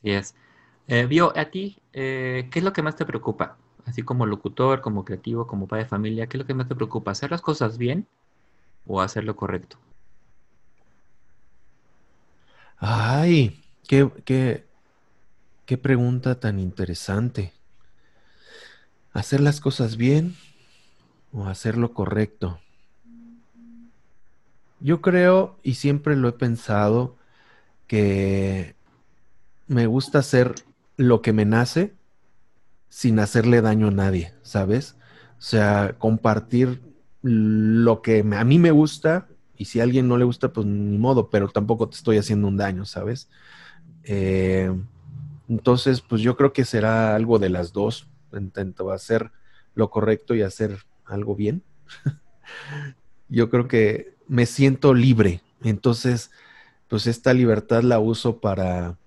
[0.00, 0.34] Así es.
[0.86, 3.56] Eh, Vio, a ti, eh, ¿qué es lo que más te preocupa?
[3.86, 6.74] Así como locutor, como creativo, como padre de familia, ¿qué es lo que más te
[6.74, 7.10] preocupa?
[7.10, 8.06] ¿Hacer las cosas bien
[8.86, 9.78] o hacer lo correcto?
[12.78, 14.66] Ay, qué, qué,
[15.64, 17.54] qué pregunta tan interesante
[19.14, 20.36] hacer las cosas bien
[21.32, 22.60] o hacer lo correcto.
[24.80, 27.16] Yo creo, y siempre lo he pensado,
[27.86, 28.74] que
[29.68, 30.54] me gusta hacer
[30.96, 31.94] lo que me nace
[32.88, 34.96] sin hacerle daño a nadie, ¿sabes?
[35.38, 36.82] O sea, compartir
[37.22, 40.98] lo que a mí me gusta y si a alguien no le gusta, pues ni
[40.98, 43.28] modo, pero tampoco te estoy haciendo un daño, ¿sabes?
[44.04, 44.72] Eh,
[45.48, 48.08] entonces, pues yo creo que será algo de las dos
[48.38, 49.32] intento hacer
[49.74, 51.62] lo correcto y hacer algo bien.
[53.28, 55.42] Yo creo que me siento libre.
[55.62, 56.30] Entonces,
[56.88, 58.98] pues esta libertad la uso para,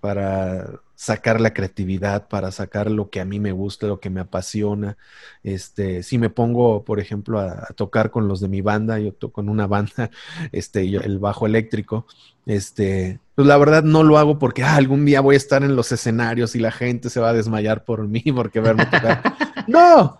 [0.00, 4.20] para sacar la creatividad, para sacar lo que a mí me gusta, lo que me
[4.20, 4.96] apasiona.
[5.44, 9.40] Este, si me pongo, por ejemplo, a, tocar con los de mi banda, yo toco
[9.40, 10.10] en una banda,
[10.50, 12.06] este, el bajo eléctrico,
[12.46, 15.76] este, pues la verdad no lo hago porque ah, algún día voy a estar en
[15.76, 19.22] los escenarios y la gente se va a desmayar por mí porque verme tocar.
[19.68, 20.18] no,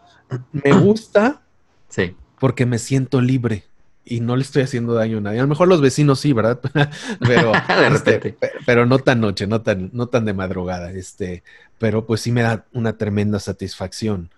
[0.53, 1.43] me gusta
[1.89, 2.15] sí.
[2.39, 3.65] porque me siento libre
[4.09, 5.39] y no le estoy haciendo daño a nadie.
[5.39, 6.61] A lo mejor los vecinos sí, ¿verdad?
[7.21, 7.53] pero,
[7.93, 8.37] este,
[8.67, 10.91] pero no tan noche, no tan, no tan de madrugada.
[10.93, 11.43] Este,
[11.79, 14.31] pero pues sí me da una tremenda satisfacción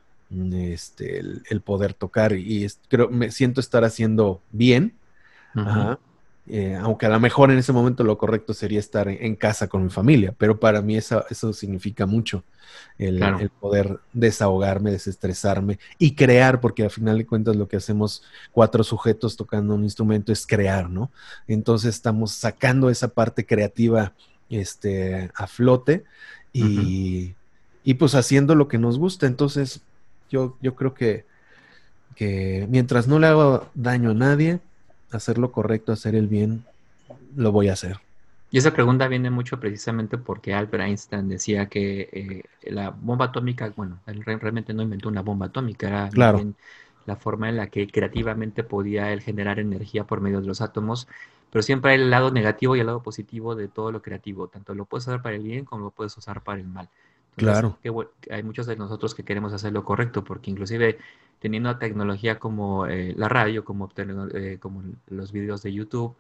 [0.53, 4.95] este, el, poder tocar y creo, me siento estar haciendo bien.
[5.55, 5.99] Ajá.
[6.52, 9.85] Eh, aunque a lo mejor en ese momento lo correcto sería estar en, casa con
[9.85, 12.43] mi familia, pero para mí eso, eso significa mucho,
[12.98, 13.20] el,
[13.60, 19.36] poder desahogarme, desestresarme y crear, porque al final de cuentas lo que hacemos cuatro sujetos
[19.36, 21.12] tocando un instrumento es crear, ¿no?
[21.47, 24.12] Entonces estamos sacando esa parte creativa
[24.48, 26.02] este, a flote
[26.52, 27.36] y,
[27.85, 29.28] y pues haciendo lo que nos gusta.
[29.28, 29.82] Entonces
[30.28, 31.27] yo, yo creo que,
[32.16, 34.59] que mientras no le hago daño a nadie,
[35.12, 36.65] hacer lo correcto, hacer el bien,
[37.37, 37.99] lo voy a hacer.
[38.53, 43.73] Y esa pregunta viene mucho precisamente porque Albert Einstein decía que eh, la bomba atómica,
[43.77, 46.45] bueno, él realmente no inventó una bomba atómica, era claro.
[47.07, 51.07] la forma en la que creativamente podía él generar energía por medio de los átomos,
[51.53, 54.74] pero siempre hay el lado negativo y el lado positivo de todo lo creativo, tanto
[54.74, 56.89] lo puedes usar para el bien como lo puedes usar para el mal.
[57.37, 57.78] claro.
[58.31, 60.99] hay muchos de nosotros que queremos hacer lo correcto, porque inclusive
[61.41, 66.15] teniendo tecnología como eh, la radio, como, eh, como los videos de YouTube,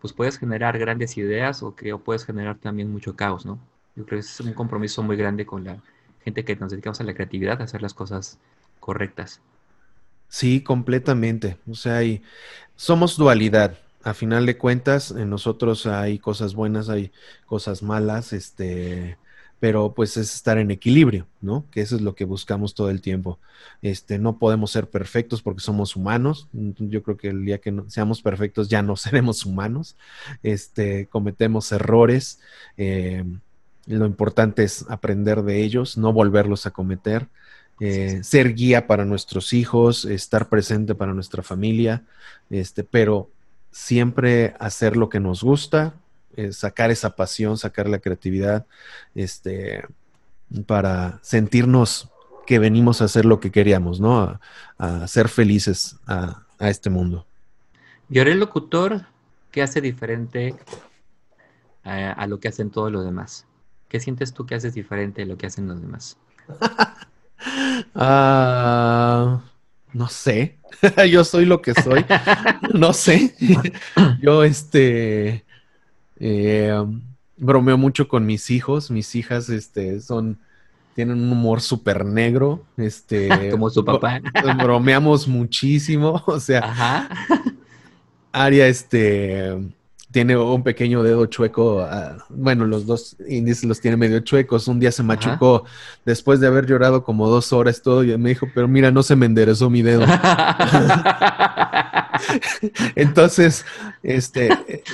[0.00, 3.58] pues puedes generar grandes ideas o que puedes generar también mucho caos, ¿no?
[3.96, 5.78] Yo creo que es un compromiso muy grande con la
[6.24, 8.38] gente que nos dedicamos a la creatividad, a hacer las cosas
[8.80, 9.40] correctas.
[10.28, 11.58] Sí, completamente.
[11.70, 12.00] O sea,
[12.74, 13.78] somos dualidad.
[14.02, 17.12] A final de cuentas, en nosotros hay cosas buenas, hay
[17.46, 19.16] cosas malas, este,
[19.64, 21.64] pero pues es estar en equilibrio, ¿no?
[21.70, 23.38] Que eso es lo que buscamos todo el tiempo.
[23.80, 26.48] Este, no podemos ser perfectos porque somos humanos.
[26.52, 29.96] Yo creo que el día que seamos perfectos ya no seremos humanos.
[30.42, 32.40] Este, cometemos errores.
[32.76, 33.24] Eh,
[33.86, 37.28] lo importante es aprender de ellos, no volverlos a cometer.
[37.80, 42.02] Eh, ser guía para nuestros hijos, estar presente para nuestra familia,
[42.50, 43.30] este, pero
[43.70, 45.94] siempre hacer lo que nos gusta,
[46.36, 48.66] eh, sacar esa pasión, sacar la creatividad,
[49.14, 49.84] este,
[50.66, 52.10] para sentirnos
[52.46, 54.38] que venimos a hacer lo que queríamos, ¿no?
[54.78, 57.26] A, ser felices a, este mundo.
[58.08, 59.06] Y ahora el locutor,
[59.50, 60.54] ¿qué hace diferente
[61.82, 63.46] a, lo que hacen todos los demás?
[63.88, 66.16] ¿Qué sientes tú que haces diferente de lo que hacen los demás?
[67.94, 69.42] Ah,
[69.92, 70.58] no sé.
[71.10, 72.04] Yo soy lo que soy.
[72.74, 73.34] no sé.
[74.20, 75.44] Yo, este,
[76.18, 76.74] eh,
[77.36, 78.90] bromeo mucho con mis hijos.
[78.90, 80.38] Mis hijas este, son,
[80.94, 82.64] tienen un humor súper negro.
[82.76, 84.20] Este, Como su papá.
[84.62, 86.22] bromeamos muchísimo.
[86.26, 87.08] O sea, Ajá.
[88.32, 89.56] Aria, este
[90.14, 91.80] tiene un pequeño dedo chueco.
[91.80, 94.68] Ah, bueno, los dos índices los tiene medio chuecos.
[94.68, 95.64] Un día se machucó
[96.04, 99.16] después de haber llorado como dos horas todo y me dijo, pero mira, no se
[99.16, 100.06] me enderezó mi dedo.
[102.94, 103.66] Entonces,
[104.04, 104.84] este,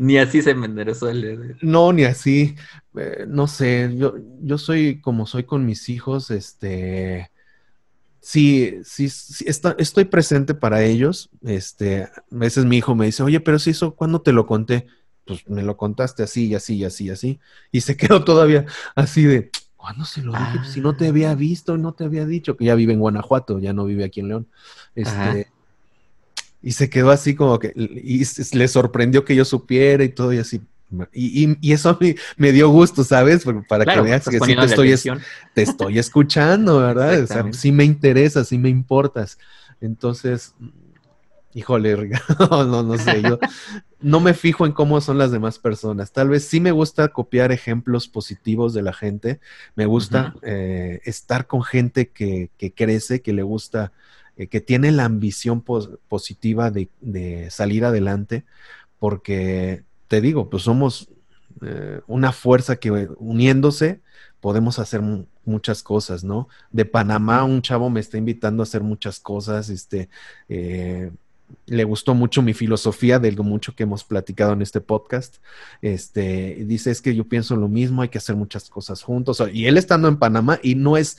[0.00, 1.58] Ni así se me enderezó el...
[1.60, 2.56] No, ni así.
[2.96, 7.30] Eh, no sé, yo, yo soy como soy con mis hijos, este...
[8.22, 11.28] Sí, sí, sí estoy presente para ellos.
[11.42, 14.86] Este, a veces mi hijo me dice, oye, pero si eso, ¿cuándo te lo conté?
[15.26, 17.40] Pues me lo contaste así y así y así y así.
[17.70, 18.64] Y se quedó todavía
[18.94, 20.64] así de, ¿cuándo se lo dije?
[20.66, 21.34] si no te había ah.
[21.34, 24.28] visto, no te había dicho que ya vive en Guanajuato, ya no vive aquí en
[24.28, 24.48] León.
[24.94, 25.50] Este,
[26.62, 28.24] y se quedó así como que, y
[28.56, 30.60] le sorprendió que yo supiera y todo y así.
[31.12, 33.44] Y, y, eso me, me, dio gusto, ¿sabes?
[33.68, 34.94] Para que veas que sí te estoy,
[35.54, 37.22] te estoy escuchando, ¿verdad?
[37.22, 39.38] O sea, sí me interesa, sí me importas.
[39.80, 40.54] Entonces,
[41.54, 41.96] híjole,
[42.50, 43.38] no, no, no sé, yo
[44.00, 46.12] no me fijo en cómo son las demás personas.
[46.12, 49.40] Tal vez sí me gusta copiar ejemplos positivos de la gente.
[49.74, 53.92] Me gusta eh, estar con gente que, que, crece, que le gusta
[54.40, 58.46] eh, que tiene la ambición positiva de, salir adelante,
[58.98, 61.10] porque te digo, pues somos
[61.60, 64.00] eh, una fuerza que uniéndose
[64.40, 65.02] podemos hacer
[65.44, 66.48] muchas cosas, ¿no?
[66.70, 70.08] De Panamá un chavo me está invitando a hacer muchas cosas, este,
[70.48, 71.10] eh,
[71.66, 75.36] le gustó mucho mi filosofía de lo mucho que hemos platicado en este podcast.
[75.82, 79.42] Este, dice, es que yo pienso lo mismo, hay que hacer muchas cosas juntos.
[79.52, 81.18] Y él estando en Panamá y no es,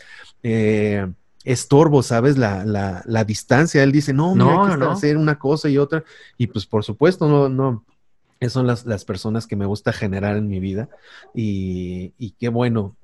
[1.43, 2.37] estorbo, ¿sabes?
[2.37, 3.83] La, la, la distancia.
[3.83, 6.03] Él dice, no, no, hay que hacer una cosa y otra.
[6.37, 7.85] Y pues por supuesto, no, no.
[8.39, 10.89] Esas son las, las personas que me gusta generar en mi vida.
[11.33, 12.95] Y, y qué bueno.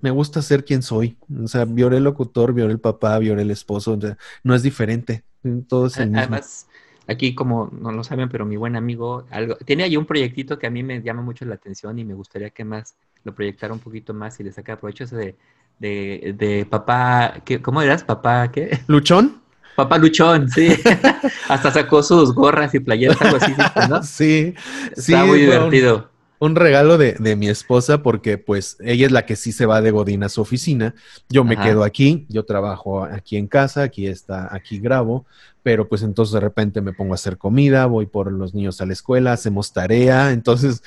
[0.00, 1.16] Me gusta ser quien soy.
[1.42, 3.98] O sea, vioré el locutor, vioré el papá, vioré el esposo.
[4.42, 5.24] no es diferente.
[5.68, 6.20] Todo es el mismo.
[6.20, 6.66] Además,
[7.06, 10.66] aquí como no lo saben, pero mi buen amigo algo, tiene ahí un proyectito que
[10.66, 13.80] a mí me llama mucho la atención y me gustaría que más lo proyectara un
[13.80, 15.36] poquito más y le sacara provecho ese de
[15.78, 18.04] de, de papá, ¿qué, ¿cómo eras?
[18.04, 18.80] ¿Papá qué?
[18.86, 19.40] ¿Luchón?
[19.78, 20.70] Papá Luchón, sí.
[21.48, 23.52] Hasta sacó sus gorras y playeras, algo así,
[23.88, 24.02] ¿no?
[24.02, 24.54] Sí,
[24.96, 26.10] Está muy divertido.
[26.40, 29.80] Un, regalo de, de, mi esposa porque pues ella es la que sí se va
[29.80, 30.96] de Godín a su oficina.
[31.28, 35.26] Yo me quedo aquí, yo trabajo aquí en casa, aquí está, aquí grabo,
[35.62, 38.86] pero pues entonces de repente me pongo a hacer comida, voy por los niños a
[38.86, 40.82] la escuela, hacemos tarea, entonces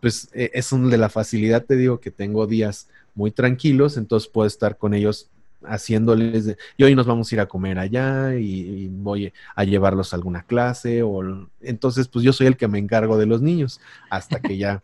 [0.00, 4.28] pues e, es un de la facilidad, te digo, que tengo días muy tranquilos, entonces
[4.28, 5.28] puedo estar con ellos
[5.64, 10.12] haciéndoles, de, y hoy nos vamos a ir a comer allá y, voy a llevarlos
[10.12, 13.80] a alguna clase, o entonces pues yo soy el que me encargo de los niños
[14.10, 14.82] hasta que ya...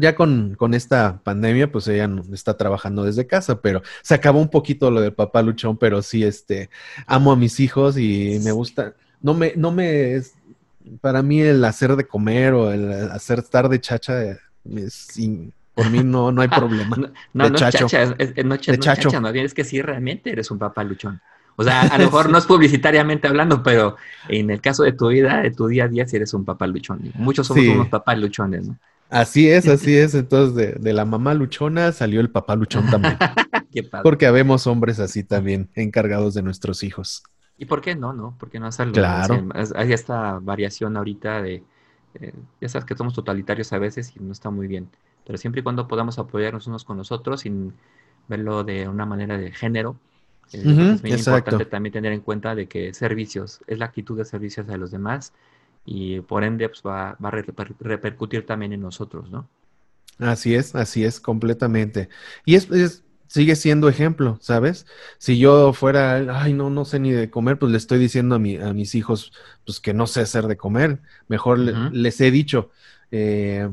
[0.00, 4.48] Ya con, con, esta pandemia, pues ella está trabajando desde casa, pero se acabó un
[4.48, 6.70] poquito lo del papá luchón, pero sí, este,
[7.04, 10.22] amo a mis hijos y me gusta, no me, no me,
[11.00, 15.18] para mí el hacer de comer o el hacer estar de chacha es,
[15.74, 16.96] por mí no, no hay problema.
[16.96, 17.86] no, no, no chacho.
[17.86, 19.20] es chacha, es, no, chacho.
[19.20, 21.20] más bien es que sí, realmente eres un papá luchón.
[21.56, 23.96] O sea, a lo mejor no es publicitariamente hablando, pero
[24.28, 26.66] en el caso de tu vida, de tu día a día, sí eres un papá
[26.66, 27.00] luchón.
[27.14, 28.78] Muchos somos unos papás luchones, ¿no?
[29.10, 30.14] Así es, así es.
[30.14, 33.16] Entonces, de, de, la mamá luchona salió el papá luchón también.
[33.72, 34.02] Qué padre.
[34.02, 37.22] Porque habemos hombres así también, encargados de nuestros hijos.
[37.58, 38.34] ¿Y por qué no, no?
[38.38, 38.94] Porque no es algo.
[38.94, 39.48] Claro.
[39.76, 41.62] Hay esta variación ahorita de.
[42.20, 44.88] Eh, ya sabes que somos totalitarios a veces y no está muy bien
[45.24, 47.72] pero siempre y cuando podamos apoyarnos unos con los otros sin
[48.28, 49.96] verlo de una manera de género,
[50.52, 54.24] eh, es muy importante también tener en cuenta de que servicios, es la actitud de
[54.24, 55.32] servicios a los demás
[55.84, 57.42] y por ende pues, va, va, a
[57.80, 59.48] repercutir también en nosotros, ¿no?
[60.18, 62.08] Así es, así es, completamente.
[62.44, 64.86] Y es, es, sigue siendo ejemplo, ¿sabes?
[65.18, 68.38] Si yo fuera, ay, no, no sé ni de comer, pues le estoy diciendo a,
[68.38, 69.32] mi, a mis hijos,
[69.64, 71.00] pues que no sé hacer de comer.
[71.28, 72.70] Mejor les he dicho,
[73.10, 73.68] eh,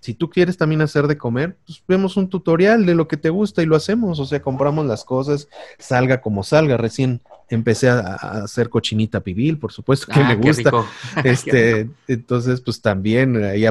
[0.00, 3.28] si tú quieres también hacer de comer, pues vemos un tutorial de lo que te
[3.28, 4.18] gusta y lo hacemos.
[4.18, 5.48] O sea, compramos las cosas,
[5.78, 6.78] salga como salga.
[6.78, 7.20] Recién
[7.50, 10.70] empecé a, hacer cochinita pibil, por supuesto que ah, me gusta.
[11.24, 13.66] Este, entonces, pues también ahí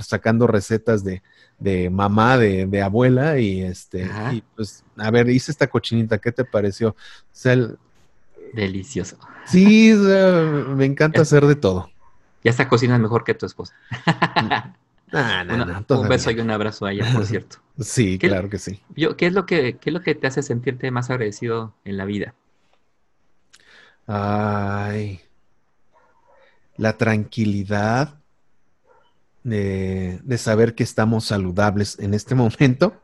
[0.00, 1.22] sacando recetas de,
[1.58, 6.30] de mamá, de, de, abuela, y este, y pues, a ver, hice esta cochinita, ¿qué
[6.30, 6.90] te pareció?
[6.90, 6.96] O
[7.32, 7.56] sea,
[8.52, 9.16] Delicioso.
[9.46, 11.90] Sí, me encanta hacer de todo.
[12.42, 13.74] Ya esta cocina es mejor que tu esposa.
[15.12, 17.58] No, un beso y un abrazo a ella, por cierto.
[17.78, 18.80] sí, claro que sí.
[18.94, 22.04] ¿qué, es lo que, ¿Qué es lo que te hace sentirte más agradecido en la
[22.04, 22.34] vida?
[24.06, 25.20] Ay,
[26.76, 28.14] la tranquilidad
[29.42, 33.00] de, de, saber que estamos saludables en este momento,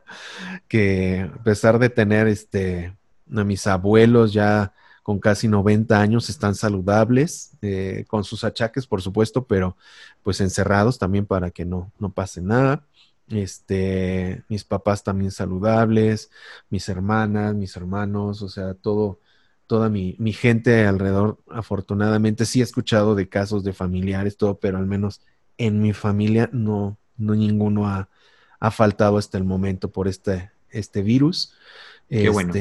[0.67, 2.95] que a pesar de tener este,
[3.35, 4.73] a mis abuelos ya
[5.07, 9.77] con casi 90 años, están saludables, eh, con sus achaques, por supuesto, pero
[10.21, 12.83] pues encerrados también para que no, no pase nada.
[13.29, 16.29] Este, mis papás también saludables,
[16.69, 19.21] mis hermanas, mis hermanos, o sea, todo,
[19.65, 24.87] toda mi, gente alrededor, afortunadamente, sí he escuchado de casos de familiares, todo, pero al
[24.87, 25.21] menos
[25.57, 28.09] en mi familia no, no ninguno ha,
[28.59, 31.53] ha faltado hasta el momento por este, este virus.
[32.09, 32.53] Qué bueno.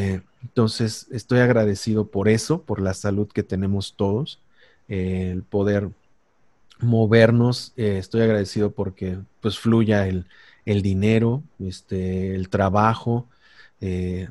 [0.43, 4.41] Entonces, estoy agradecido por eso, por la salud que tenemos todos,
[4.89, 5.91] eh, el poder
[6.81, 7.73] movernos.
[7.77, 10.27] Eh, estoy agradecido porque pues fluya el,
[10.65, 13.27] el dinero, este, el trabajo,
[13.81, 14.29] eh,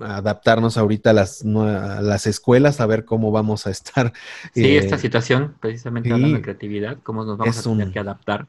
[0.00, 4.12] adaptarnos ahorita a las, a las escuelas, a ver cómo vamos a estar.
[4.52, 8.46] Sí, esta situación, precisamente hablando de creatividad, cómo nos vamos a tener que adaptar.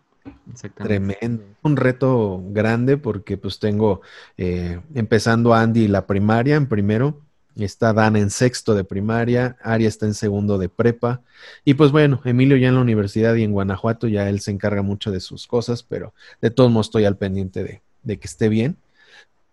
[0.76, 1.44] Tremendo.
[1.64, 4.02] Un reto grande porque pues tengo
[4.38, 7.22] eh, empezando Andy la primaria en primero,
[7.56, 11.22] está Dan en sexto de primaria, Aria está en segundo de prepa
[11.66, 14.82] y pues bueno, Emilio ya en la universidad y en Guanajuato ya él se encarga
[14.82, 18.49] mucho de sus cosas, pero de todos modos estoy al pendiente de, de que esté
[18.49, 18.78] bien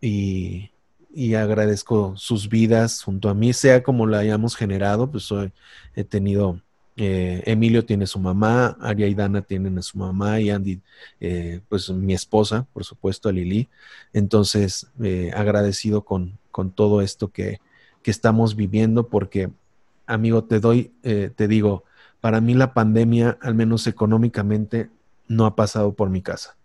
[0.01, 0.71] y,
[1.15, 5.53] y agradezco sus vidas junto a mí, sea como la hayamos generado, pues hoy
[5.95, 6.61] he tenido
[6.97, 10.81] eh, Emilio tiene su mamá, Aria y Dana tienen a su mamá y Andy,
[11.21, 13.69] eh, pues mi esposa, por supuesto, a Lili.
[14.13, 17.61] Entonces, eh, agradecido con, con, todo esto que,
[18.03, 19.51] que, estamos viviendo porque,
[20.07, 21.85] amigo, te doy, te digo,
[22.21, 24.91] para mí la pandemia, al menos económicamente,
[25.27, 26.57] no ha pasado por mi casa.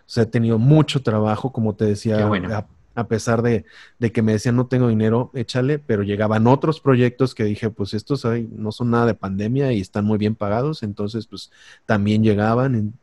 [0.00, 2.66] O sea, he tenido mucho trabajo, como te decía, a
[3.08, 3.64] pesar de,
[4.12, 8.24] que me decían no tengo dinero, échale, pero llegaban otros proyectos que dije, pues estos
[8.50, 11.50] no son nada de pandemia y están muy bien pagados, entonces pues
[11.86, 12.94] también llegaban.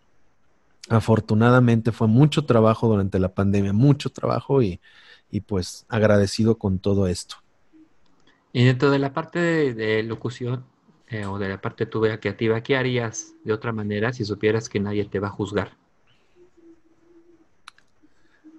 [0.89, 4.79] afortunadamente fue mucho trabajo durante la pandemia, mucho trabajo y,
[5.47, 7.37] pues agradecido con todo esto.
[8.51, 10.65] Y dentro de la parte de, locución
[11.07, 14.79] eh, o de la parte de creativa, ¿qué harías de otra manera si supieras que
[14.79, 15.78] nadie te va a juzgar?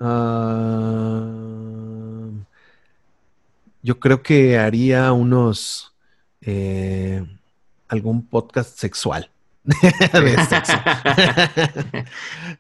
[0.01, 1.29] Ah,
[3.83, 5.95] yo creo que haría unos
[6.41, 7.23] eh,
[7.89, 9.31] algún podcast sexual.
[9.65, 10.73] de sexo.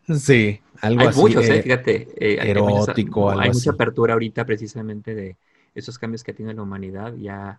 [0.19, 1.21] sí, algo hay así.
[1.21, 5.37] Muchos, eh, fíjate, eh, erótico, hay, mucha, apertura ahorita precisamente de
[5.75, 7.15] esos cambios que tiene la humanidad.
[7.15, 7.59] Ya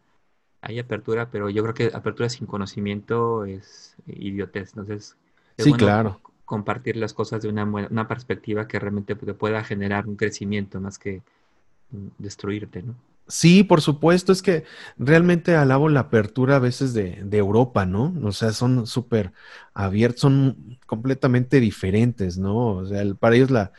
[0.61, 4.69] hay apertura, pero yo creo que apertura sin conocimiento es idiotez.
[4.75, 5.17] Entonces,
[5.57, 6.21] sí, claro
[6.51, 10.99] compartir las cosas de una, una perspectiva que realmente te pueda generar un crecimiento más
[10.99, 11.21] que
[11.91, 12.93] mm, destruirte, ¿no?
[13.25, 14.65] Sí, por supuesto, es que
[14.97, 18.13] realmente alabo la apertura a veces de, de Europa, ¿no?
[18.21, 19.31] O sea, son súper
[19.73, 22.79] abiertos, son completamente diferentes, ¿no?
[22.79, 23.71] O sea, para ellos la,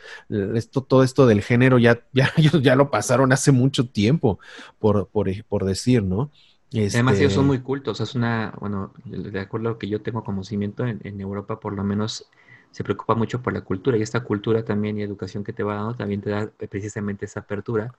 [0.55, 4.39] esto, todo esto del género ya, ya, ya lo pasaron hace mucho tiempo,
[4.79, 6.31] por, por, por decir, ¿no?
[6.73, 10.01] Además, ellos son este muy cultos, es una, bueno, de acuerdo a lo que yo
[10.01, 12.25] tengo conocimiento, en, en Europa por lo menos
[12.73, 15.75] se preocupa mucho por la cultura y esta cultura también y educación que te va
[15.75, 17.93] dando también te da precisamente esa apertura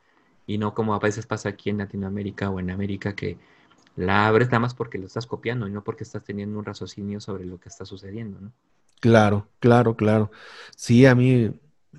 [0.49, 3.39] y no como a veces pasa aquí en Latinoamérica o en América que
[3.95, 7.21] la abres nada más porque lo estás copiando y no porque estás teniendo un raciocinio
[7.21, 8.53] sobre lo que está sucediendo, ¿no?
[9.01, 10.33] Claro, claro, claro.
[10.75, 11.53] Sí, a mí,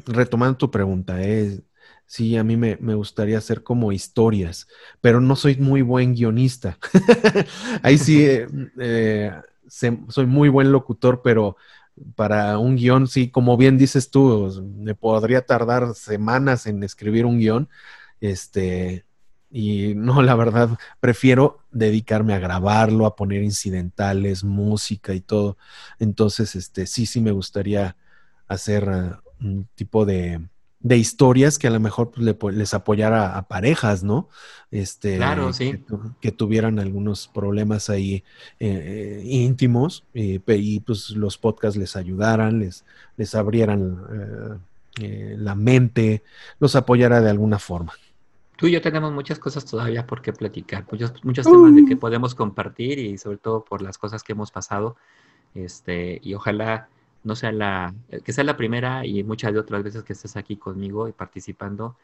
[0.06, 1.62] retomando tu pregunta, eh,
[2.06, 4.68] sí, a mí me, gustaría hacer como historias,
[5.00, 6.78] pero no soy muy buen guionista.
[7.84, 8.48] Ahí sí, eh,
[8.80, 9.32] eh,
[9.68, 11.56] soy muy buen locutor, pero
[12.16, 17.40] para un guion, sí, como bien dices tú, me podría tardar semanas en escribir un
[17.40, 17.70] guion,
[18.22, 19.06] este,
[19.50, 25.58] y no, la verdad, prefiero dedicarme a grabarlo, a poner incidentales, música y todo.
[26.00, 27.96] Entonces, este, sí, sí me gustaría
[28.48, 30.42] hacer uh, un tipo de,
[30.86, 34.30] de historias que a lo mejor pues, les apoyara a parejas, ¿no?
[34.70, 35.84] Este, claro, sí.
[36.22, 38.24] Que, tuvieran algunos problemas ahí
[38.60, 40.38] eh, íntimos y
[40.82, 42.86] pues los podcasts les ayudaran, les,
[43.18, 44.60] les abrieran eh,
[45.02, 46.22] eh, la mente,
[46.60, 47.94] los apoyara de alguna forma.
[48.56, 51.98] Tú y yo tenemos muchas cosas todavía por qué platicar, muchos, muchos temas de que
[51.98, 54.98] podemos compartir y sobre todo por las cosas que hemos pasado.
[55.56, 56.90] Este, y ojalá
[57.26, 60.38] no sea la, eh, que sea la primera y muchas de otras veces que estés
[60.38, 61.98] aquí conmigo y participando.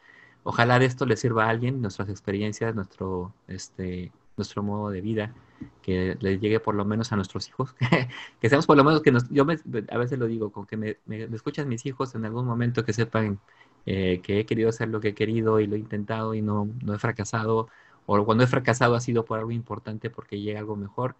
[0.44, 5.34] Ojalá de esto le sirva a alguien, nuestras experiencias, nuestro, este, nuestro modo de vida,
[5.82, 7.74] que le llegue por lo menos a nuestros hijos,
[8.40, 10.98] que seamos por lo menos que nos, yo a veces lo digo, con que me,
[11.06, 13.38] me, escuchan mis hijos en algún momento que sepan
[13.86, 16.68] eh, que he querido hacer lo que he querido y lo he intentado y no,
[16.82, 17.68] no he fracasado,
[18.06, 21.14] o cuando he fracasado ha sido por algo importante porque llega algo mejor.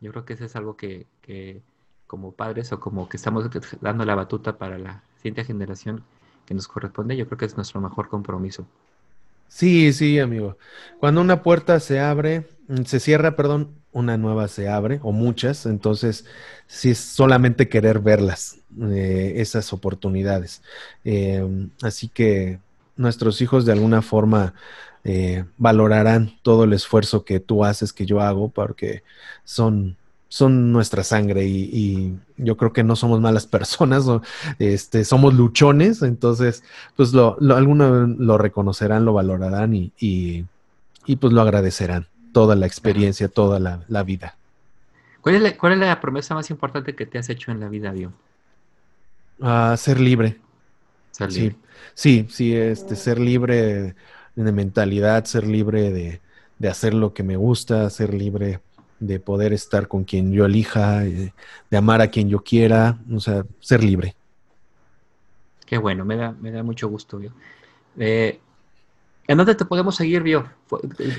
[0.00, 1.06] Yo creo que eso es algo que
[2.06, 3.48] como padres o como que estamos
[3.80, 6.04] dando la batuta para la siguiente generación
[6.46, 8.66] que nos corresponde, yo creo que es nuestro mejor compromiso.
[9.48, 10.58] Sí, sí, amigo.
[10.98, 15.66] Cuando una puerta se abre, mm, se cierra, perdón, una nueva se abre, o muchas,
[15.66, 16.24] entonces
[16.66, 20.62] sí es solamente querer verlas, eh, esas oportunidades.
[21.04, 22.58] Em, así que
[22.96, 24.54] nuestros hijos de alguna forma
[25.04, 29.04] eh, valorarán todo el esfuerzo que tú haces, que yo hago, porque
[29.44, 29.96] son
[30.34, 34.04] son nuestra sangre y, yo creo que no somos malas personas,
[34.58, 36.64] este, somos luchones, entonces
[36.96, 40.44] pues lo, lo algunos lo reconocerán, lo valorarán y, y,
[41.20, 44.34] pues lo agradecerán, toda la experiencia, toda la, vida.
[45.20, 47.68] ¿Cuál es, la, ¿Cuál es la promesa más importante que te has hecho en la
[47.68, 48.12] vida, Dio?
[49.40, 50.40] Ah, ser libre.
[51.12, 51.56] Ser libre.
[51.94, 53.94] Sí, sí, este, ser libre
[54.34, 56.20] de mentalidad, ser libre de,
[56.58, 58.58] de hacer lo que me gusta, ser libre
[59.00, 61.32] de poder estar con quien yo elija, eh,
[61.70, 64.16] de amar a quien yo quiera, o sea, ser libre.
[65.66, 67.32] Qué bueno, me da, me da mucho gusto, Bio.
[67.98, 68.40] Eh,
[69.26, 70.48] ¿En dónde te podemos seguir, Bio?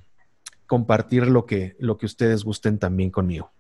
[0.66, 3.52] compartir lo que, lo que ustedes gusten también conmigo.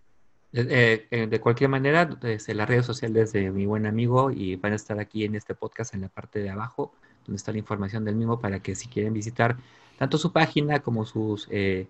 [0.53, 4.73] Eh, eh, de cualquier manera, desde las redes sociales de mi buen amigo y van
[4.73, 6.91] a estar aquí en este podcast en la parte de abajo,
[7.25, 9.55] donde está la información del mismo para que si quieren visitar
[9.97, 11.87] tanto su página como sus, eh,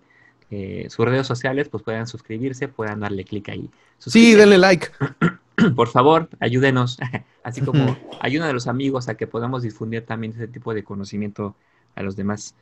[0.88, 3.68] sus redes sociales, pues puedan suscribirse, puedan darle clic ahí.
[3.98, 4.88] Sí, denle like.
[5.76, 6.98] Por favor, ayúdenos,
[7.42, 11.56] así como ayuda a los amigos a que podamos difundir también ese tipo de conocimiento
[11.96, 12.54] a los demás.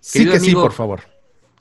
[0.00, 1.00] Sí que sí, por favor.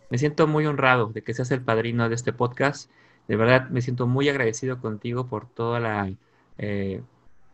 [0.09, 2.89] Me siento muy honrado de que seas el padrino de este podcast
[3.27, 6.11] de verdad me siento muy agradecido contigo por toda la,
[6.57, 7.01] eh,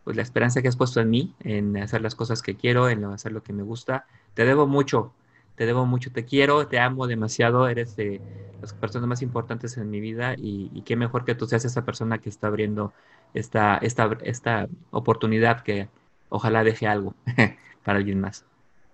[0.04, 3.04] pues la esperanza que has puesto en mí, en hacer las cosas que quiero, en
[3.06, 4.06] hacer lo que me gusta.
[4.34, 5.14] Te debo mucho,
[5.56, 8.22] te debo mucho, te quiero, te amo demasiado, eres de
[8.60, 12.18] las personas más importantes en mi vida y, qué mejor que tú seas esa persona
[12.18, 12.92] que está abriendo
[13.34, 15.88] esta, esta, esta oportunidad que
[16.28, 17.14] ojalá deje algo
[17.84, 18.46] para alguien más.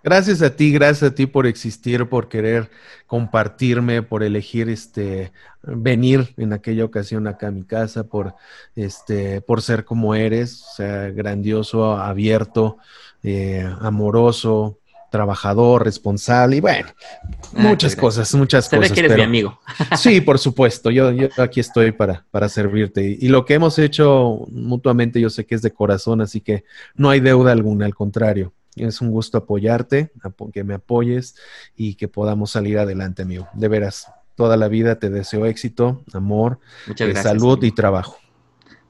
[0.02, 2.70] Gracias a ti, gracias a ti por existir, por querer
[3.06, 5.32] compartirme, por elegir este
[5.62, 8.34] venir en aquella ocasión acá a mi casa, por
[8.76, 12.78] este, por ser como eres, o sea, grandioso, abierto,
[13.22, 14.78] eh, amoroso,
[15.10, 18.88] trabajador, responsable y bueno, ah, muchas cosas, muchas cosas.
[18.88, 19.60] Ve que eres mi amigo.
[19.98, 23.18] sí, por supuesto, yo, yo aquí estoy para, para servirte.
[23.20, 26.64] Y lo que hemos hecho mutuamente yo sé que es de corazón, así que
[26.94, 28.54] no hay deuda alguna, al contrario.
[28.76, 30.12] Es un gusto apoyarte,
[30.52, 31.36] que me apoyes
[31.76, 33.48] y que podamos salir adelante, amigo.
[33.52, 36.60] De veras, toda la vida te deseo éxito, amor,
[36.98, 38.16] eh, salud y trabajo.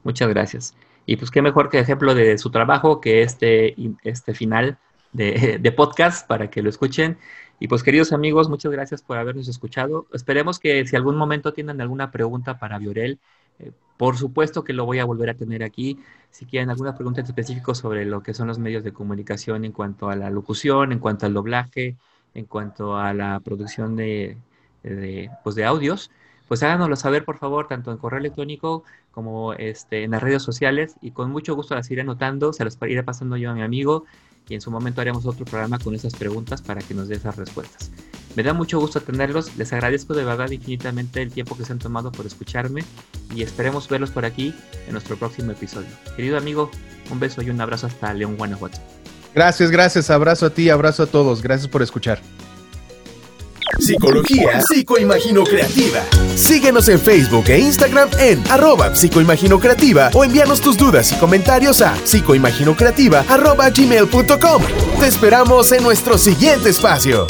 [0.03, 0.75] Muchas gracias.
[1.05, 4.77] Y pues qué mejor que ejemplo de su trabajo que este, este final
[5.13, 7.17] de, de, podcast para que lo escuchen.
[7.59, 10.07] Y pues queridos amigos, muchas gracias por habernos escuchado.
[10.13, 13.19] Esperemos que si algún momento tienen alguna pregunta para Viorel,
[13.97, 15.99] por supuesto que lo voy a volver a tener aquí.
[16.31, 20.09] Si quieren alguna pregunta específica sobre lo que son los medios de comunicación en cuanto
[20.09, 21.97] a la locución, en cuanto al doblaje,
[22.33, 24.37] en cuanto a la producción de,
[25.43, 26.09] pues de audios,
[26.47, 30.95] pues háganoslo saber, por favor, tanto en correo electrónico como este, en las redes sociales.
[31.01, 34.05] Y con mucho gusto las iré anotando, se las iré pasando yo a mi amigo
[34.51, 37.37] y en su momento haremos otro programa con esas preguntas para que nos dé esas
[37.37, 37.89] respuestas.
[38.35, 41.79] Me da mucho gusto tenerlos, les agradezco de verdad infinitamente el tiempo que se han
[41.79, 42.83] tomado por escucharme
[43.33, 44.53] y esperemos verlos por aquí
[44.87, 45.87] en nuestro próximo episodio.
[46.17, 46.69] Querido amigo,
[47.09, 48.77] un beso y un abrazo hasta León, Guanajuato.
[49.33, 52.21] Gracias, gracias, abrazo a ti, abrazo a todos, gracias por escuchar.
[53.79, 56.01] Psicología Psicoimagino Creativa.
[56.35, 61.81] Síguenos en Facebook e Instagram en arroba psicoimagino creativa o envíanos tus dudas y comentarios
[61.81, 64.63] a psicoimaginocreativa arroba gmail.com.
[64.99, 67.27] Te esperamos en nuestro siguiente espacio.